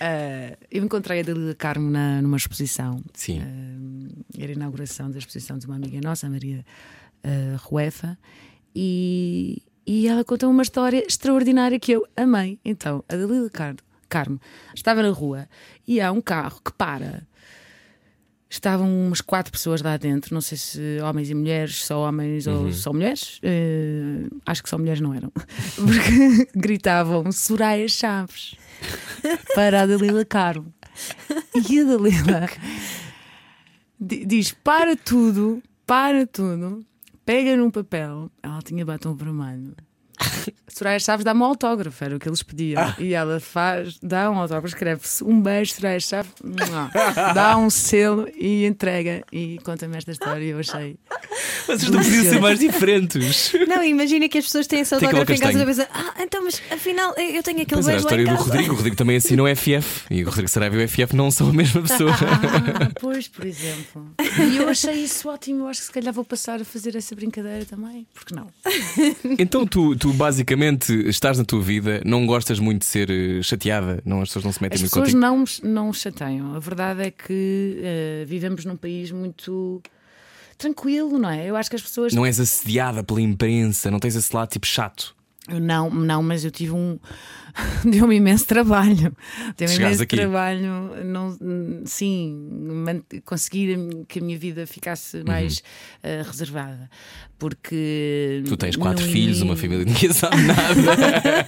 Ah, 0.00 0.56
eu 0.70 0.84
encontrei 0.84 1.20
a 1.20 1.22
Dalila 1.22 1.54
Carmo 1.54 1.90
na, 1.90 2.20
numa 2.20 2.36
exposição. 2.36 3.02
Sim. 3.12 3.40
Ah, 3.40 4.22
era 4.38 4.52
a 4.52 4.54
inauguração 4.54 5.10
da 5.10 5.18
exposição 5.18 5.58
de 5.58 5.66
uma 5.66 5.76
amiga 5.76 6.00
nossa, 6.02 6.28
Maria 6.28 6.64
ah, 7.22 7.56
Ruefa, 7.58 8.18
e, 8.74 9.62
e 9.86 10.06
ela 10.08 10.24
contou 10.24 10.50
uma 10.50 10.62
história 10.62 11.04
extraordinária 11.06 11.78
que 11.78 11.92
eu 11.92 12.06
amei. 12.16 12.58
Então, 12.64 13.04
a 13.08 13.16
Dalila 13.16 13.50
Car 13.50 13.76
Carmo 14.08 14.40
estava 14.74 15.02
na 15.02 15.10
rua 15.10 15.48
e 15.86 16.00
há 16.00 16.12
um 16.12 16.20
carro 16.20 16.60
que 16.64 16.72
para. 16.72 17.26
Estavam 18.54 18.88
umas 19.06 19.20
quatro 19.20 19.50
pessoas 19.50 19.82
lá 19.82 19.96
dentro, 19.96 20.32
não 20.32 20.40
sei 20.40 20.56
se 20.56 20.98
homens 21.02 21.28
e 21.28 21.34
mulheres, 21.34 21.84
só 21.84 22.06
homens 22.08 22.46
ou 22.46 22.72
só 22.72 22.92
mulheres. 22.92 23.40
Eh, 23.42 24.28
acho 24.46 24.62
que 24.62 24.68
só 24.68 24.78
mulheres 24.78 25.00
não 25.00 25.12
eram. 25.12 25.32
Porque 25.74 26.48
gritavam 26.54 27.32
Soraya 27.32 27.88
Chaves 27.88 28.54
para 29.56 29.82
a 29.82 29.86
Dalila 29.86 30.24
Caro. 30.24 30.64
E 31.68 31.80
a 31.80 31.84
Dalila 31.84 32.48
di- 34.00 34.24
diz: 34.24 34.52
para 34.52 34.94
tudo, 34.96 35.60
para 35.84 36.24
tudo, 36.24 36.86
pega 37.26 37.56
num 37.56 37.70
papel. 37.72 38.30
Ela 38.40 38.62
tinha 38.62 38.84
batom 38.84 39.14
vermelho. 39.14 39.74
Soraya 40.68 40.98
Chaves 40.98 41.24
dá-me 41.24 41.40
um 41.40 41.44
autógrafo, 41.44 42.04
era 42.04 42.16
o 42.16 42.18
que 42.18 42.28
eles 42.28 42.42
pediam. 42.42 42.82
E 42.98 43.14
ela 43.14 43.38
faz, 43.38 43.96
dá 44.02 44.28
um 44.30 44.38
autógrafo, 44.38 44.74
escreve-se 44.74 45.22
um 45.22 45.40
beijo, 45.40 45.72
Soraya 45.72 46.00
Chaves, 46.00 46.32
dá 47.32 47.56
um 47.56 47.70
selo 47.70 48.28
e 48.36 48.64
entrega. 48.66 49.22
E 49.32 49.60
conta-me 49.62 49.96
esta 49.96 50.10
história. 50.10 50.44
Eu 50.44 50.58
achei. 50.58 50.96
Vocês 51.66 51.88
não 51.88 52.02
podiam 52.02 52.24
ser 52.24 52.40
mais 52.40 52.58
diferentes. 52.58 53.52
Não, 53.66 53.82
imagina 53.82 54.28
que 54.28 54.38
as 54.38 54.44
pessoas 54.44 54.66
têm 54.66 54.80
esse 54.80 54.94
autógrafo 54.94 55.32
em 55.32 55.38
casa 55.38 55.62
e 55.62 55.64
pensam, 55.64 55.86
ah, 55.92 56.14
então, 56.18 56.44
mas 56.44 56.60
afinal 56.70 57.14
eu 57.16 57.42
tenho 57.42 57.62
aquele 57.62 57.82
Pois 57.82 57.88
era 57.88 57.98
a 57.98 58.02
beijo 58.02 58.08
lá 58.08 58.16
em 58.16 58.22
história 58.22 58.24
do 58.24 58.30
casa. 58.30 58.44
Rodrigo. 58.44 58.72
O 58.72 58.76
Rodrigo 58.76 58.96
também 58.96 59.16
assina 59.16 59.42
o 59.42 59.56
FF. 59.56 60.04
E 60.10 60.22
o 60.22 60.26
Rodrigo 60.26 60.48
Saraiva 60.48 60.76
e 60.76 60.84
o 60.84 60.88
FF 60.88 61.16
não 61.16 61.30
são 61.30 61.48
a 61.48 61.52
mesma 61.52 61.80
pessoa. 61.80 62.10
Ah, 62.12 62.90
pois, 63.00 63.28
por 63.28 63.46
exemplo. 63.46 64.14
E 64.52 64.56
eu 64.58 64.68
achei 64.68 64.94
isso 64.94 65.28
ótimo. 65.28 65.64
Eu 65.64 65.68
acho 65.68 65.80
que 65.80 65.86
se 65.86 65.92
calhar 65.92 66.12
vou 66.12 66.24
passar 66.24 66.60
a 66.60 66.64
fazer 66.64 66.94
essa 66.96 67.14
brincadeira 67.14 67.64
também. 67.64 68.06
Porque 68.12 68.34
não? 68.34 68.48
Então 69.38 69.66
tu, 69.66 69.96
tu 69.96 70.03
basicamente 70.12 70.92
estás 71.08 71.38
na 71.38 71.44
tua 71.44 71.60
vida, 71.62 72.00
não 72.04 72.26
gostas 72.26 72.58
muito 72.58 72.80
de 72.80 72.86
ser 72.86 73.10
eh, 73.10 73.42
chateada, 73.42 74.02
não, 74.04 74.20
as 74.22 74.28
pessoas 74.28 74.44
não 74.44 74.52
se 74.52 74.62
metem 74.62 74.76
As 74.76 74.80
muito 74.82 74.90
pessoas 74.90 75.06
contigo. 75.12 75.20
não, 75.20 75.38
me- 75.38 75.72
não 75.74 75.86
me 75.88 75.94
chateiam. 75.94 76.54
A 76.54 76.58
verdade 76.58 77.02
é 77.02 77.10
que 77.10 77.78
eh, 77.82 78.24
vivemos 78.26 78.64
num 78.64 78.76
país 78.76 79.10
muito 79.10 79.82
tranquilo, 80.58 81.18
não 81.18 81.30
é? 81.30 81.48
Eu 81.48 81.56
acho 81.56 81.68
que 81.70 81.76
as 81.76 81.82
pessoas. 81.82 82.12
Não 82.12 82.24
és 82.26 82.38
assediada 82.38 83.02
pela 83.02 83.20
imprensa, 83.20 83.90
não 83.90 83.98
tens 83.98 84.14
esse 84.16 84.34
lado 84.34 84.48
tipo 84.50 84.66
chato. 84.66 85.14
Eu 85.46 85.60
não, 85.60 85.90
não, 85.90 86.22
mas 86.22 86.42
eu 86.42 86.50
tive 86.50 86.72
um. 86.72 86.98
Deu-me 87.84 88.16
imenso 88.16 88.46
trabalho. 88.46 89.14
Deu-me 89.58 89.74
imenso 89.76 90.02
aqui. 90.02 90.16
trabalho. 90.16 91.04
Não, 91.04 91.36
sim, 91.84 92.34
conseguir 93.26 93.78
que 94.08 94.20
a 94.20 94.22
minha 94.22 94.38
vida 94.38 94.66
ficasse 94.66 95.22
mais 95.22 95.62
eh, 96.02 96.22
reservada. 96.24 96.88
Porque. 97.38 98.42
Tu 98.46 98.56
tens 98.56 98.76
quatro 98.76 99.04
filhos, 99.04 99.40
uma 99.42 99.52
início- 99.54 99.68
família, 99.68 99.84
ninguém 99.92 100.12
sabe 100.12 100.36
nada. 100.42 101.46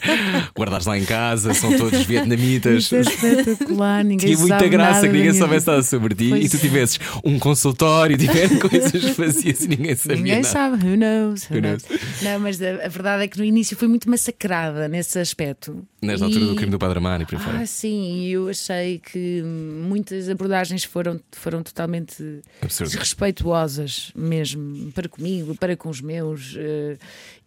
Guardares 0.57 0.87
lá 0.87 0.99
em 0.99 1.05
casa, 1.05 1.55
são 1.55 1.77
todos 1.77 2.03
vietnamitas. 2.05 2.85
Isso 2.85 2.97
é 2.97 3.01
espetacular, 3.01 4.05
ninguém 4.05 4.27
Tinha 4.35 4.39
muita 4.39 4.69
graça 4.69 5.07
que 5.07 5.13
ninguém 5.13 5.33
soubesse 5.35 5.67
nada 5.67 5.83
sobre 5.83 6.15
ti 6.15 6.29
Pois. 6.31 6.45
e 6.45 6.49
tu 6.49 6.59
tivesses 6.59 6.99
um 7.25 7.39
consultório, 7.39 8.17
tiver 8.19 8.49
coisas 8.59 8.91
que 8.93 9.15
fazias 9.15 9.61
e 9.65 9.69
ninguém 9.69 9.95
sabia 9.97 10.17
Ninguém 10.17 10.35
nada. 10.37 10.49
sabe, 10.49 10.77
who 10.87 10.97
knows? 10.97 11.45
Who 11.51 11.57
Who 11.57 11.61
knows? 11.63 11.83
Não, 12.23 12.41
mas 12.41 12.61
a, 12.61 12.85
a 12.85 12.89
verdade 12.89 13.25
é 13.25 13.29
que 13.29 13.39
no 13.39 13.45
início 13.45 13.77
fui 13.77 13.89
muito 13.89 14.09
massacrada 14.11 14.89
nesse 14.89 15.19
aspecto. 15.19 15.85
Nesta 16.03 16.25
E- 16.25 16.29
altura 16.29 16.47
do 16.47 16.55
crime 16.57 16.71
do 16.73 16.79
Padre 16.79 16.99
Amaro 16.99 17.23
por. 17.23 17.57
Ah, 17.61 17.67
sim, 17.67 18.19
e 18.25 18.33
eu 18.33 18.49
achei 18.49 18.99
que 18.99 19.43
muitas 19.43 20.29
abordagens 20.29 20.85
foram, 20.85 21.21
foram 21.33 21.63
totalmente 21.63 22.41
Absurdo. 22.63 22.91
desrespeituosas 22.91 24.13
mesmo 24.15 24.93
para 24.93 25.09
comigo, 25.09 25.55
para 25.57 25.76
com 25.77 25.89
os 25.89 26.01
meus. 26.01 26.55
eh, 26.59 26.97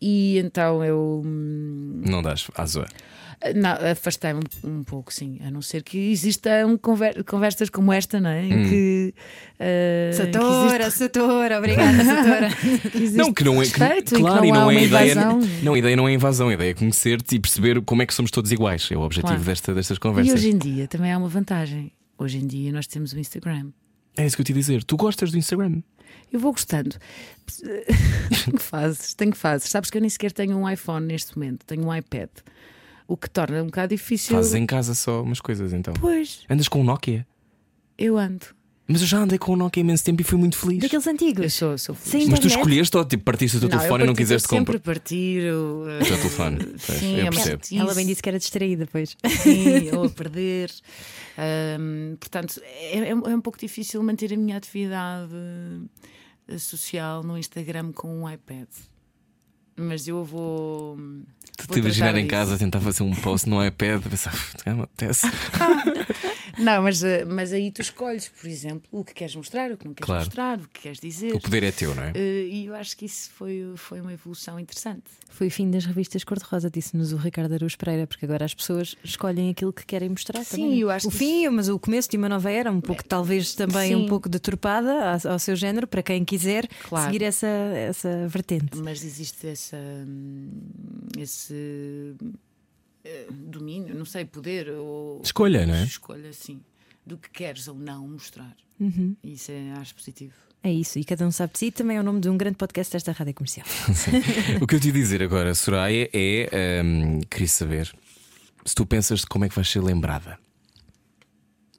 E 0.02 0.38
então 0.40 0.84
eu 0.84 1.22
hum, 1.26 2.02
Não 2.06 2.22
dás 2.22 2.48
à 2.56 2.66
zoa. 2.66 2.88
não, 3.56 3.72
afastei-me 3.92 4.42
um, 4.64 4.70
um 4.80 4.84
pouco, 4.84 5.14
sim. 5.14 5.40
A 5.46 5.50
não 5.52 5.62
ser 5.62 5.82
que 5.84 5.98
existam 6.12 6.78
conver- 6.82 7.24
conversas 7.24 7.70
como 7.70 7.92
esta, 7.94 8.20
não 8.20 8.30
é? 8.30 8.44
Em 8.46 8.54
Hum. 8.66 8.70
que. 8.70 9.14
eh, 9.60 10.10
que 10.12 10.18
Satora, 10.18 10.84
existe- 10.84 11.00
Satora, 11.00 11.58
obrigada, 11.58 11.98
Satora. 12.04 12.50
que 12.92 12.98
existe 12.98 13.18
Não, 13.18 13.34
que 13.34 13.44
não 13.44 13.62
é. 13.62 13.66
Que, 13.66 14.16
e 14.16 14.20
claro, 14.20 14.46
e 14.46 14.52
não 14.52 14.70
é 14.72 14.84
ideia. 14.84 15.12
invasão. 15.14 15.40
Não, 15.64 15.74
a 15.74 15.80
ideia 15.80 15.96
não 15.96 16.08
é 16.08 16.14
invasão, 16.14 16.50
a 16.50 16.54
ideia 16.54 16.72
é 16.72 16.74
conhecer-te 16.74 17.36
e 17.36 17.40
perceber 17.40 17.82
como 17.82 18.02
é 18.02 18.06
que 18.06 18.14
somos 18.14 18.32
todos 18.32 18.52
iguais. 18.52 18.90
É 18.92 18.98
o 18.98 19.02
objetivo 19.02 19.34
Claro. 19.34 19.44
desta, 19.44 19.74
destas 19.74 19.98
E 19.98 20.00
conversas. 20.00 20.34
hoje 20.34 20.50
em 20.50 20.58
dia 20.58 20.88
também 20.88 21.12
há 21.12 21.18
uma 21.18 21.28
vantagem. 21.30 21.92
Hoje 22.18 22.38
em 22.38 22.46
dia 22.48 22.72
nós 22.74 22.88
temos 22.88 23.14
o 23.14 23.20
Instagram. 23.20 23.72
É 24.18 24.26
isso 24.26 24.36
que 24.36 24.42
eu 24.42 24.46
te 24.46 24.50
ia 24.50 24.56
dizer. 24.56 24.84
Tu 24.84 24.98
gostas 24.98 25.32
do 25.32 25.38
Instagram? 25.38 25.82
Eu 26.32 26.40
vou 26.40 26.52
gostando. 26.52 26.96
tenho 28.46 28.60
fases, 28.60 29.14
tenho 29.14 29.36
fases. 29.36 29.70
Sabes 29.70 29.90
que 29.90 29.98
eu 29.98 30.02
nem 30.02 30.10
sequer 30.10 30.32
tenho 30.32 30.56
um 30.58 30.70
iPhone 30.70 31.06
neste 31.06 31.38
momento, 31.38 31.66
tenho 31.66 31.84
um 31.86 31.96
iPad. 31.96 32.30
O 33.08 33.18
que 33.18 33.30
torna 33.30 33.62
um 33.64 33.66
bocado 33.66 33.90
difícil. 33.96 34.36
Fazes 34.36 34.54
em 34.54 34.66
casa 34.66 34.94
só 34.94 35.24
umas 35.24 35.42
coisas 35.42 35.74
então. 35.74 35.94
Pois, 35.96 36.42
Andas 36.50 36.68
com 36.68 36.82
um 36.82 36.84
Nokia? 36.84 37.26
eu 37.98 38.18
ando. 38.18 38.46
Mas 38.92 39.02
eu 39.02 39.08
já 39.08 39.20
andei 39.20 39.38
com 39.38 39.52
o 39.54 39.56
Nokia 39.56 39.82
há 39.82 39.84
imenso 39.84 40.04
tempo 40.04 40.22
e 40.22 40.24
fui 40.24 40.38
muito 40.38 40.58
feliz. 40.58 40.80
Daqueles 40.80 41.06
Eu 41.06 41.12
antigos. 41.14 41.54
sou, 41.54 41.78
sou 41.78 41.94
feliz. 41.94 42.28
Mas 42.28 42.40
tu 42.40 42.46
internet? 42.48 42.58
escolheste 42.60 42.98
ou 42.98 43.06
tipo, 43.06 43.24
partiste 43.24 43.58
o 43.58 43.60
teu 43.60 43.70
Não, 43.70 43.78
telefone 43.78 44.02
eu 44.02 44.06
e 44.06 44.08
não 44.08 44.14
parti- 44.16 44.24
quiseste 44.26 44.48
sempre 44.50 44.78
comprar? 44.78 44.78
a 44.92 44.94
partir 44.96 45.54
o, 45.54 45.84
O 45.84 46.06
teu 46.06 46.18
telefone. 46.18 46.58
Pois, 46.86 47.00
Sim, 47.00 47.16
eu 47.18 47.26
é 47.26 47.30
percebo. 47.30 47.62
muito 47.70 47.84
Ela 47.84 47.94
bem 47.94 48.08
disse 48.08 48.22
que 48.24 48.30
era 48.30 48.40
distraída, 48.40 48.88
pois. 48.92 49.16
Sim, 49.44 49.92
ou 49.96 50.06
a 50.06 50.10
perder. 50.10 50.72
Ahm, 51.38 52.16
portanto, 52.20 52.60
é, 52.64 53.10
é 53.10 53.16
um 53.16 53.28
é 53.30 53.36
um 53.36 53.42
pouco 53.42 53.60
difícil 53.60 54.02
manter 54.02 54.34
a 54.34 54.38
minha 54.38 54.58
atividade 54.58 55.32
eh, 55.34 56.08
social 56.58 57.22
no 57.24 57.38
Instagram 57.38 57.92
com 57.92 58.22
um 58.24 58.30
iPad. 58.30 58.68
Mas 59.76 60.08
eu 60.08 60.24
vou. 60.26 60.98
Tu 61.58 61.68
vou 61.68 61.76
te 61.76 61.80
imaginar 61.80 62.16
em 62.18 62.28
casa 62.28 62.56
a 62.56 62.58
tentar 62.58 62.82
fazer 62.82 63.04
um 63.04 63.16
post 63.16 63.48
no 63.50 63.64
iPad, 63.66 64.02
pensar, 64.02 64.34
"Ah, 64.66 64.74
me 64.74 64.82
apetece. 64.84 65.26
Não, 66.60 66.84
mas, 66.84 67.04
eh, 67.04 67.26
mas 67.26 67.54
aí 67.54 67.72
tu 67.72 67.82
escolhes, 67.82 68.28
por 68.28 68.48
exemplo, 68.48 68.84
o 68.92 69.04
que 69.04 69.14
queres 69.14 69.36
mostrar, 69.36 69.72
o 69.72 69.78
que 69.78 69.86
não 69.88 69.94
queres 69.94 70.06
Claro. 70.06 70.26
mostrar, 70.26 70.60
o 70.60 70.68
que 70.68 70.82
queres 70.82 71.00
dizer. 71.00 71.34
O 71.34 71.40
poder 71.40 71.64
é 71.64 71.72
teu, 71.72 71.96
não 71.96 72.04
é? 72.04 72.12
Eh, 72.16 72.48
E 72.50 72.66
eu 72.66 72.76
acho 72.76 72.96
que 72.98 73.06
isso 73.06 73.30
foi, 73.32 73.64
foi 73.76 74.02
uma 74.02 74.12
evolução 74.14 74.60
interessante. 74.60 75.04
Foi 75.30 75.48
o 75.48 75.52
fim 75.52 75.70
das 75.72 75.86
revistas 75.86 76.24
cor-de-rosa, 76.24 76.70
disse-nos 76.70 77.14
o 77.14 77.18
Ricardo 77.18 77.54
Aruz 77.54 77.76
Pereira, 77.76 78.06
porque 78.06 78.26
agora 78.26 78.44
as 78.46 78.54
pessoas 78.54 78.96
escolhem 79.04 79.50
aquilo 79.50 79.72
que 79.72 79.86
querem 79.86 80.10
mostrar. 80.10 80.44
Sim, 80.44 80.64
também. 80.64 80.80
eu 80.80 80.90
acho 80.90 81.08
O 81.08 81.12
que 81.12 81.18
fim, 81.18 81.48
mas 81.50 81.70
o 81.70 81.80
começo 81.80 82.10
de 82.10 82.18
uma 82.18 82.28
nova 82.28 82.52
era, 82.52 82.72
um 82.72 82.82
pouco, 82.82 83.04
talvez 83.04 83.54
também 83.56 83.90
Sim. 83.90 83.96
um 83.96 84.06
pouco 84.08 84.28
deturpada 84.28 84.92
ao, 85.24 85.32
ao 85.34 85.40
seu 85.40 85.56
género, 85.56 85.88
para 85.88 86.04
quem 86.04 86.26
quiser 86.26 86.68
Claro. 86.90 87.06
seguir 87.06 87.24
essa, 87.24 87.48
essa 87.48 88.28
vertente. 88.28 88.78
Mas 88.84 89.04
existe 89.04 89.48
essa, 89.48 89.78
hum, 89.78 90.50
esse 91.18 92.16
domínio, 93.32 93.96
não 93.96 94.06
sei, 94.06 94.26
poder 94.26 94.70
ou 94.70 95.22
Escolha, 95.24 95.66
não 95.66 95.74
é? 95.76 95.84
escolha, 95.84 96.32
sim, 96.34 96.62
do 97.06 97.18
que 97.18 97.30
queres 97.30 97.68
ou 97.68 97.76
não 97.76 98.08
mostrar. 98.08 98.56
Isso 99.24 99.52
é, 99.52 99.72
acho 99.74 99.96
positivo. 99.96 100.34
É 100.62 100.72
isso, 100.72 101.00
e 101.00 101.06
cada 101.06 101.26
um 101.26 101.32
sabe 101.32 101.54
de 101.54 101.60
si, 101.60 101.72
também 101.72 101.96
é 101.98 102.00
o 102.02 102.04
nome 102.04 102.20
de 102.20 102.30
um 102.30 102.38
grande 102.38 102.58
podcast 102.58 102.92
desta 102.92 103.12
rádio 103.14 103.34
comercial. 103.34 103.66
O 104.62 104.68
que 104.68 104.76
eu 104.76 104.80
te 104.80 104.88
ia 104.88 104.94
dizer 104.94 105.24
agora, 105.24 105.56
Soraya, 105.56 106.10
é. 106.12 106.82
hum, 106.84 107.22
queria 107.30 107.48
saber 107.48 107.94
se 108.66 108.76
tu 108.76 108.86
pensas 108.86 109.22
de 109.22 109.28
como 109.28 109.46
é 109.46 109.50
que 109.50 109.56
vais 109.56 109.70
ser 109.70 109.82
lembrada 109.82 110.38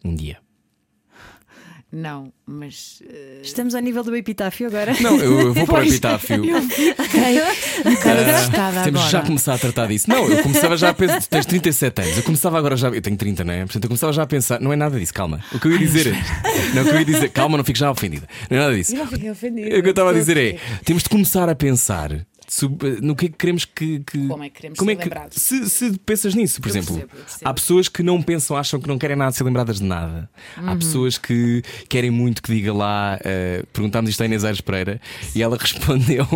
um 0.02 0.14
dia. 0.14 0.38
Não, 1.93 2.32
mas. 2.47 3.03
eh, 3.09 3.41
Estamos 3.43 3.74
ao 3.74 3.80
nível 3.80 4.05
do 4.05 4.14
epitáfio 4.16 4.66
agora. 4.68 4.95
Não, 5.01 5.16
eu, 5.16 5.41
eu 5.41 5.55
vou 5.55 5.66
para 5.66 5.80
o 5.80 5.82
epitáfio. 5.84 6.36
Fiquei 6.62 7.41
um 7.84 7.95
bocado 7.95 8.20
assustada 8.30 8.82
Temos 8.84 9.01
agora. 9.01 9.11
já 9.11 9.22
começar 9.22 9.55
a 9.55 9.59
tratar 9.59 9.86
disso. 9.88 10.09
Não, 10.09 10.28
eu 10.30 10.43
começava 10.43 10.76
já 10.76 10.91
a 10.91 10.95
pensar. 10.95 11.20
Tu 11.20 11.28
tens 11.28 11.47
37 11.47 12.03
anos, 12.03 12.16
eu 12.18 12.22
começava 12.22 12.59
agora 12.59 12.76
já. 12.76 12.88
Eu 12.88 13.03
tenho 13.03 13.16
30, 13.16 13.45
não 13.45 13.53
é? 13.53 13.61
Portanto, 13.64 13.84
eu 13.84 13.88
começava 13.88 14.12
já 14.12 14.22
a 14.22 14.26
pensar. 14.26 14.61
Não 14.61 14.72
é 14.72 14.76
nada 14.76 14.99
disso, 14.99 15.12
calma. 15.14 15.41
O 15.53 15.59
que 15.59 15.66
eu 15.66 15.72
ia 15.72 15.78
dizer 15.78 16.07
é. 16.09 16.74
Não, 16.74 16.82
o 16.82 16.84
que 16.86 16.91
eu 16.93 16.99
ia 16.99 17.05
dizer. 17.05 17.28
Calma, 17.30 17.57
não 17.57 17.64
fiques 17.64 17.80
já 17.80 17.91
ofendida. 17.91 18.26
Não 18.49 18.57
é 18.57 18.61
nada 18.61 18.74
disso. 18.76 18.95
Eu 18.95 18.99
não 18.99 19.07
fiquei 19.07 19.30
ofendida. 19.30 19.78
O 19.78 19.82
que 19.82 19.86
eu 19.88 19.91
estava 19.91 20.11
a 20.11 20.12
dizer 20.14 20.36
é: 20.36 20.59
temos 20.84 21.03
de 21.03 21.09
começar 21.09 21.49
a 21.49 21.55
pensar 21.55 22.26
no 23.03 23.14
que 23.14 23.26
é 23.26 23.28
que 23.28 23.36
queremos 23.36 23.64
que. 23.64 24.01
que- 24.01 24.26
Como 24.26 24.42
é 24.42 24.48
que 24.48 24.57
queremos 24.57 24.78
como 24.78 24.90
ser 24.90 24.94
é 24.94 24.96
que- 24.96 25.05
lembrados? 25.05 25.36
Se, 25.42 25.68
se 25.70 25.98
pensas 25.98 26.34
nisso, 26.34 26.61
por 26.61 26.68
Eu 26.68 26.72
exemplo, 26.72 26.94
percebo, 26.96 27.14
percebo. 27.24 27.48
há 27.51 27.55
pessoas 27.55 27.88
que 27.88 28.03
não 28.03 28.20
pensam, 28.22 28.57
acham 28.57 28.80
que 28.80 28.88
não 28.88 28.98
querem 28.98 29.16
nada 29.16 29.30
ser 29.32 29.44
lembradas 29.44 29.78
de 29.78 29.84
nada. 29.84 30.28
Há 30.57 30.72
Uhum. 30.72 30.78
pessoas 30.78 31.16
que 31.18 31.62
querem 31.88 32.11
muito 32.11 32.42
que 32.42 32.53
diga 32.53 32.72
lá. 32.72 33.18
eh, 33.24 33.62
perguntámos 33.72 34.11
isto 34.11 34.22
a 34.22 34.26
Inês 34.26 34.44
Aires 34.44 34.61
Pereira 34.61 35.01
e 35.34 35.42
ela 35.42 35.57
respondeu. 35.61 36.26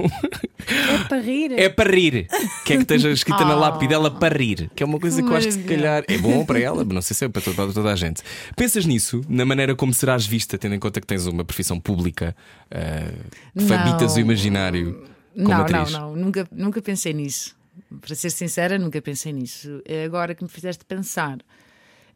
É 0.67 1.05
para 1.09 1.21
rir. 1.21 1.53
É 1.59 1.69
para 1.69 1.91
rir. 1.91 2.27
Que 2.65 2.73
é 2.73 2.77
que 2.77 2.83
esteja 2.83 3.11
escrita 3.11 3.45
na 3.45 3.57
Oh. 3.57 3.61
lápide 3.61 3.89
dela 3.89 4.11
para 4.11 4.37
rir. 4.37 4.71
Que 4.75 4.83
é 4.83 4.87
uma 4.87 4.99
coisa 4.99 5.21
que, 5.21 5.27
Que 5.29 5.33
eu 5.33 5.37
acho 5.37 5.47
que 5.49 5.53
se 5.53 5.59
calhar 5.65 6.05
é 6.09 6.19
bom 6.19 6.45
para 6.45 6.59
ela, 6.61 6.85
mas 6.85 6.95
não 6.95 7.03
sei 7.03 7.15
se 7.15 7.25
é 7.25 7.29
para 7.29 7.43
toda, 7.43 7.57
para 7.57 7.73
toda 7.73 7.93
a 7.93 7.97
gente. 7.97 8.23
Pensas 8.57 8.87
nisso, 8.87 9.21
na 9.29 9.45
maneira 9.45 9.75
como 9.75 9.93
serás 9.93 10.27
vista, 10.27 10.57
tendo 10.57 10.75
em 10.75 10.79
conta 10.79 11.01
que 11.01 11.07
tens 11.07 11.27
uma 11.27 11.45
profissão 11.45 11.79
pública, 11.79 12.35
uh, 12.71 13.59
que 13.59 13.65
Não. 13.65 13.77
habitas 13.79 14.17
o 14.17 14.21
imaginário 14.21 15.03
Não, 15.35 15.63
atriz? 15.63 15.91
não, 15.93 16.15
não. 16.15 16.17
Nunca, 16.17 16.47
nunca 16.53 16.81
pensei 16.83 17.13
nisso. 17.13 17.57
Para 18.01 18.15
ser 18.15 18.31
sincera, 18.31 18.79
nunca 18.79 19.01
pensei 19.03 19.33
nisso. 19.33 19.83
É 19.85 20.05
agora 20.05 20.35
que 20.35 20.43
me 20.43 20.49
fizeste 20.49 20.85
pensar. 20.85 21.39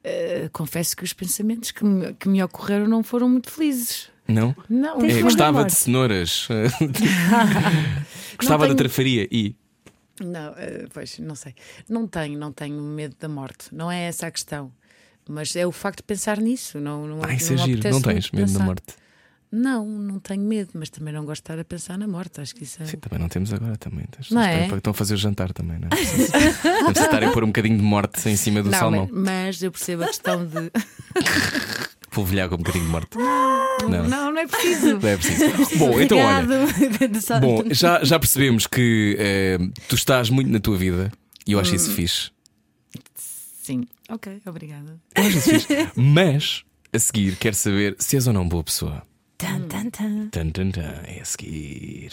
Eh, 0.05 0.49
confesso 0.53 0.97
que 0.97 1.03
os 1.03 1.13
pensamentos 1.13 1.71
que 1.73 1.85
me, 1.85 2.15
que 2.15 2.29
me 2.29 2.43
ocorreram 2.43 2.87
não 2.87 3.03
foram 3.03 3.29
muito 3.29 3.51
felizes. 3.51 4.09
Não? 4.29 4.55
Não, 4.69 5.01
É, 5.03 5.21
gostava 5.23 5.65
de 5.65 5.73
cenouras. 5.73 6.47
gostava 8.39 8.65
tenho- 8.65 8.75
da 8.75 8.79
trafaria 8.85 9.27
e. 9.31 9.55
Não, 10.21 10.53
eh, 10.57 10.87
pois, 10.93 11.19
não 11.21 11.35
sei. 11.35 11.55
Não 11.89 12.07
tenho, 12.07 12.39
não 12.39 12.53
tenho 12.53 12.81
medo 12.83 13.17
da 13.19 13.29
morte. 13.29 13.69
Não 13.73 13.91
é 13.91 14.03
essa 14.05 14.27
a 14.27 14.31
questão. 14.31 14.73
Mas 15.29 15.55
é 15.55 15.67
o 15.67 15.71
facto 15.73 15.99
de 15.99 16.03
pensar 16.05 16.39
nisso. 16.41 16.79
Não, 16.81 17.07
não, 17.07 17.23
Ai, 17.25 17.37
isso 17.37 17.53
é 17.53 17.57
não 17.57 17.65
giro. 17.65 17.79
apetece 17.79 17.95
Não 17.95 18.03
tens 18.15 18.31
medo 18.31 18.47
da 18.47 18.53
pensar. 18.53 18.65
morte? 18.65 18.95
Não, 19.51 19.87
não 19.87 20.19
tenho 20.21 20.43
medo, 20.43 20.71
mas 20.75 20.91
também 20.91 21.13
não 21.15 21.25
gosto 21.25 21.41
de 21.41 21.45
estar 21.45 21.59
a 21.59 21.65
pensar 21.65 21.97
na 21.97 22.07
morte. 22.07 22.41
Acho 22.41 22.55
que 22.55 22.65
isso 22.65 22.83
é. 22.83 22.87
Sim, 22.87 22.99
também 22.99 23.19
não 23.19 23.29
temos 23.31 23.51
agora 23.53 23.77
também. 23.79 24.05
As 24.19 24.31
Não 24.31 24.43
é? 24.43 24.67
estão- 24.67 24.91
a 24.91 24.95
fazer 24.95 25.15
o 25.15 25.17
jantar 25.17 25.53
também, 25.55 25.79
não 25.79 25.89
é? 25.89 26.83
Não 26.83 26.93
precisa 26.93 27.05
estar 27.07 27.23
a 27.25 27.31
pôr 27.31 27.45
um 27.45 27.49
bocadinho 27.49 27.77
de 27.79 27.83
morte 27.83 28.29
em 28.29 28.37
cima 28.37 28.63
do 28.63 28.71
não, 28.71 28.79
salmão. 28.79 29.09
mas, 29.11 29.23
mas 29.25 29.63
eu 29.63 29.73
percebo 29.73 30.03
a 30.05 30.07
questão 30.09 30.45
de. 30.47 30.71
Polvilhar 32.11 32.49
com 32.49 32.57
um 32.57 32.59
bocadinho 32.59 32.85
de 32.85 32.91
morte. 32.91 33.17
Não, 33.19 34.33
não 34.33 34.39
é 34.39 34.47
preciso. 34.47 34.99
Não 34.99 35.09
é 35.09 35.17
preciso. 35.17 35.79
Bom, 35.79 36.01
então 36.01 36.19
olha. 36.19 36.67
Bom, 37.41 37.63
já, 37.71 38.03
já 38.03 38.19
percebemos 38.19 38.67
que 38.67 39.17
eh, 39.19 39.59
tu 39.89 39.95
estás 39.95 40.29
muito 40.31 40.51
na 40.51 40.59
tua 40.59 40.77
vida 40.77 41.13
e 41.47 41.53
eu 41.53 41.61
acho 41.61 41.73
Hum. 41.73 41.77
isso 41.77 41.91
fixe. 41.93 42.31
Sim. 43.15 43.87
Ok, 44.11 44.41
obrigada. 44.47 44.99
Eu 45.15 45.23
acho 45.25 45.39
isso 45.39 45.51
fixe. 45.51 45.89
Mas 45.95 46.65
a 46.93 46.99
seguir 46.99 47.37
quero 47.37 47.55
saber 47.55 47.95
se 47.99 48.17
és 48.17 48.27
ou 48.27 48.33
não 48.33 48.49
boa 48.49 48.65
pessoa. 48.65 49.03
Tan, 49.39 49.69
tan, 49.69 49.89
tan. 49.91 50.29
Tan, 50.31 50.51
tan, 50.51 50.71
tan, 50.73 51.03
é 51.07 51.21
a 51.21 51.25
seguir. 51.25 52.11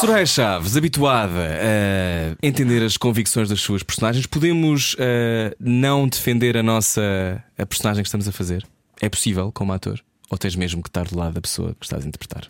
Soraya 0.00 0.26
Chaves, 0.26 0.76
habituada 0.76 1.38
a 1.38 2.36
entender 2.46 2.82
as 2.82 2.96
convicções 2.96 3.48
das 3.48 3.60
suas 3.60 3.82
personagens, 3.84 4.26
podemos 4.26 4.96
eh, 4.98 5.54
não 5.60 6.08
defender 6.08 6.56
a 6.56 6.62
nossa 6.62 7.44
a 7.56 7.64
personagem 7.64 8.02
que 8.02 8.08
estamos 8.08 8.26
a 8.26 8.32
fazer? 8.32 8.66
É 9.00 9.08
possível 9.08 9.52
como 9.52 9.72
ator? 9.72 10.00
Ou 10.28 10.36
tens 10.36 10.56
mesmo 10.56 10.82
que 10.82 10.88
estar 10.88 11.04
do 11.06 11.16
lado 11.16 11.34
da 11.34 11.40
pessoa 11.40 11.76
que 11.78 11.84
estás 11.86 12.04
a 12.04 12.08
interpretar? 12.08 12.48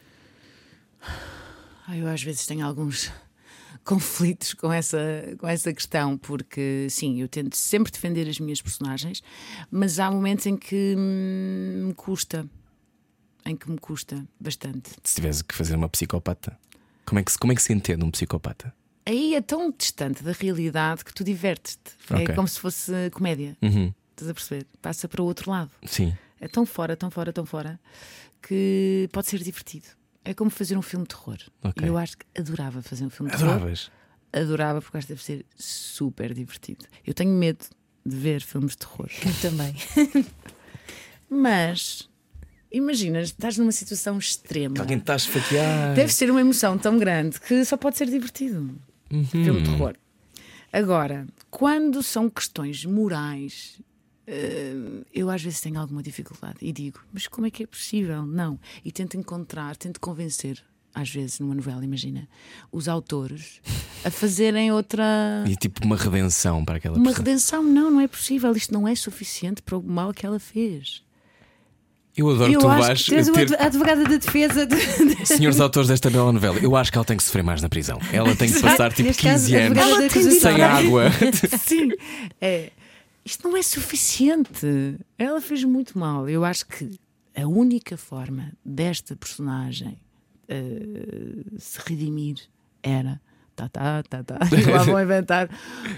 Ah, 1.87 1.97
Eu 1.97 2.09
às 2.09 2.23
vezes 2.23 2.47
tenho 2.47 2.65
alguns 2.65 3.13
conflitos 3.85 4.55
com 4.55 4.73
essa, 4.73 4.99
com 5.39 5.47
essa 5.49 5.73
questão, 5.73 6.17
porque 6.17 6.87
sim, 6.91 7.21
eu 7.21 7.29
tento 7.29 7.57
sempre 7.57 7.91
defender 7.93 8.29
as 8.29 8.39
minhas 8.39 8.61
personagens, 8.63 9.23
mas 9.71 9.99
há 9.99 10.11
momentos 10.11 10.47
em 10.47 10.57
que 10.57 10.95
hum, 10.97 11.87
me 11.89 11.95
custa. 11.95 12.49
Em 13.45 13.57
que 13.57 13.69
me 13.69 13.77
custa 13.79 14.25
bastante. 14.39 14.91
Se 15.03 15.17
tivesse 15.17 15.43
que 15.43 15.53
fazer 15.55 15.75
uma 15.75 15.89
psicopata, 15.89 16.57
como 17.05 17.19
é 17.19 17.25
que, 17.25 17.33
se- 17.33 17.39
como 17.39 17.53
é 17.53 17.57
que 17.57 17.63
se 17.63 17.73
entende 17.73 18.05
um 18.05 18.11
psicopata? 18.11 18.73
Aí 19.05 19.35
é 19.35 19.41
tão 19.41 19.73
distante 19.77 20.23
da 20.23 20.31
realidade 20.31 21.05
que 21.05 21.13
tu 21.13 21.25
divertes-te. 21.25 21.91
Ok. 22.09 22.25
É 22.25 22.35
como 22.37 22.47
se 22.47 22.61
fosse 22.61 22.93
comédia. 23.11 23.57
Uhum, 23.61 23.93
Estás 24.13 24.31
a 24.31 24.35
perceber? 24.35 24.67
Passa 24.81 25.09
para 25.09 25.21
o 25.21 25.25
outro 25.25 25.51
lado. 25.51 25.73
Sim. 25.85 26.17
É 26.41 26.47
tão 26.47 26.65
fora, 26.65 26.97
tão 26.97 27.11
fora, 27.11 27.33
tão 27.33 27.45
fora 27.45 27.81
que 28.41 29.09
pode 29.13 29.27
ser 29.29 29.43
divertido. 29.43 29.87
É 30.25 30.33
como 30.35 30.51
fazer 30.51 30.77
um 30.77 30.83
filme 30.83 31.05
de 31.07 31.15
terror. 31.15 31.39
Ok. 31.63 31.85
E 31.85 31.89
eu 31.89 31.99
acho 31.99 32.17
que 32.19 32.27
adorava 32.39 32.83
fazer 32.83 33.05
um 33.05 33.11
filme 33.11 33.31
de 33.31 33.37
terror. 33.37 33.55
Adoravas. 33.55 33.91
Adorava 34.33 34.81
porque 34.81 34.97
acho 34.99 35.07
que 35.07 35.13
deve 35.13 35.25
ser 35.25 35.45
super 35.57 36.33
divertido. 36.33 36.85
Eu 37.07 37.13
tenho 37.13 37.33
medo 37.33 37.67
de 38.05 38.17
ver 38.17 38.41
filmes 38.41 38.73
de 38.73 38.79
terror. 38.79 39.11
Eu 39.25 39.51
também. 39.51 39.75
Mas 41.29 42.09
imagina, 42.71 43.21
estás 43.21 43.59
numa 43.59 43.73
situação 43.73 44.19
extrema. 44.19 44.75
Que 44.75 44.81
alguém 44.81 44.99
te 44.99 45.03
está 45.03 45.15
a 45.15 45.17
esfaquear. 45.17 45.95
Deve 45.95 46.13
ser 46.13 46.31
uma 46.31 46.41
emoção 46.41 46.79
tão 46.79 46.99
grande 46.99 47.41
que 47.41 47.65
só 47.65 47.77
pode 47.77 47.97
ser 47.99 48.09
divertido. 48.09 48.75
Filme 49.31 49.63
de 49.63 49.71
terror. 49.71 49.95
Agora, 50.73 51.27
quando 51.51 52.03
são 52.03 52.31
questões 52.31 52.85
morais, 52.87 53.79
eu 55.13 55.31
às 55.31 55.43
vezes 55.43 55.61
tenho 55.61 55.79
alguma 55.81 56.03
dificuldade 56.03 56.57
e 56.61 56.73
digo, 56.73 57.01
mas 57.13 57.27
como 57.27 57.47
é 57.47 57.51
que 57.51 57.63
é 57.65 57.67
possível? 57.67 58.25
Não. 58.25 58.59
E 58.85 58.93
tento 58.93 59.17
encontrar, 59.17 59.77
tento 59.77 59.99
convencer, 60.01 60.63
às 60.95 61.11
vezes 61.11 61.41
numa 61.41 61.55
novela, 61.55 61.85
imagina, 61.85 62.29
os 62.71 62.87
autores 62.89 63.61
a 64.05 64.11
fazerem 64.11 64.71
outra. 64.73 65.05
E 65.49 65.57
tipo 65.57 65.85
uma 65.85 65.97
redenção 65.97 66.65
para 66.65 66.77
aquela 66.77 66.97
Uma 66.97 67.07
pessoa. 67.11 67.19
redenção, 67.25 67.63
não, 67.63 67.91
não 67.91 68.01
é 68.01 68.07
possível. 68.09 68.53
Isto 68.53 68.73
não 68.73 68.87
é 68.87 68.95
suficiente 68.95 69.63
para 69.63 69.77
o 69.77 69.83
mal 69.83 70.13
que 70.13 70.25
ela 70.27 70.39
fez. 70.39 71.03
Eu 72.15 72.29
adoro 72.29 72.53
Eu 72.53 72.59
que 72.61 72.65
tu 72.67 72.69
vais 72.69 73.09
uma 73.09 73.33
ter 73.33 73.41
adv- 73.41 73.57
advogada 73.59 74.05
de 74.05 74.19
defesa. 74.19 74.67
De... 74.67 74.77
senhores 75.27 75.59
autores 75.59 75.89
desta 75.89 76.11
bela 76.11 76.31
novela. 76.31 76.59
Eu 76.59 76.77
acho 76.77 76.93
que 76.93 76.99
ela 76.99 77.05
tem 77.07 77.17
que 77.17 77.23
sofrer 77.23 77.43
mais 77.43 77.63
na 77.63 77.71
prisão. 77.71 77.99
Ela 78.13 78.37
tem 78.37 78.53
que 78.53 78.61
passar 78.61 78.93
tipo 78.93 79.07
Neste 79.09 79.23
caso, 79.23 79.47
15 79.47 79.57
anos 79.57 80.41
sem 80.43 80.61
água. 80.63 81.05
Sim, 81.65 81.89
é. 82.39 82.71
Isto 83.25 83.49
não 83.49 83.57
é 83.57 83.63
suficiente. 83.63 84.67
Ela 85.17 85.41
fez 85.41 85.65
muito 85.65 85.99
mal. 85.99 86.29
Eu 86.29 86.45
acho 86.45 86.67
que 86.67 86.99
a 87.35 87.47
única 87.47 87.97
forma 87.97 88.53
desta 88.65 89.17
personagem 89.17 89.99
eh, 90.49 91.45
se 91.59 91.79
redimir 91.87 92.37
era. 92.83 93.21
Tá, 93.69 94.03
tá, 94.03 94.23
tá, 94.23 94.39
tá. 94.39 94.39
E 94.57 94.71
lá 94.71 94.83
vão 94.83 95.01
inventar 95.01 95.49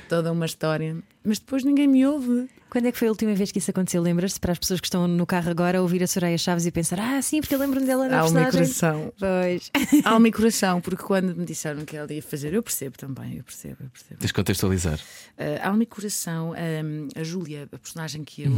toda 0.09 0.33
uma 0.33 0.47
história. 0.47 0.97
Mas 1.23 1.39
depois 1.39 1.65
ninguém 1.65 1.89
me 1.89 2.07
ouve. 2.07 2.49
Quando 2.69 2.87
é 2.87 2.93
que 2.93 2.99
foi 2.99 3.09
a 3.09 3.11
última 3.11 3.35
vez 3.35 3.53
que 3.53 3.59
isso 3.59 3.71
aconteceu? 3.71 4.03
Lembras-te? 4.03 4.41
Para 4.41 4.53
as 4.53 4.59
pessoas 4.59 4.81
que 4.81 4.87
estão 4.89 5.07
no 5.07 5.25
carro 5.25 5.49
agora 5.49 5.81
ouvir 5.81 6.03
a 6.03 6.07
Soraya 6.07 6.37
Chaves 6.37 6.67
e 6.67 6.73
pensar: 6.73 6.99
Ah, 6.99 7.23
sim, 7.23 7.41
porque 7.41 7.55
eu 7.55 7.59
lembro-me 7.59 7.87
dela 7.87 8.09
na 8.09 8.19
Alma 8.19 8.41
e 8.41 8.45
personagem. 8.45 9.11
coração. 9.13 9.13
Pois. 9.19 9.71
Alma 10.05 10.29
e 10.29 10.33
coração, 10.33 10.81
porque 10.81 11.03
quando 11.03 11.35
me 11.37 11.45
disseram 11.45 11.85
que 11.85 11.97
ela 11.97 12.13
ia 12.13 12.23
fazer, 12.23 12.53
eu 12.53 12.63
percebo 12.63 12.99
também, 12.99 13.37
eu 13.37 13.45
percebo, 13.45 13.77
eu 13.81 13.91
percebo. 13.91 14.21
Tens 14.21 14.33
contextualizar. 14.33 14.99
Uh, 15.39 15.67
Alma 15.67 15.83
e 15.85 15.87
Coração, 15.87 16.53
um, 16.53 17.09
a 17.19 17.23
Júlia, 17.23 17.69
a 17.73 17.79
personagem 17.79 18.25
que 18.25 18.43
eu, 18.43 18.53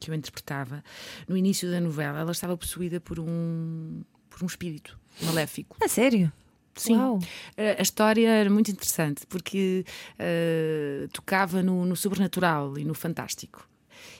que 0.00 0.10
eu 0.10 0.14
interpretava, 0.14 0.82
no 1.28 1.36
início 1.36 1.70
da 1.70 1.80
novela, 1.80 2.18
ela 2.20 2.32
estava 2.32 2.56
possuída 2.56 3.00
por 3.00 3.18
um, 3.20 4.02
por 4.28 4.42
um 4.42 4.46
espírito 4.46 4.98
maléfico. 5.22 5.76
A 5.80 5.88
sério? 5.88 6.32
Sim. 6.76 6.96
Uau. 6.96 7.18
A 7.78 7.82
história 7.82 8.28
era 8.28 8.50
muito 8.50 8.70
interessante 8.70 9.26
porque 9.28 9.84
uh, 10.18 11.08
tocava 11.08 11.62
no, 11.62 11.84
no 11.84 11.96
sobrenatural 11.96 12.78
e 12.78 12.84
no 12.84 12.94
fantástico. 12.94 13.68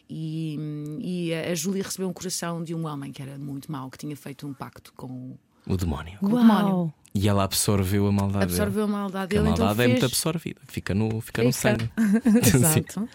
E, 0.09 0.57
e 1.01 1.35
a 1.35 1.51
a 1.51 1.55
Júlia 1.55 1.83
recebeu 1.83 2.09
um 2.09 2.13
coração 2.13 2.63
de 2.63 2.75
um 2.75 2.87
homem 2.87 3.13
que 3.13 3.23
era 3.23 3.39
muito 3.39 3.71
mau, 3.71 3.91
que 3.91 3.99
tinha 3.99 4.17
feito 4.17 4.47
um 4.47 4.53
pacto 4.53 4.93
com, 4.95 5.37
O 5.67 5.77
demónio. 5.77 6.19
com 6.19 6.27
o 6.27 6.39
demónio. 6.39 6.93
E 7.15 7.29
ela 7.29 7.45
absorveu 7.45 8.07
a 8.09 8.13
maldade. 8.13 8.47
dele. 8.47 8.61
Absorveu 8.61 8.85
a 8.85 8.87
maldade 8.89 9.27
Porque 9.29 9.37
a 9.37 9.43
dele, 9.43 9.49
maldade 9.51 9.73
então 9.73 9.73
é 9.73 9.75
fez... 9.89 9.91
muito 9.91 10.07
absorvida. 10.07 10.61
Fica 10.67 10.95
no, 10.95 11.21
fica 11.21 11.43
no 11.45 11.53
Fica. 11.53 11.61
sangue. 11.61 11.91
Sim. 12.51 12.57
Exato. 12.57 13.09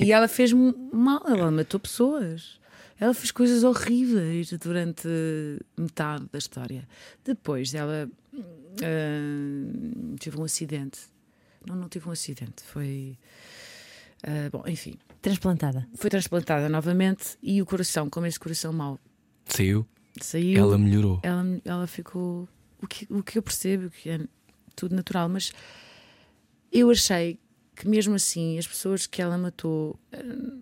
E 0.00 0.12
ela 0.12 0.26
fez 0.28 0.52
mal, 0.52 1.22
ela 1.26 1.50
matou 1.50 1.78
pessoas. 1.78 2.58
Ela 2.98 3.12
fez 3.14 3.30
coisas 3.30 3.62
horríveis 3.62 4.50
durante 4.58 5.06
metade 5.76 6.24
da 6.32 6.38
história. 6.38 6.88
Depois 7.24 7.72
ela 7.74 8.08
ah, 8.82 10.16
teve 10.20 10.38
um 10.38 10.44
acidente. 10.44 10.98
Não, 11.66 11.74
não 11.76 11.88
teve 11.88 12.08
um 12.08 12.12
acidente. 12.12 12.62
Foi. 12.64 13.16
ah, 14.22 14.48
bom, 14.50 14.62
enfim. 14.66 14.94
Transplantada. 15.22 15.88
Foi 15.94 16.08
transplantada 16.10 16.68
novamente 16.68 17.36
e 17.42 17.60
o 17.60 17.66
coração, 17.66 18.08
como 18.08 18.26
esse 18.26 18.38
coração 18.38 18.72
mau 18.72 18.98
Saiu. 19.46 19.86
saiu, 20.20 20.60
Ela 20.60 20.78
melhorou. 20.78 21.20
ela, 21.22 21.44
ela 21.64 21.86
ficou. 21.86 22.48
O 22.80 22.86
que, 22.86 23.06
o 23.10 23.22
que 23.22 23.38
eu 23.38 23.42
percebo, 23.42 23.90
que 23.90 24.10
é 24.10 24.20
tudo 24.76 24.94
natural, 24.94 25.28
mas 25.28 25.50
eu 26.70 26.90
achei 26.90 27.38
que 27.74 27.88
mesmo 27.88 28.14
assim 28.14 28.58
as 28.58 28.66
pessoas 28.66 29.06
que 29.06 29.20
ela 29.20 29.36
matou, 29.36 29.98
eh, 30.12 30.18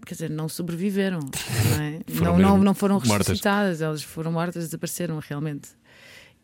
quer 0.06 0.14
dizer, 0.14 0.30
não 0.30 0.48
sobreviveram, 0.48 1.20
não, 1.20 1.82
é? 1.82 2.00
Foram 2.12 2.38
não, 2.38 2.56
não, 2.56 2.64
não 2.64 2.74
foram 2.74 2.94
mortas. 2.96 3.26
ressuscitadas, 3.28 3.80
elas 3.82 4.02
foram 4.02 4.32
mortas, 4.32 4.64
desapareceram 4.64 5.18
realmente. 5.18 5.68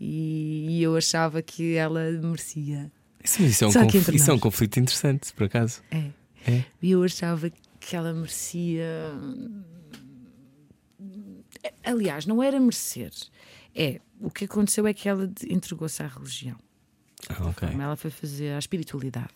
E, 0.00 0.66
e 0.70 0.82
eu 0.82 0.96
achava 0.96 1.42
que 1.42 1.74
ela 1.74 2.10
merecia. 2.12 2.90
Isso, 3.22 3.42
isso 3.42 3.64
é 3.64 3.66
um 3.68 3.72
Só 3.72 3.80
aqui 3.80 3.92
conf- 3.92 4.02
entre 4.08 4.16
isso 4.16 4.30
é 4.30 4.34
um 4.34 4.38
conflito 4.38 4.80
interessante, 4.80 5.32
por 5.34 5.44
acaso. 5.44 5.82
É. 5.90 6.10
É. 6.50 6.64
E 6.80 6.90
eu 6.92 7.02
achava 7.04 7.50
que 7.78 7.94
ela 7.94 8.14
merecia. 8.14 8.86
Aliás, 11.84 12.26
não 12.26 12.42
era 12.42 12.58
merecer. 12.58 13.10
É, 13.74 14.00
o 14.20 14.30
que 14.30 14.44
aconteceu 14.44 14.86
é 14.86 14.92
que 14.94 15.08
ela 15.08 15.30
entregou-se 15.48 16.02
à 16.02 16.06
religião. 16.06 16.56
Ah, 17.28 17.48
ok. 17.48 17.68
Ela 17.68 17.96
foi 17.96 18.10
fazer 18.10 18.52
a 18.52 18.58
espiritualidade. 18.58 19.34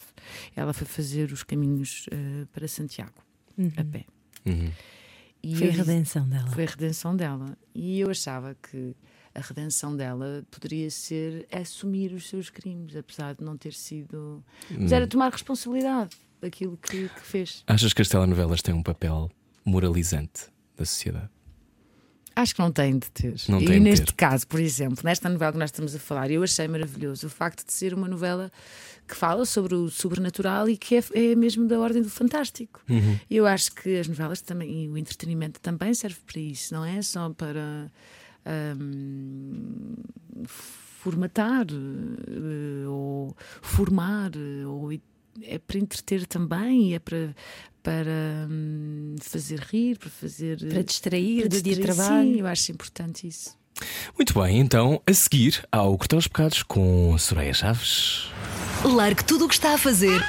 Ela 0.56 0.72
foi 0.72 0.86
fazer 0.86 1.30
os 1.32 1.42
caminhos 1.42 2.06
eh, 2.10 2.46
para 2.52 2.66
Santiago, 2.66 3.12
a 3.76 3.84
pé. 3.84 4.06
Uhum. 4.46 4.70
E 5.42 5.54
Foi 5.56 5.68
a 5.68 5.72
redenção 5.72 6.26
dela. 6.26 6.48
Foi 6.50 6.64
a 6.64 6.66
redenção 6.70 7.14
dela. 7.14 7.56
E 7.74 8.00
eu 8.00 8.10
achava 8.10 8.54
que 8.54 8.96
a 9.34 9.40
redenção 9.40 9.96
dela 9.96 10.44
poderia 10.50 10.90
ser 10.90 11.46
assumir 11.50 12.12
os 12.12 12.28
seus 12.28 12.50
crimes, 12.50 12.94
apesar 12.96 13.34
de 13.34 13.42
não 13.44 13.56
ter 13.56 13.72
sido. 13.72 14.42
Mas 14.70 14.92
Hum. 14.92 14.94
era 14.94 15.06
tomar 15.06 15.32
responsabilidade 15.32 16.16
daquilo 16.40 16.76
que, 16.76 17.08
que 17.08 17.20
fez. 17.20 17.64
Achas 17.66 17.92
que 17.92 18.02
as 18.02 18.08
telenovelas 18.08 18.62
têm 18.62 18.74
um 18.74 18.82
papel 18.82 19.30
moralizante 19.64 20.46
da 20.76 20.84
sociedade? 20.84 21.30
Acho 22.36 22.54
que 22.56 22.60
não 22.60 22.72
tem 22.72 22.98
de 22.98 23.08
ter. 23.12 23.34
Não 23.48 23.60
e 23.60 23.78
neste 23.78 24.06
ter. 24.06 24.12
caso, 24.14 24.44
por 24.48 24.58
exemplo, 24.58 24.98
nesta 25.04 25.28
novela 25.28 25.52
que 25.52 25.58
nós 25.58 25.68
estamos 25.70 25.94
a 25.94 25.98
falar, 26.00 26.30
eu 26.32 26.42
achei 26.42 26.66
maravilhoso 26.66 27.28
o 27.28 27.30
facto 27.30 27.64
de 27.64 27.72
ser 27.72 27.94
uma 27.94 28.08
novela 28.08 28.50
que 29.06 29.14
fala 29.14 29.44
sobre 29.46 29.74
o 29.74 29.88
sobrenatural 29.88 30.68
e 30.68 30.76
que 30.76 30.96
é, 30.96 31.04
é 31.14 31.34
mesmo 31.36 31.68
da 31.68 31.78
ordem 31.78 32.02
do 32.02 32.10
fantástico. 32.10 32.82
Uhum. 32.88 33.18
Eu 33.30 33.46
acho 33.46 33.72
que 33.72 33.98
as 34.00 34.08
novelas 34.08 34.40
também 34.40 34.84
e 34.84 34.88
o 34.88 34.98
entretenimento 34.98 35.60
também 35.60 35.94
serve 35.94 36.18
para 36.26 36.40
isso, 36.40 36.74
não 36.74 36.84
é 36.84 37.00
só 37.02 37.30
para 37.30 37.88
formatar 41.04 41.66
eh, 41.66 42.88
ou 42.88 43.36
formar 43.60 44.30
ou 44.66 44.92
é 45.42 45.58
para 45.58 45.78
entreter 45.78 46.26
também 46.26 46.90
e 46.90 46.94
é 46.94 46.98
para 46.98 47.34
para 47.82 48.48
hum, 48.50 49.14
fazer 49.20 49.60
rir, 49.60 49.98
para 49.98 50.08
fazer 50.08 50.58
Para 50.58 50.82
distrair 50.82 51.40
para 51.40 51.48
do 51.50 51.62
dia 51.62 51.74
de 51.74 51.82
trabalho. 51.82 52.32
Sim, 52.32 52.40
eu 52.40 52.46
acho 52.46 52.72
importante 52.72 53.28
isso. 53.28 53.54
Muito 54.16 54.32
bem, 54.40 54.58
então, 54.58 55.02
a 55.06 55.12
seguir 55.12 55.66
ao 55.70 55.96
Cortar 55.98 56.16
os 56.16 56.26
Pecados 56.26 56.62
com 56.62 57.16
Soraya 57.18 57.52
Chaves. 57.52 58.30
Largue 58.84 59.24
tudo 59.24 59.44
o 59.44 59.48
que 59.48 59.54
está 59.54 59.74
a 59.74 59.78
fazer 59.78 60.22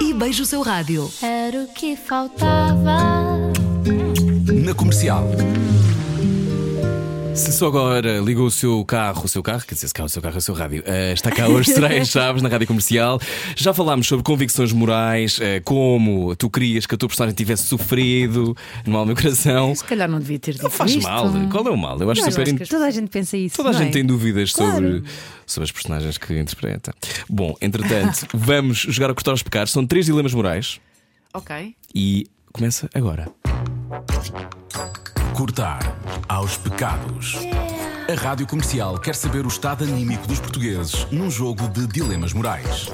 e 0.00 0.12
beije 0.12 0.42
o 0.42 0.46
seu 0.46 0.62
rádio. 0.62 1.08
Era 1.22 1.62
o 1.62 1.68
que 1.68 1.96
faltava. 1.96 2.98
Na 4.64 4.74
comercial. 4.74 5.28
Se 7.36 7.52
só 7.52 7.66
agora 7.66 8.18
ligou 8.18 8.46
o 8.46 8.50
seu 8.50 8.82
carro, 8.84 9.24
o 9.24 9.28
seu 9.28 9.42
carro, 9.42 9.62
quer 9.66 9.74
dizer, 9.74 9.88
se 9.88 9.94
cá 9.94 10.02
o 10.04 10.08
seu 10.08 10.22
carro 10.22 10.34
é 10.36 10.38
o 10.38 10.40
seu 10.40 10.54
rádio, 10.54 10.82
eh, 10.86 11.12
está 11.12 11.30
cá 11.30 11.46
hoje 11.48 11.72
Soraya 11.72 12.02
Chaves 12.04 12.42
na 12.42 12.48
rádio 12.48 12.66
comercial. 12.66 13.20
Já 13.54 13.74
falámos 13.74 14.06
sobre 14.08 14.24
convicções 14.24 14.72
morais, 14.72 15.38
eh, 15.40 15.60
como 15.60 16.34
tu 16.34 16.48
querias 16.48 16.86
que 16.86 16.94
a 16.94 16.98
tua 16.98 17.08
personagem 17.08 17.34
tivesse 17.36 17.64
sofrido 17.64 18.56
no 18.86 18.92
mal 18.92 19.02
do 19.02 19.08
meu 19.08 19.16
coração. 19.16 19.74
Se 19.74 19.84
calhar 19.84 20.08
não 20.08 20.18
devia 20.18 20.38
ter 20.38 20.52
dito 20.52 20.62
Não 20.64 20.70
faz 20.70 20.90
isto. 20.92 21.02
mal, 21.02 21.30
qual 21.50 21.66
é 21.66 21.70
o 21.70 21.76
mal? 21.76 22.00
Eu 22.00 22.10
acho 22.10 22.22
Mas 22.22 22.34
super. 22.34 22.48
acho 22.48 22.56
que 22.56 22.64
Toda 22.68 22.86
a 22.86 22.90
gente 22.90 23.08
pensa 23.10 23.36
isso. 23.36 23.56
Toda 23.56 23.68
a 23.68 23.72
não 23.72 23.78
gente 23.80 23.88
é? 23.90 23.92
tem 23.92 24.04
dúvidas 24.04 24.52
Claro. 24.52 24.72
sobre, 24.74 25.02
sobre 25.46 25.64
as 25.64 25.72
personagens 25.72 26.18
que 26.18 26.38
interpreta. 26.38 26.94
Bom, 27.28 27.54
entretanto, 27.60 28.26
vamos 28.34 28.78
jogar 28.78 29.10
a 29.10 29.14
cortar 29.14 29.34
os 29.34 29.42
pecados. 29.42 29.72
São 29.72 29.86
três 29.86 30.06
dilemas 30.06 30.32
morais 30.32 30.80
Ok. 31.34 31.74
e 31.94 32.26
começa 32.52 32.88
agora. 32.94 33.28
Cortar 35.36 35.94
aos 36.30 36.56
pecados. 36.56 37.36
A 38.10 38.14
rádio 38.18 38.46
comercial 38.46 38.98
quer 38.98 39.14
saber 39.14 39.44
o 39.44 39.48
estado 39.48 39.84
anímico 39.84 40.26
dos 40.26 40.40
portugueses 40.40 41.06
num 41.10 41.30
jogo 41.30 41.68
de 41.68 41.86
dilemas 41.86 42.32
morais. 42.32 42.90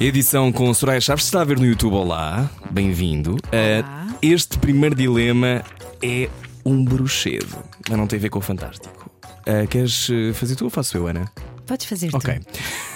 Edição 0.00 0.50
com 0.50 0.74
Soraya 0.74 1.00
Chaves. 1.00 1.22
Se 1.22 1.28
está 1.28 1.42
a 1.42 1.44
ver 1.44 1.60
no 1.60 1.64
YouTube, 1.64 1.94
olá, 1.94 2.50
bem-vindo. 2.72 3.36
Olá. 3.52 4.08
Uh, 4.10 4.18
este 4.20 4.58
primeiro 4.58 4.96
dilema 4.96 5.62
é 6.02 6.28
um 6.64 6.84
bruxedo, 6.84 7.56
mas 7.88 7.96
não 7.96 8.08
tem 8.08 8.18
a 8.18 8.22
ver 8.22 8.28
com 8.30 8.40
o 8.40 8.42
fantástico. 8.42 9.08
Uh, 9.46 9.64
queres 9.68 10.08
uh, 10.08 10.34
fazer 10.34 10.56
tu 10.56 10.64
ou 10.64 10.70
faço 10.70 10.96
eu, 10.96 11.06
Ana? 11.06 11.30
Podes 11.68 11.86
fazer 11.86 12.10
tu. 12.10 12.16
Ok. 12.16 12.40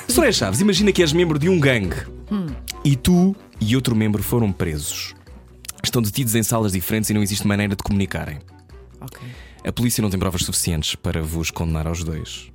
Soraya 0.08 0.32
Chaves, 0.32 0.60
imagina 0.60 0.90
que 0.90 1.00
és 1.00 1.12
membro 1.12 1.38
de 1.38 1.48
um 1.48 1.60
gangue 1.60 1.94
e 2.84 2.96
tu 2.96 3.36
e 3.60 3.76
outro 3.76 3.94
membro 3.94 4.20
foram 4.20 4.50
presos. 4.50 5.14
Estão 5.82 6.02
detidos 6.02 6.34
em 6.34 6.42
salas 6.42 6.72
diferentes 6.72 7.10
e 7.10 7.14
não 7.14 7.22
existe 7.22 7.46
maneira 7.46 7.74
de 7.74 7.82
comunicarem. 7.82 8.38
Ok. 9.00 9.20
A 9.64 9.72
polícia 9.72 10.02
não 10.02 10.10
tem 10.10 10.18
provas 10.18 10.42
suficientes 10.42 10.94
para 10.94 11.22
vos 11.22 11.50
condenar 11.50 11.86
aos 11.86 12.02
dois 12.02 12.50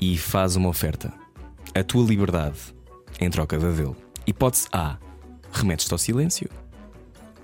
e 0.00 0.16
faz 0.16 0.56
uma 0.56 0.68
oferta. 0.68 1.12
A 1.74 1.82
tua 1.82 2.04
liberdade 2.04 2.58
em 3.20 3.28
troca 3.30 3.58
da 3.58 3.70
dele. 3.70 3.94
Hipótese 4.26 4.66
A: 4.72 4.96
remetes-te 5.52 5.92
ao 5.92 5.98
silêncio 5.98 6.48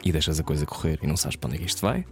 e 0.05 0.13
deixas 0.13 0.39
a 0.39 0.43
coisa 0.43 0.67
correr 0.67 0.99
e 1.03 1.07
não 1.07 1.17
sabes 1.17 1.37
para 1.37 1.49
onde 1.49 1.57
é 1.57 1.61
que 1.61 1.67
isto 1.67 1.81
vai. 1.81 2.05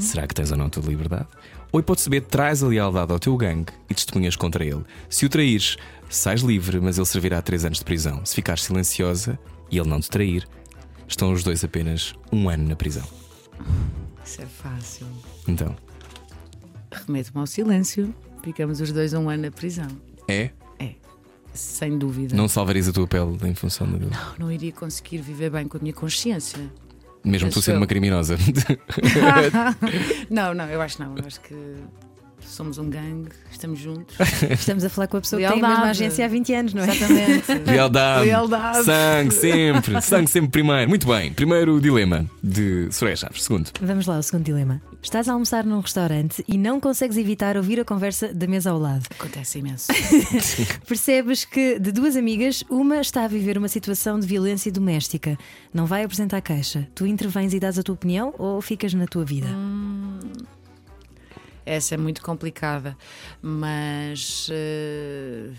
Será 0.00 0.26
que 0.26 0.34
tens 0.34 0.50
ou 0.50 0.56
não 0.56 0.66
a 0.66 0.70
tua 0.70 0.82
liberdade? 0.84 1.28
Ou 1.70 1.80
hipótese 1.80 2.08
B: 2.08 2.20
traz 2.20 2.62
a 2.62 2.66
lealdade 2.68 3.12
ao 3.12 3.18
teu 3.18 3.36
gangue 3.36 3.72
e 3.88 3.94
testemunhas 3.94 4.36
contra 4.36 4.64
ele. 4.64 4.84
Se 5.08 5.26
o 5.26 5.28
traíres, 5.28 5.76
sais 6.08 6.40
livre, 6.40 6.80
mas 6.80 6.96
ele 6.98 7.06
servirá 7.06 7.40
três 7.42 7.64
anos 7.64 7.78
de 7.78 7.84
prisão. 7.84 8.24
Se 8.24 8.34
ficares 8.34 8.64
silenciosa 8.64 9.38
e 9.70 9.78
ele 9.78 9.88
não 9.88 10.00
te 10.00 10.08
trair, 10.10 10.48
estão 11.08 11.32
os 11.32 11.42
dois 11.42 11.62
apenas 11.64 12.14
um 12.32 12.48
ano 12.48 12.68
na 12.68 12.76
prisão. 12.76 13.04
Isso 14.24 14.42
é 14.42 14.46
fácil. 14.46 15.06
Então, 15.46 15.74
Remeto-me 16.90 17.40
ao 17.40 17.46
silêncio. 17.46 18.14
Ficamos 18.42 18.80
os 18.80 18.92
dois 18.92 19.12
um 19.12 19.28
ano 19.28 19.44
na 19.44 19.50
prisão. 19.50 19.88
é? 20.28 20.50
Sem 21.52 21.96
dúvida. 21.96 22.36
Não 22.36 22.48
salvarias 22.48 22.86
a 22.86 22.92
tua 22.92 23.06
pele 23.06 23.38
em 23.44 23.54
função 23.54 23.90
da 23.90 23.96
dele. 23.96 24.10
Não 24.38 24.52
iria 24.52 24.72
conseguir 24.72 25.18
viver 25.18 25.48
bem 25.50 25.66
com 25.66 25.78
a 25.78 25.80
minha 25.80 25.94
consciência. 25.94 26.60
Mesmo 27.24 27.50
tu 27.50 27.62
sendo 27.62 27.76
eu. 27.76 27.80
uma 27.80 27.86
criminosa. 27.86 28.36
não, 30.28 30.52
não, 30.52 30.66
eu 30.66 30.80
acho 30.82 31.02
não. 31.02 31.16
Eu 31.16 31.24
acho 31.26 31.40
que 31.40 31.54
somos 32.46 32.78
um 32.78 32.88
gangue, 32.88 33.30
estamos 33.50 33.78
juntos. 33.78 34.16
Estamos 34.50 34.84
a 34.84 34.88
falar 34.88 35.06
com 35.08 35.16
a 35.16 35.20
pessoa 35.20 35.40
que 35.40 35.46
tem 35.46 35.52
a 35.52 35.54
Lealdade. 35.56 35.80
mesma 35.80 35.90
agência 35.90 36.24
há 36.24 36.28
20 36.28 36.54
anos, 36.54 36.74
não 36.74 36.82
é? 36.82 36.90
Exatamente. 36.90 37.52
Lealdade. 37.70 38.26
Lealdade. 38.26 38.84
Sangue 38.84 39.34
sempre. 39.34 40.00
Sangue 40.02 40.30
sempre 40.30 40.50
primeiro. 40.50 40.88
Muito 40.88 41.06
bem. 41.06 41.32
Primeiro 41.32 41.80
dilema 41.80 42.26
de 42.42 42.88
Soraya 42.92 43.16
Chaves. 43.16 43.42
Segundo. 43.42 43.70
Vamos 43.80 44.06
lá, 44.06 44.18
o 44.18 44.22
segundo 44.22 44.44
dilema. 44.44 44.80
Estás 45.02 45.28
a 45.28 45.32
almoçar 45.32 45.64
num 45.64 45.80
restaurante 45.80 46.44
e 46.48 46.56
não 46.56 46.80
consegues 46.80 47.16
evitar 47.16 47.56
ouvir 47.56 47.78
a 47.80 47.84
conversa 47.84 48.32
da 48.32 48.46
mesa 48.46 48.70
ao 48.70 48.78
lado. 48.78 49.04
Acontece 49.10 49.58
imenso. 49.58 49.88
Percebes 50.86 51.44
que 51.44 51.78
de 51.78 51.92
duas 51.92 52.16
amigas, 52.16 52.64
uma 52.68 53.00
está 53.00 53.24
a 53.24 53.28
viver 53.28 53.58
uma 53.58 53.68
situação 53.68 54.18
de 54.18 54.26
violência 54.26 54.70
doméstica. 54.72 55.38
Não 55.72 55.86
vai 55.86 56.04
apresentar 56.04 56.40
queixa. 56.40 56.88
Tu 56.94 57.06
intervens 57.06 57.52
e 57.54 57.60
dás 57.60 57.78
a 57.78 57.82
tua 57.82 57.94
opinião 57.94 58.34
ou 58.38 58.60
ficas 58.60 58.94
na 58.94 59.06
tua 59.06 59.24
vida? 59.24 59.46
Essa 61.66 61.94
é 61.96 61.98
muito 61.98 62.22
complicada, 62.22 62.96
mas 63.42 64.48
eh, 64.52 65.50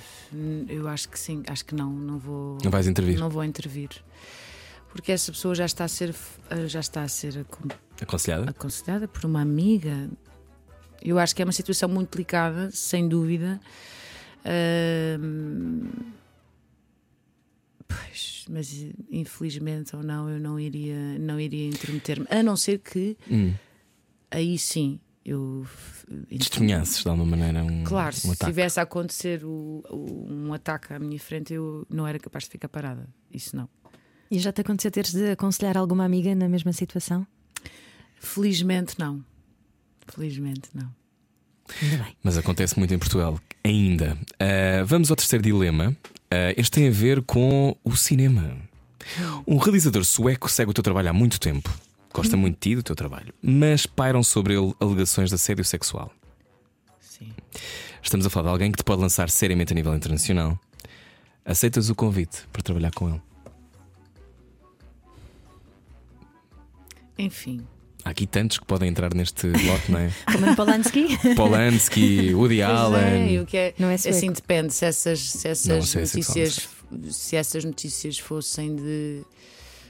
eu 0.69 0.87
acho 0.87 1.09
que 1.09 1.19
sim, 1.19 1.43
acho 1.47 1.65
que 1.65 1.75
não, 1.75 1.91
não 1.91 2.17
vou. 2.17 2.57
Não 2.63 2.71
vais 2.71 2.87
intervir. 2.87 3.19
Não 3.19 3.29
vou 3.29 3.43
intervir. 3.43 3.89
Porque 4.89 5.11
essa 5.11 5.31
pessoa 5.33 5.53
já 5.53 5.65
está 5.65 5.83
a 5.83 5.87
ser, 5.89 6.15
eh, 6.49 6.65
já 6.67 6.79
está 6.79 7.03
a 7.03 7.07
ser 7.09 7.39
acon- 7.39 7.67
Aconselhada? 8.01 8.49
aconselhada 8.49 9.05
por 9.07 9.25
uma 9.25 9.41
amiga. 9.41 10.09
Eu 11.03 11.19
acho 11.19 11.35
que 11.35 11.41
é 11.41 11.45
uma 11.45 11.51
situação 11.51 11.89
muito 11.89 12.09
delicada, 12.11 12.71
sem 12.71 13.05
dúvida. 13.07 13.59
Ahm, 14.45 15.89
pois, 17.85 18.45
mas 18.49 18.73
infelizmente 19.11 19.93
ou 19.93 20.01
não, 20.03 20.29
eu 20.29 20.39
não 20.39 20.57
iria, 20.57 21.19
não 21.19 21.37
iria 21.37 21.67
intermeter-me. 21.67 22.25
A 22.29 22.41
não 22.41 22.55
ser 22.55 22.79
que 22.79 23.17
Hum. 23.29 23.53
aí 24.31 24.57
sim 24.57 24.99
eu 25.25 25.65
Testemunhasses 26.29 27.01
de 27.03 27.09
alguma 27.09 27.25
maneira 27.35 27.63
um, 27.63 27.83
Claro, 27.83 28.15
um 28.15 28.33
se 28.33 28.37
tivesse 28.37 28.79
a 28.79 28.83
acontecer 28.83 29.43
o- 29.43 29.83
o- 29.89 30.27
um 30.29 30.53
ataque 30.53 30.93
à 30.93 30.99
minha 30.99 31.19
frente, 31.19 31.53
eu 31.53 31.85
não 31.89 32.07
era 32.07 32.17
capaz 32.17 32.45
de 32.45 32.49
ficar 32.51 32.69
parada. 32.69 33.07
Isso 33.33 33.55
não. 33.55 33.67
E 34.31 34.39
já 34.39 34.51
te 34.53 34.61
aconteceu 34.61 34.89
teres 34.91 35.11
de 35.13 35.31
aconselhar 35.31 35.77
alguma 35.77 36.05
amiga 36.05 36.33
na 36.35 36.47
mesma 36.47 36.71
situação? 36.73 37.25
Felizmente 38.19 38.95
não. 38.97 39.23
Felizmente 40.07 40.69
não. 40.73 40.89
Ainda 41.81 42.03
bem. 42.03 42.17
Mas 42.23 42.37
acontece 42.37 42.77
muito 42.79 42.93
em 42.93 42.97
Portugal. 42.99 43.39
Ainda. 43.63 44.17
Ah, 44.39 44.83
vamos 44.85 45.09
ao 45.09 45.15
terceiro 45.17 45.43
dilema. 45.43 45.95
Ah, 46.31 46.53
este 46.55 46.71
tem 46.71 46.87
a 46.87 46.91
ver 46.91 47.21
com 47.23 47.75
o 47.83 47.95
cinema. 47.95 48.57
Um 49.45 49.57
realizador 49.57 50.03
sueco 50.03 50.49
segue 50.49 50.71
o 50.71 50.73
teu 50.73 50.83
trabalho 50.83 51.09
há 51.09 51.13
muito 51.13 51.39
tempo. 51.39 51.69
Gosta 52.13 52.35
muito 52.37 52.55
de 52.55 52.59
ti 52.61 52.75
do 52.75 52.83
teu 52.83 52.95
trabalho. 52.95 53.33
Mas 53.41 53.85
pairam 53.85 54.23
sobre 54.23 54.55
ele 54.57 54.73
alegações 54.79 55.29
de 55.29 55.35
assédio 55.35 55.63
sexual. 55.63 56.11
Sim. 56.99 57.31
Estamos 58.01 58.25
a 58.25 58.29
falar 58.29 58.47
de 58.47 58.51
alguém 58.53 58.71
que 58.71 58.77
te 58.77 58.83
pode 58.83 59.01
lançar 59.01 59.29
seriamente 59.29 59.73
a 59.73 59.75
nível 59.75 59.93
internacional. 59.95 60.59
Aceitas 61.45 61.89
o 61.89 61.95
convite 61.95 62.45
para 62.51 62.61
trabalhar 62.61 62.91
com 62.91 63.09
ele? 63.09 63.21
enfim. 67.19 67.65
Há 68.05 68.11
aqui 68.11 68.25
tantos 68.27 68.57
que 68.59 68.65
podem 68.65 68.87
entrar 68.89 69.13
neste 69.13 69.47
lote, 69.47 69.91
não 69.91 69.99
é? 69.99 70.11
Roman 70.31 70.55
Polanski. 70.55 71.07
Polanski, 71.35 72.33
Woody 72.33 72.57
Pois 72.57 72.59
é, 72.59 72.63
Allen. 72.63 73.33
e 73.33 73.39
o 73.39 73.45
que 73.45 73.57
é, 73.57 73.73
Não 73.77 73.89
é 73.89 73.97
sueco. 73.97 74.15
assim 74.17 74.31
depende 74.31 74.73
se 74.73 74.85
essas, 74.85 75.19
se 75.19 75.47
essas 75.47 75.67
Não 75.67 75.81
se 75.81 75.97
é 75.97 76.01
notícias 76.01 76.69
se 77.11 77.35
essas 77.35 77.65
notícias 77.65 78.17
fossem 78.17 78.75
de 78.75 79.21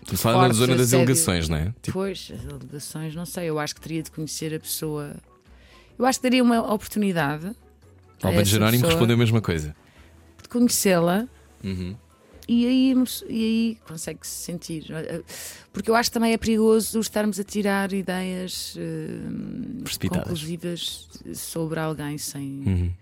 Tu 0.08 0.18
falas 0.18 0.48
na 0.48 0.54
zona 0.54 0.74
das 0.76 0.88
assédio. 0.88 1.00
alegações, 1.06 1.50
não 1.50 1.58
é? 1.58 1.66
Tipo, 1.82 1.92
Pois, 1.94 2.32
as 2.34 2.48
alegações, 2.54 3.14
não 3.16 3.26
sei. 3.26 3.46
Eu 3.50 3.60
acho 3.60 3.76
que 3.76 3.82
teria 3.82 4.02
de 4.02 4.10
conhecer 4.12 4.54
a 4.56 4.60
pessoa. 4.60 5.16
Eu 6.00 6.06
acho 6.06 6.20
que 6.20 6.24
daria 6.24 6.44
uma 6.44 6.62
oportunidade 6.74 7.48
a 7.48 8.28
Albano 8.28 8.42
essa 8.42 8.50
Jerónimo 8.52 8.86
respondeu 8.88 9.16
a 9.16 9.20
mesma 9.20 9.42
coisa. 9.42 9.76
de 10.42 10.50
conhecê-la 10.50 11.28
Uhum. 11.64 11.96
e 12.48 12.66
aí, 12.66 12.96
e 13.28 13.44
aí 13.44 13.78
consegue-se 13.88 14.32
sentir. 14.44 14.86
Porque 15.74 15.90
eu 15.92 15.96
acho 15.96 16.10
que 16.10 16.14
também 16.14 16.34
é 16.34 16.38
perigoso 16.38 17.00
estarmos 17.00 17.40
a 17.40 17.44
tirar 17.44 17.92
ideias 17.94 18.76
Precipitadas. 19.84 20.24
conclusivas 20.24 21.10
sobre 21.36 21.80
alguém 21.80 22.18
sem 22.18 22.64
Uhum. 22.66 22.94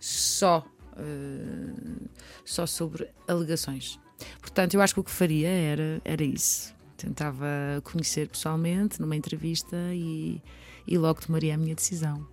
só, 0.00 0.64
eh, 0.96 2.06
só 2.44 2.66
sobre 2.66 3.06
alegações. 3.28 3.98
Portanto, 4.40 4.74
eu 4.74 4.80
acho 4.80 4.94
que 4.94 5.00
o 5.00 5.04
que 5.04 5.10
faria 5.10 5.48
era, 5.48 6.00
era 6.04 6.24
isso. 6.24 6.74
Tentava 6.96 7.46
conhecer 7.84 8.28
pessoalmente 8.28 9.00
numa 9.00 9.14
entrevista 9.14 9.76
e, 9.92 10.40
e 10.86 10.96
logo 10.96 11.20
tomaria 11.20 11.54
a 11.54 11.58
minha 11.58 11.74
decisão. 11.74 12.26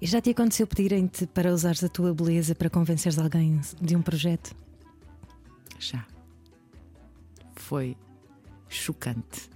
E 0.00 0.06
já 0.06 0.20
te 0.20 0.30
aconteceu 0.30 0.66
pedirem-te 0.66 1.26
para 1.26 1.52
usares 1.52 1.82
a 1.82 1.88
tua 1.88 2.12
beleza 2.12 2.54
para 2.54 2.68
convenceres 2.68 3.18
alguém 3.18 3.60
de 3.80 3.96
um 3.96 4.02
projeto? 4.02 4.54
Já. 5.78 6.06
Foi 7.56 7.96
chocante. 8.68 9.48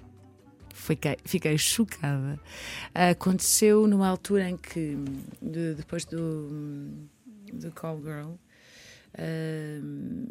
Fiquei, 0.73 1.19
fiquei 1.25 1.59
chocada. 1.59 2.41
Aconteceu 2.95 3.87
numa 3.87 4.09
altura 4.09 4.49
em 4.49 4.57
que, 4.57 4.97
de- 5.43 5.75
depois 5.75 6.07
do, 6.07 6.49
do 7.53 7.71
Call 7.73 8.01
Girl, 8.01 8.33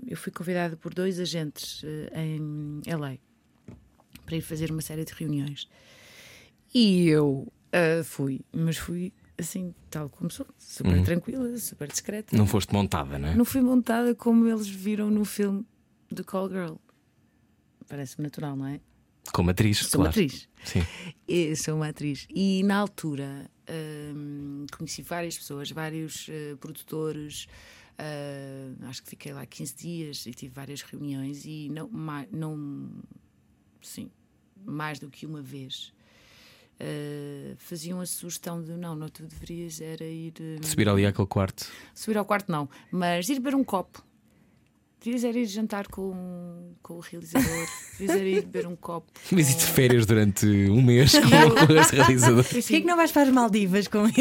eu 0.05 0.17
fui 0.17 0.31
convidada 0.31 0.75
por 0.77 0.93
dois 0.93 1.19
agentes 1.19 1.81
eh, 1.83 2.09
em 2.21 2.81
LA 2.85 3.17
para 4.25 4.35
ir 4.35 4.41
fazer 4.41 4.71
uma 4.71 4.81
série 4.81 5.05
de 5.05 5.13
reuniões. 5.13 5.67
E 6.73 7.07
eu 7.07 7.51
eh, 7.71 8.03
fui, 8.03 8.41
mas 8.51 8.77
fui 8.77 9.13
assim, 9.37 9.73
tal 9.89 10.09
como 10.09 10.29
sou, 10.31 10.45
super 10.57 10.93
Uhum. 10.97 11.03
tranquila, 11.03 11.57
super 11.57 11.87
discreta. 11.87 12.35
Não 12.35 12.47
foste 12.47 12.73
montada, 12.73 13.17
não 13.19 13.29
é? 13.29 13.35
Não 13.35 13.45
fui 13.45 13.61
montada 13.61 14.13
como 14.15 14.47
eles 14.47 14.67
viram 14.67 15.09
no 15.11 15.23
filme 15.23 15.65
do 16.09 16.23
Call 16.23 16.49
Girl. 16.49 16.75
Parece-me 17.87 18.23
natural, 18.23 18.55
não 18.55 18.67
é? 18.67 18.79
Como 19.31 19.49
atriz, 19.49 19.77
Sou 19.79 19.99
claro. 20.01 20.09
atriz. 20.09 20.47
Sim. 20.63 20.81
Eu 21.27 21.55
sou 21.55 21.75
uma 21.75 21.89
atriz. 21.89 22.25
E 22.29 22.63
na 22.63 22.77
altura 22.77 23.49
hum, 24.15 24.65
conheci 24.75 25.01
várias 25.01 25.37
pessoas, 25.37 25.69
vários 25.71 26.27
eh, 26.29 26.55
produtores. 26.59 27.47
Ah, 27.97 28.87
acho 28.89 29.03
que 29.03 29.09
fiquei 29.09 29.33
lá 29.33 29.45
15 29.45 29.75
dias 29.75 30.25
e 30.25 30.31
tive 30.31 30.53
várias 30.53 30.81
reuniões 30.81 31.45
e 31.45 31.69
não, 31.69 31.89
ma- 31.89 32.25
não 32.31 32.89
sim, 33.81 34.09
mais 34.65 34.99
do 34.99 35.09
que 35.09 35.25
uma 35.25 35.41
vez. 35.41 35.91
ah, 36.79 37.55
faziam 37.57 37.99
a 37.99 38.05
sugestão 38.05 38.61
de 38.61 38.71
não, 38.73 38.95
não, 38.95 39.09
tu 39.09 39.23
deverias 39.25 39.81
era 39.81 40.03
ir 40.05 40.33
hum, 40.39 40.63
Subir 40.63 40.87
ali 40.89 41.05
àquele 41.05 41.27
quarto. 41.27 41.69
subir 41.95 42.17
ao 42.17 42.25
quarto 42.25 42.51
não, 42.51 42.69
mas 42.91 43.27
ir 43.29 43.35
beber 43.35 43.55
um 43.55 43.63
copo. 43.63 44.03
Devias 45.03 45.23
era 45.23 45.37
ir 45.37 45.45
jantar 45.45 45.87
com, 45.87 46.73
com 46.81 46.95
o 46.95 46.99
realizador, 46.99 47.67
devias 47.99 48.17
era 48.17 48.27
ir 48.27 48.41
beber 48.41 48.65
um 48.67 48.75
copo. 48.75 49.11
Mas 49.31 49.47
e 49.49 49.53
com- 49.53 49.59
de 49.59 49.65
férias 49.67 50.05
durante 50.07 50.45
um 50.47 50.81
mês 50.81 51.11
com 51.67 51.73
este 51.79 51.95
realizador? 51.95 52.43
Sim, 52.43 52.61
Porquê 52.61 52.81
que 52.81 52.87
não 52.87 52.95
vais 52.97 53.11
para 53.11 53.21
as 53.21 53.29
Maldivas 53.29 53.87
com 53.87 54.05
ele? 54.07 54.17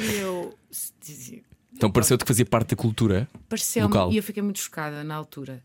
E 0.00 0.20
eu 0.20 0.54
dizia- 1.00 1.42
Então 1.78 1.90
pareceu-te 1.92 2.24
que 2.24 2.28
fazia 2.28 2.44
parte 2.44 2.70
da 2.70 2.76
cultura. 2.76 3.28
pareceu-me 3.48 3.86
Local. 3.94 4.12
e 4.12 4.16
eu 4.16 4.22
fiquei 4.22 4.42
muito 4.42 4.58
chocada 4.58 5.04
na 5.04 5.14
altura. 5.14 5.62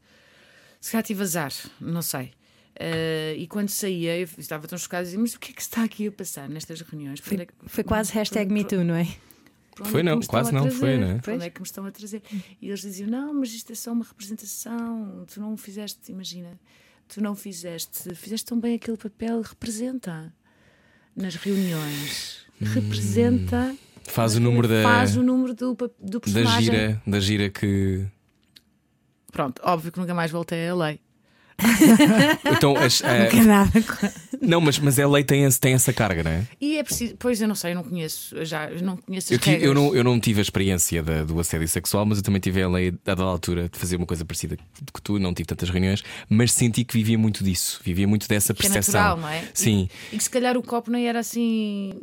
Se 0.80 0.92
calhar 0.92 1.04
tive 1.04 1.24
azar, 1.24 1.52
não 1.82 2.04
sei. 2.04 2.32
Eh, 2.76 3.36
e 3.40 3.48
quando 3.48 3.70
saía, 3.70 4.18
eu 4.20 4.28
estava 4.38 4.68
tão 4.68 4.78
chocada, 4.78 5.04
dizia, 5.04 5.18
mas 5.20 5.34
o 5.34 5.40
que 5.40 5.52
é 5.52 5.56
que 5.56 5.62
se 5.64 5.70
está 5.70 5.84
aqui 5.84 6.08
a 6.08 6.12
passar 6.12 6.48
nestas 6.48 6.82
reuniões? 6.82 7.20
Onde 7.32 7.42
é 7.42 7.46
que- 7.48 7.54
Foi 7.66 7.84
quase 7.84 8.12
hashtag 8.14 8.46
para- 8.46 8.54
MeToo, 8.54 8.84
não 8.84 8.96
é? 8.96 9.08
Foi 9.86 10.02
é 10.02 10.04
não, 10.04 10.20
quase 10.22 10.52
não, 10.52 10.70
foi, 10.70 10.98
não 11.00 11.08
é? 11.08 11.18
Para 11.20 11.34
onde 11.34 11.46
é 11.46 11.50
que 11.50 11.60
me 11.60 11.66
estão 11.66 11.84
a 11.84 11.90
trazer? 11.92 12.22
E 12.62 12.68
eles 12.68 12.82
diziam: 12.82 13.10
Não, 13.10 13.34
mas 13.34 13.52
isto 13.54 13.72
é 13.72 13.76
só 13.76 13.92
uma 13.92 14.06
representação. 14.06 15.26
Tu 15.34 15.40
não 15.42 15.58
fizeste, 15.58 16.12
imagina, 16.12 16.60
tu 17.08 17.22
não 17.22 17.36
fizeste, 17.36 18.14
fizeste 18.14 18.46
tão 18.46 18.60
bem 18.60 18.76
aquele 18.76 18.98
papel, 18.98 19.42
representa 19.42 20.32
nas 21.16 21.34
reuniões. 21.36 22.46
Representa. 22.62 23.76
Faz 24.08 24.36
o 24.36 24.40
número 24.40 24.68
da, 24.68 24.84
Faz 24.84 25.16
o 25.18 25.24
número 25.24 25.54
do, 25.54 25.74
do 25.76 25.92
da 26.00 26.20
personagem. 26.20 26.62
gira, 26.64 27.02
da 27.06 27.20
gira 27.20 27.50
que. 27.50 28.06
Pronto, 29.32 29.62
óbvio 29.66 29.92
que 29.92 30.00
nunca 30.00 30.14
mais 30.14 30.30
voltei 30.32 30.68
a 30.68 30.76
lei. 30.76 31.00
Então, 32.58 32.76
as- 32.78 33.02
a- 33.06 33.44
nada. 33.44 33.72
não, 34.42 34.60
mas, 34.60 34.80
mas 34.80 35.00
a 35.00 35.08
lei 35.08 35.24
tem, 35.24 35.44
esse- 35.44 35.60
tem 35.60 35.74
essa 35.74 35.94
carga, 35.94 36.24
não 36.24 36.32
é? 36.32 36.48
E 36.60 36.78
é 36.78 36.84
preciso. 36.84 37.16
Pois 37.18 37.40
eu 37.42 37.48
não 37.48 37.56
sei, 37.56 37.72
eu 37.72 37.76
não 37.76 37.84
conheço. 37.84 38.36
eu 38.36 38.44
Já 38.46 38.70
eu 38.72 38.82
não 38.82 38.98
conheço 38.98 39.34
Eu, 39.34 39.40
ti- 39.40 39.52
regras. 39.52 39.68
eu, 39.68 39.74
não, 39.74 39.96
eu 39.96 40.04
não 40.04 40.20
tive 40.20 40.40
a 40.40 40.42
experiência 40.42 41.02
da- 41.04 41.24
do 41.24 41.40
assédio 41.40 41.68
sexual, 41.68 42.06
mas 42.06 42.18
eu 42.18 42.24
também 42.24 42.42
tive 42.42 42.62
a 42.62 42.68
lei 42.70 42.90
a 42.90 42.94
dada 43.06 43.24
altura 43.24 43.70
de 43.70 43.78
fazer 43.78 43.96
uma 43.98 44.06
coisa 44.06 44.26
parecida 44.26 44.58
que 44.58 45.02
tu, 45.02 45.20
não 45.20 45.34
tive 45.34 45.46
tantas 45.48 45.70
reuniões, 45.70 46.04
mas 46.28 46.52
senti 46.52 46.84
que 46.84 46.94
vivia 46.94 47.18
muito 47.18 47.44
disso, 47.44 47.80
vivia 47.84 48.08
muito 48.08 48.28
dessa 48.28 48.52
é 48.52 48.56
percepção. 48.56 48.94
natural, 49.02 49.18
não 49.18 49.30
é? 49.30 49.44
Sim. 49.54 49.88
E 50.12 50.18
que 50.18 50.24
se 50.24 50.30
calhar 50.30 50.58
o 50.58 50.64
copo 50.64 50.92
não 50.92 51.00
era 51.00 51.20
assim. 51.20 51.94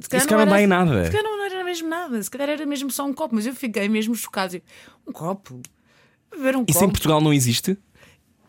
Se 0.00 0.20
se 0.20 0.26
calhar 0.26 0.46
não 0.46 0.52
dá 0.52 0.60
em 0.62 0.66
nada. 0.66 1.04
Se 1.04 1.10
calhar 1.12 1.24
não 1.24 1.44
era 1.44 1.64
mesmo 1.64 1.88
nada. 1.88 2.22
Se 2.22 2.30
calhar 2.30 2.48
era 2.48 2.66
mesmo 2.66 2.90
só 2.90 3.04
um 3.04 3.12
copo. 3.12 3.34
Mas 3.34 3.46
eu 3.46 3.54
fiquei 3.54 3.88
mesmo 3.88 4.14
chocado. 4.14 4.60
Um 5.06 5.12
copo? 5.12 5.60
Beber 6.34 6.56
um 6.56 6.64
Isso 6.66 6.78
em 6.78 6.80
copo? 6.82 6.92
Portugal 6.92 7.20
não 7.20 7.32
existe? 7.32 7.78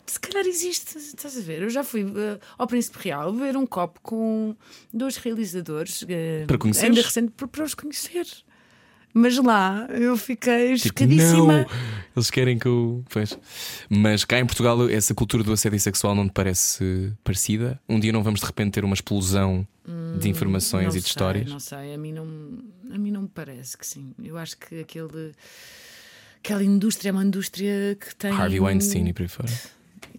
Se 0.06 0.18
calhar 0.18 0.46
existe, 0.46 0.96
estás 0.96 1.36
a 1.36 1.40
ver? 1.42 1.62
Eu 1.62 1.68
já 1.68 1.84
fui 1.84 2.00
eh, 2.02 2.38
ao 2.56 2.66
Príncipe 2.66 2.98
Real 2.98 3.30
beber 3.30 3.56
um 3.58 3.66
copo 3.66 4.00
com 4.02 4.56
dois 4.92 5.16
realizadores. 5.18 6.02
eh, 6.08 6.44
Para 6.46 6.56
conheceres? 6.56 6.88
Ainda 6.90 7.02
recente, 7.06 7.30
para, 7.32 7.46
para 7.46 7.64
os 7.64 7.74
conhecer. 7.74 8.26
Mas 9.18 9.36
lá 9.38 9.86
eu 9.90 10.16
fiquei 10.16 10.74
Tipo, 10.76 10.88
chocadíssima. 11.00 11.66
eles 12.16 12.30
querem 12.30 12.58
que 12.58 12.66
eu. 12.66 13.04
Pois. 13.10 13.38
Mas 13.88 14.24
cá 14.24 14.38
em 14.38 14.46
Portugal, 14.46 14.88
essa 14.88 15.14
cultura 15.14 15.42
do 15.42 15.52
assédio 15.52 15.78
sexual 15.80 16.14
não 16.14 16.28
te 16.28 16.32
parece 16.32 17.12
parecida? 17.24 17.80
Um 17.88 17.98
dia 17.98 18.12
não 18.12 18.22
vamos 18.22 18.40
de 18.40 18.46
repente 18.46 18.72
ter 18.72 18.84
uma 18.84 18.94
explosão 18.94 19.66
de 20.20 20.28
informações 20.28 20.94
e 20.94 20.98
de 20.98 21.04
sei, 21.04 21.08
histórias? 21.08 21.50
Não 21.50 21.58
sei, 21.60 21.94
a 21.94 21.98
mim 21.98 22.12
não, 22.12 22.26
a 22.94 22.98
mim 22.98 23.10
não 23.10 23.22
me 23.22 23.28
parece 23.28 23.76
que 23.76 23.86
sim. 23.86 24.12
Eu 24.22 24.36
acho 24.36 24.56
que 24.58 24.80
aquele, 24.80 25.32
aquela 26.44 26.62
indústria 26.62 27.08
é 27.08 27.12
uma 27.12 27.24
indústria 27.24 27.96
que 27.98 28.14
tem. 28.14 28.30
Harvey 28.30 28.60
Weinstein 28.60 29.08
e 29.08 29.12
por 29.14 29.22
aí 29.22 29.28
fora. 29.28 29.48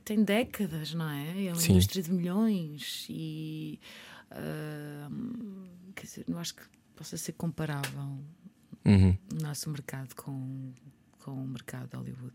tem 0.04 0.24
décadas, 0.24 0.93
não 0.95 1.08
é? 1.10 1.45
É 1.45 1.50
uma 1.50 1.56
Sim. 1.56 1.74
indústria 1.74 2.02
de 2.04 2.12
milhões 2.12 3.06
e. 3.10 3.80
ah, 4.32 5.10
quer 5.95 6.06
dizer, 6.06 6.26
não 6.28 6.39
acho 6.39 6.56
que 6.56 6.64
possa 6.95 7.16
ser 7.18 7.34
comparável 7.34 8.18
Uhum. 8.86 9.18
o 9.34 9.44
nosso 9.44 9.70
mercado 9.70 10.16
com, 10.16 10.72
com 11.24 11.32
o 11.32 11.48
mercado 11.48 11.90
de 11.90 11.98
Hollywood. 11.98 12.34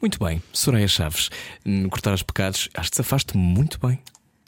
Muito 0.00 0.18
bem, 0.22 0.42
Soraya 0.52 0.88
Chaves, 0.88 1.30
no 1.64 1.88
cortar 1.88 2.12
os 2.14 2.22
pecados, 2.22 2.68
acho 2.74 2.90
que 2.90 2.96
safaste 2.96 3.36
muito 3.36 3.78
bem. 3.84 4.02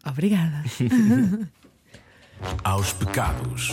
Obrigada. 0.05 0.65
Aos 2.63 2.93
pecados. 2.93 3.73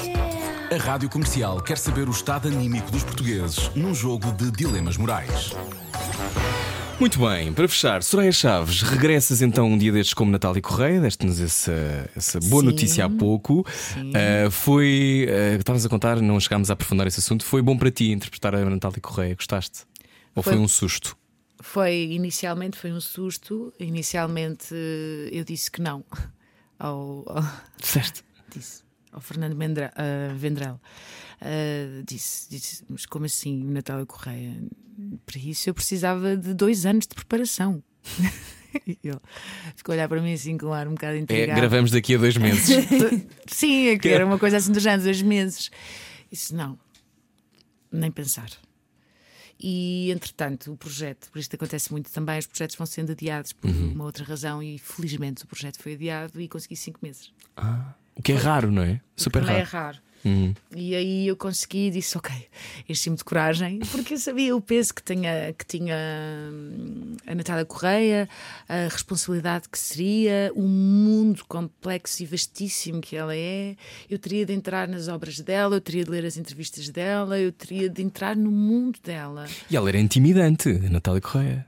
A 0.72 0.78
Rádio 0.84 1.08
Comercial 1.10 1.62
quer 1.62 1.78
saber 1.78 2.08
o 2.08 2.12
estado 2.12 2.48
anímico 2.48 2.90
dos 2.90 3.04
portugueses 3.04 3.70
num 3.76 3.94
jogo 3.94 4.32
de 4.32 4.50
dilemas 4.52 4.98
morais. 4.98 5.52
Muito 7.00 7.20
bem, 7.20 7.54
para 7.54 7.68
fechar, 7.68 8.02
Soraya 8.02 8.32
Chaves, 8.32 8.82
regressas 8.82 9.42
então 9.42 9.68
um 9.68 9.78
dia 9.78 9.92
destes 9.92 10.14
como 10.14 10.32
Natália 10.32 10.62
Correia, 10.62 11.02
deste-nos 11.02 11.40
essa, 11.42 12.10
essa 12.16 12.40
boa 12.40 12.62
Sim. 12.62 12.68
notícia 12.68 13.06
há 13.06 13.10
pouco. 13.10 13.66
Ah, 14.14 14.50
foi, 14.50 15.28
ah, 15.30 15.56
estavas 15.58 15.86
a 15.86 15.90
contar, 15.90 16.22
não 16.22 16.40
chegámos 16.40 16.70
a 16.70 16.74
aprofundar 16.74 17.06
esse 17.06 17.20
assunto. 17.20 17.44
Foi 17.44 17.62
bom 17.62 17.78
para 17.78 17.92
ti 17.92 18.12
interpretar 18.12 18.56
a 18.56 18.64
Natália 18.66 19.00
Correia, 19.02 19.36
gostaste? 19.36 19.84
Ou 20.34 20.42
foi, 20.42 20.54
Foi. 20.54 20.62
um 20.62 20.68
susto? 20.68 21.18
Foi 21.62 21.94
inicialmente 22.12 22.78
foi 22.78 22.92
um 22.92 23.02
susto. 23.02 23.74
Inicialmente 23.80 24.74
eu 25.32 25.44
disse 25.44 25.70
que 25.70 25.82
não 25.82 26.04
ao, 26.80 27.24
ao- 27.28 27.44
Disseste? 27.80 28.24
disse 28.56 28.84
ao 29.16 29.22
Fernando 29.22 29.56
Mendra, 29.56 29.92
ah, 29.96 30.34
Vendrell. 30.36 30.80
Ah, 31.42 32.04
disse, 32.06 32.50
disse, 32.50 32.84
mas 32.90 33.06
como 33.06 33.26
assim, 33.26 33.64
Natália 33.64 34.06
Correia? 34.06 34.54
Para 35.26 35.40
isso 35.40 35.70
eu 35.70 35.74
precisava 35.74 36.36
de 36.38 36.54
dois 36.54 36.86
anos 36.86 37.08
de 37.08 37.16
preparação. 37.16 37.84
E 38.86 39.00
ele 39.08 39.18
ficou 39.74 39.94
a 39.94 39.96
olhar 39.96 40.10
para 40.10 40.22
mim 40.22 40.34
assim 40.34 40.58
com 40.58 40.66
um 40.66 40.74
ar 40.74 40.86
um 40.86 40.96
bocado 40.96 41.16
É, 41.16 41.20
intrigado. 41.20 41.58
gravamos 41.58 41.92
daqui 41.92 42.14
a 42.16 42.18
dois 42.18 42.36
meses. 42.36 42.76
Sim, 43.48 43.88
é 43.88 43.98
que 43.98 44.10
era 44.10 44.26
uma 44.26 44.38
coisa 44.38 44.58
assim 44.58 44.74
do 44.74 44.82
género, 44.82 45.04
dois 45.04 45.22
meses. 45.22 45.72
Disse, 46.30 46.54
não, 46.54 46.78
nem 47.90 48.12
pensar. 48.12 48.50
E 49.58 50.12
entretanto, 50.12 50.74
o 50.74 50.76
projeto, 50.76 51.32
por 51.32 51.40
isto 51.40 51.56
acontece 51.56 51.90
muito 51.90 52.12
também, 52.12 52.38
os 52.38 52.48
projetos 52.48 52.76
vão 52.76 52.86
sendo 52.86 53.14
adiados 53.14 53.54
por 53.54 53.70
Uhum. 53.70 53.94
uma 53.94 54.04
outra 54.04 54.26
razão 54.26 54.62
e 54.62 54.78
felizmente 54.78 55.46
o 55.46 55.48
projeto 55.48 55.80
foi 55.82 55.94
adiado 55.94 56.42
e 56.42 56.50
consegui 56.50 56.76
cinco 56.76 57.00
meses. 57.02 57.32
O 58.16 58.22
que 58.22 58.32
é 58.32 58.36
raro, 58.36 58.72
não 58.72 58.82
é? 58.82 59.00
Super 59.16 59.44
é 59.44 59.46
raro. 59.46 59.66
raro. 59.66 60.06
Uhum. 60.26 60.56
E 60.76 60.96
aí 60.96 61.28
eu 61.28 61.38
consegui 61.38 61.88
e 61.88 61.92
disse: 61.92 62.18
Ok, 62.18 62.32
enchi-me 62.90 63.16
de 63.16 63.24
coragem, 63.24 63.80
porque 63.92 64.16
eu 64.16 64.18
sabia 64.18 64.56
o 64.56 64.60
peso 64.60 64.92
que 64.92 65.04
tinha, 65.04 65.54
que 65.54 65.64
tinha 65.64 65.96
hum, 66.52 67.16
a 67.28 67.36
Natália 67.36 67.64
Correia, 67.64 68.28
a 68.68 68.88
responsabilidade 68.90 69.70
que 69.70 69.78
seria, 69.78 70.52
o 70.56 70.64
mundo 70.64 71.46
complexo 71.48 72.24
e 72.24 72.26
vastíssimo 72.26 73.02
que 73.02 73.16
ela 73.16 73.36
é. 73.36 73.76
Eu 74.10 74.18
teria 74.18 74.48
de 74.48 74.54
entrar 74.54 74.88
nas 74.88 75.08
obras 75.08 75.40
dela, 75.40 75.76
eu 75.76 75.82
teria 75.82 76.04
de 76.04 76.10
ler 76.10 76.26
as 76.26 76.38
entrevistas 76.38 76.90
dela, 76.90 77.40
eu 77.40 77.52
teria 77.52 77.88
de 77.88 78.02
entrar 78.02 78.36
no 78.36 78.50
mundo 78.50 78.98
dela. 79.04 79.46
E 79.70 79.78
ela 79.78 79.90
era 79.90 80.00
intimidante, 80.00 80.70
a 80.70 80.90
Natália 80.90 81.22
Correia. 81.22 81.68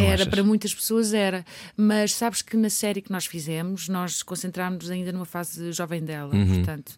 Não 0.00 0.06
era 0.06 0.14
achas? 0.22 0.28
para 0.28 0.42
muitas 0.44 0.74
pessoas 0.74 1.12
era, 1.14 1.44
mas 1.76 2.12
sabes 2.14 2.42
que 2.42 2.56
na 2.56 2.70
série 2.70 3.00
que 3.02 3.10
nós 3.12 3.26
fizemos 3.26 3.88
nós 3.88 4.22
concentrámos 4.22 4.90
ainda 4.90 5.12
numa 5.12 5.24
fase 5.26 5.72
jovem 5.72 6.02
dela, 6.04 6.34
Uhum. 6.34 6.56
portanto 6.56 6.92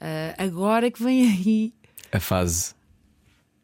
ah, 0.00 0.34
agora 0.38 0.90
que 0.90 1.02
vem 1.02 1.26
aí 1.30 1.74
A 2.12 2.20
fase 2.20 2.74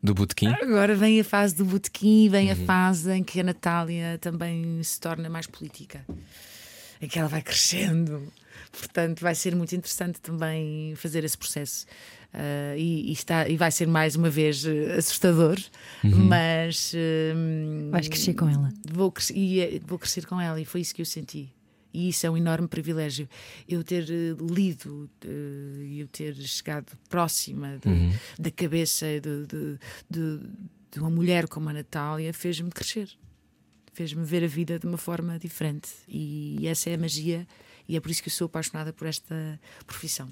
do 0.03 0.14
botequim. 0.14 0.49
Agora 0.49 0.95
vem 0.97 1.20
a 1.20 1.24
fase 1.24 1.55
do 1.55 1.64
botequim, 1.64 2.28
vem 2.28 2.47
Uhum. 2.53 2.62
a 2.62 2.66
fase 2.66 3.12
em 3.12 3.22
que 3.22 3.38
a 3.40 3.45
Natália 3.45 4.18
também 4.20 4.82
se 4.82 4.99
torna 4.99 5.28
mais 5.30 5.47
política, 5.47 6.05
em 7.01 7.07
que 7.09 7.18
ela 7.18 7.28
vai 7.28 7.40
crescendo. 7.43 8.32
Portanto, 8.73 9.20
vai 9.20 9.35
ser 9.35 9.55
muito 9.55 9.75
interessante 9.77 10.18
também 10.20 10.95
fazer 10.97 11.23
esse 11.25 11.37
processo. 11.37 11.85
Ah, 12.33 12.75
e, 12.77 13.11
e 13.11 13.12
está, 13.12 13.47
e 13.47 13.57
vai 13.59 13.70
ser 13.70 13.87
mais 13.87 14.16
uma 14.16 14.31
vez 14.31 14.64
eh, 14.64 14.95
assustador, 14.97 15.59
Uhum. 16.03 16.25
mas 16.25 16.95
hum, 17.37 17.91
Vais 17.91 18.09
crescer 18.09 18.33
com 18.35 18.49
ela. 18.49 18.73
Vou, 18.91 19.12
cres- 19.12 19.31
e, 19.35 19.61
eh, 19.61 19.81
vou 19.87 19.99
crescer 19.99 20.25
com 20.27 20.41
ela, 20.41 20.59
e 20.59 20.64
foi 20.64 20.81
isso 20.81 20.95
que 20.95 21.03
eu 21.03 21.07
senti. 21.07 21.53
E 21.93 22.09
isso 22.09 22.27
é 22.27 22.31
um 22.31 22.37
enorme 22.39 22.66
privilégio. 22.68 23.29
Eu 23.68 23.85
ter 23.85 24.05
eh, 24.11 24.35
lido 24.51 25.11
e 25.27 26.01
eu 26.01 26.09
ter 26.09 26.35
chegado 26.37 26.87
próxima 27.11 27.77
de- 27.85 28.43
da 28.43 28.51
cabeça 28.51 29.05
de, 29.20 29.47
de, 29.47 29.79
de, 30.09 30.41
de 30.93 30.99
uma 31.01 31.11
mulher 31.11 31.47
como 31.47 31.68
a 31.68 31.73
Natália 31.75 32.33
fez-me 32.33 32.70
crescer. 32.70 33.11
Fez-me 33.93 34.25
ver 34.25 34.43
a 34.43 34.47
vida 34.47 34.79
de 34.79 34.87
uma 34.87 34.97
forma 34.97 35.39
diferente. 35.39 35.91
E 36.09 36.66
essa 36.66 36.89
é 36.89 36.95
a 36.95 36.99
magia, 36.99 37.47
e 37.89 37.97
é 37.97 38.01
por 38.01 38.11
isso 38.11 38.22
que 38.22 38.28
eu 38.28 38.33
sou 38.33 38.47
apaixonada 38.47 38.93
por 38.93 39.07
esta 39.07 39.59
profissão 39.87 40.28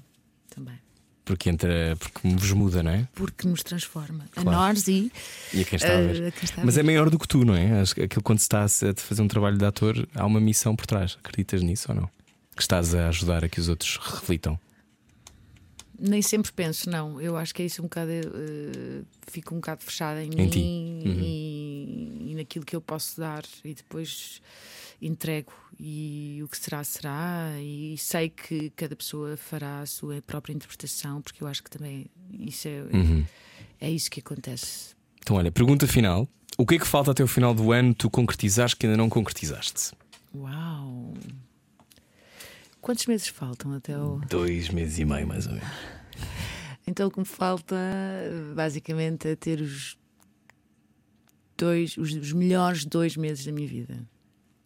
também. 0.49 0.75
Porque 1.23 1.49
entra, 1.49 1.95
porque 1.99 2.27
vos 2.27 2.51
muda, 2.51 2.81
não 2.81 2.91
é? 2.91 3.07
Porque 3.13 3.47
nos 3.47 3.61
transforma 3.61 4.25
a 4.35 4.41
Claro. 4.41 4.51
nós 4.57 4.87
e 4.87 5.11
E 5.53 5.61
a 5.61 5.65
quem 5.65 5.77
está 5.77 5.95
a 5.95 6.01
ver. 6.01 6.21
eh, 6.23 6.27
a 6.27 6.31
quem 6.31 6.43
está 6.43 6.61
a 6.61 6.65
Mas 6.65 6.75
ver. 6.75 6.81
é 6.81 6.83
maior 6.83 7.09
do 7.11 7.19
que 7.19 7.27
tu, 7.27 7.45
não 7.45 7.55
é? 7.55 7.79
Acho 7.79 7.93
que 7.95 8.01
aquilo 8.01 8.23
quando 8.23 8.39
se 8.39 8.45
está 8.45 8.61
a 8.61 8.65
a 8.65 8.93
fazer 8.95 9.21
um 9.21 9.27
trabalho 9.27 9.57
de 9.57 9.63
ator, 9.65 10.07
há 10.15 10.25
uma 10.25 10.41
missão 10.41 10.75
por 10.75 10.87
trás. 10.87 11.17
Acreditas 11.23 11.61
nisso 11.61 11.85
ou 11.89 11.95
não? 11.95 12.09
Que 12.55 12.61
estás 12.63 12.95
a 12.95 13.07
ajudar 13.09 13.45
a 13.45 13.49
que 13.49 13.59
os 13.59 13.69
outros 13.69 13.97
reflitam. 13.97 14.59
Nem 15.99 16.21
sempre 16.23 16.51
penso, 16.51 16.89
não. 16.89 17.21
Eu 17.21 17.37
acho 17.37 17.53
que 17.53 17.61
é 17.61 17.65
isso 17.65 17.81
um 17.81 17.85
bocado. 17.85 18.09
eh, 18.11 19.01
fico 19.27 19.53
um 19.53 19.57
bocado 19.59 19.83
fechada 19.83 20.23
em, 20.23 20.31
Em 20.35 20.47
mim. 20.49 21.03
Uhum. 21.05 21.19
e 21.23 22.20
naquilo 22.41 22.65
que 22.65 22.75
eu 22.75 22.81
posso 22.81 23.19
dar 23.19 23.43
e 23.63 23.73
depois 23.73 24.41
entrego. 25.01 25.53
E 25.79 26.41
o 26.43 26.47
que 26.47 26.57
será, 26.57 26.83
será. 26.83 27.51
E 27.59 27.97
sei 27.97 28.29
que 28.29 28.69
cada 28.71 28.95
pessoa 28.95 29.37
fará 29.37 29.79
a 29.81 29.85
sua 29.85 30.21
própria 30.21 30.53
interpretação, 30.53 31.21
porque 31.21 31.43
eu 31.43 31.47
acho 31.47 31.63
que 31.63 31.69
também 31.69 32.05
isso 32.39 32.67
é, 32.67 32.81
Uhum. 32.93 33.25
é 33.79 33.89
isso 33.89 34.09
que 34.11 34.19
acontece. 34.19 34.93
Então, 35.19 35.37
olha, 35.37 35.51
pergunta 35.51 35.87
final. 35.87 36.27
O 36.57 36.65
que 36.65 36.75
é 36.75 36.79
que 36.79 36.85
falta 36.87 37.11
até 37.11 37.23
o 37.23 37.27
final 37.27 37.53
do 37.53 37.71
ano 37.71 37.93
tu 37.93 38.09
concretizares 38.09 38.73
que 38.73 38.85
ainda 38.85 38.97
não 38.97 39.09
concretizaste? 39.09 39.91
Uau! 40.35 41.13
Quantos 42.81 43.05
meses 43.05 43.27
faltam 43.27 43.73
até 43.73 43.97
o. 43.97 44.19
Dois 44.29 44.69
meses 44.69 44.99
e 44.99 45.05
meio, 45.05 45.27
mais 45.27 45.45
ou 45.47 45.53
menos. 45.53 45.69
Então 46.87 47.07
o 47.07 47.11
que 47.11 47.19
me 47.19 47.25
falta 47.25 47.75
basicamente 48.55 49.27
é 49.27 49.35
ter 49.35 49.61
os 49.61 49.95
dois, 51.61 51.95
os, 51.97 52.11
os 52.13 52.33
melhores 52.33 52.83
dois 52.83 53.15
meses 53.15 53.45
da 53.45 53.51
minha 53.51 53.67
vida. 53.67 53.97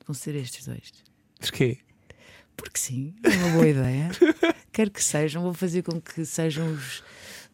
Vão 0.07 0.13
ser 0.13 0.35
estes 0.35 0.65
dois. 0.65 0.93
Porquê? 1.39 1.79
Porque 2.55 2.79
sim, 2.79 3.13
é 3.23 3.29
uma 3.29 3.49
boa 3.49 3.67
ideia. 3.67 4.09
Quero 4.71 4.89
que 4.91 5.03
sejam, 5.03 5.43
vou 5.43 5.53
fazer 5.53 5.83
com 5.83 5.99
que 5.99 6.25
sejam 6.25 6.71
os 6.71 7.03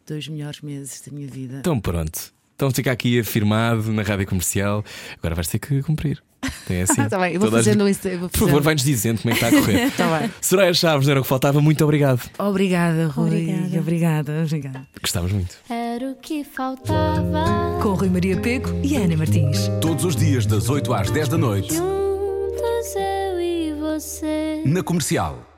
dois 0.06 0.28
melhores 0.28 0.60
meses 0.60 1.00
da 1.00 1.12
minha 1.12 1.26
vida. 1.26 1.58
Então 1.58 1.80
pronto. 1.80 2.32
Então 2.54 2.70
fica 2.70 2.92
aqui 2.92 3.18
afirmado 3.18 3.92
na 3.92 4.02
rádio 4.02 4.26
comercial. 4.26 4.84
Agora 5.18 5.34
vais 5.34 5.48
ter 5.48 5.58
que 5.58 5.82
cumprir. 5.82 6.22
Tem 6.66 6.82
assim. 6.82 7.08
Tá 7.08 7.18
bem, 7.18 7.34
eu 7.34 7.40
vou 7.40 7.50
Toda 7.50 7.62
fazendo 7.62 7.86
gente- 7.86 8.08
isso. 8.08 8.18
vou 8.18 8.28
Por 8.28 8.38
favor, 8.38 8.62
vai-nos 8.62 8.82
dizendo 8.84 9.20
como 9.20 9.34
é 9.34 9.36
que 9.38 9.44
está 9.44 9.56
a 9.56 9.60
correr. 9.60 9.90
Tá 9.96 10.18
bem. 10.18 10.30
Soraya 10.40 10.74
Chaves, 10.74 11.06
não 11.06 11.12
era 11.12 11.20
o 11.20 11.22
que 11.22 11.28
faltava. 11.28 11.60
Muito 11.60 11.82
obrigado. 11.84 12.20
Obrigada, 12.38 13.06
Rui. 13.08 13.26
Obrigada. 13.28 13.78
Obrigada, 13.80 14.42
obrigada. 14.44 14.82
Gostávamos 15.00 15.32
muito. 15.32 15.56
Era 15.68 16.10
o 16.10 16.14
que 16.16 16.44
faltava. 16.44 17.78
Com 17.82 17.94
Rui 17.94 18.08
Maria 18.08 18.36
Peco 18.38 18.70
e 18.82 18.96
Ana 18.96 19.16
Martins. 19.16 19.68
Todos 19.80 20.04
os 20.04 20.16
dias, 20.16 20.46
das 20.46 20.68
8 20.68 20.92
às 20.94 21.10
10 21.10 21.28
da 21.28 21.38
noite, 21.38 21.74
Juntos 21.74 22.94
eu 22.96 23.40
e 23.40 23.74
você. 23.80 24.62
na 24.64 24.82
comercial. 24.82 25.51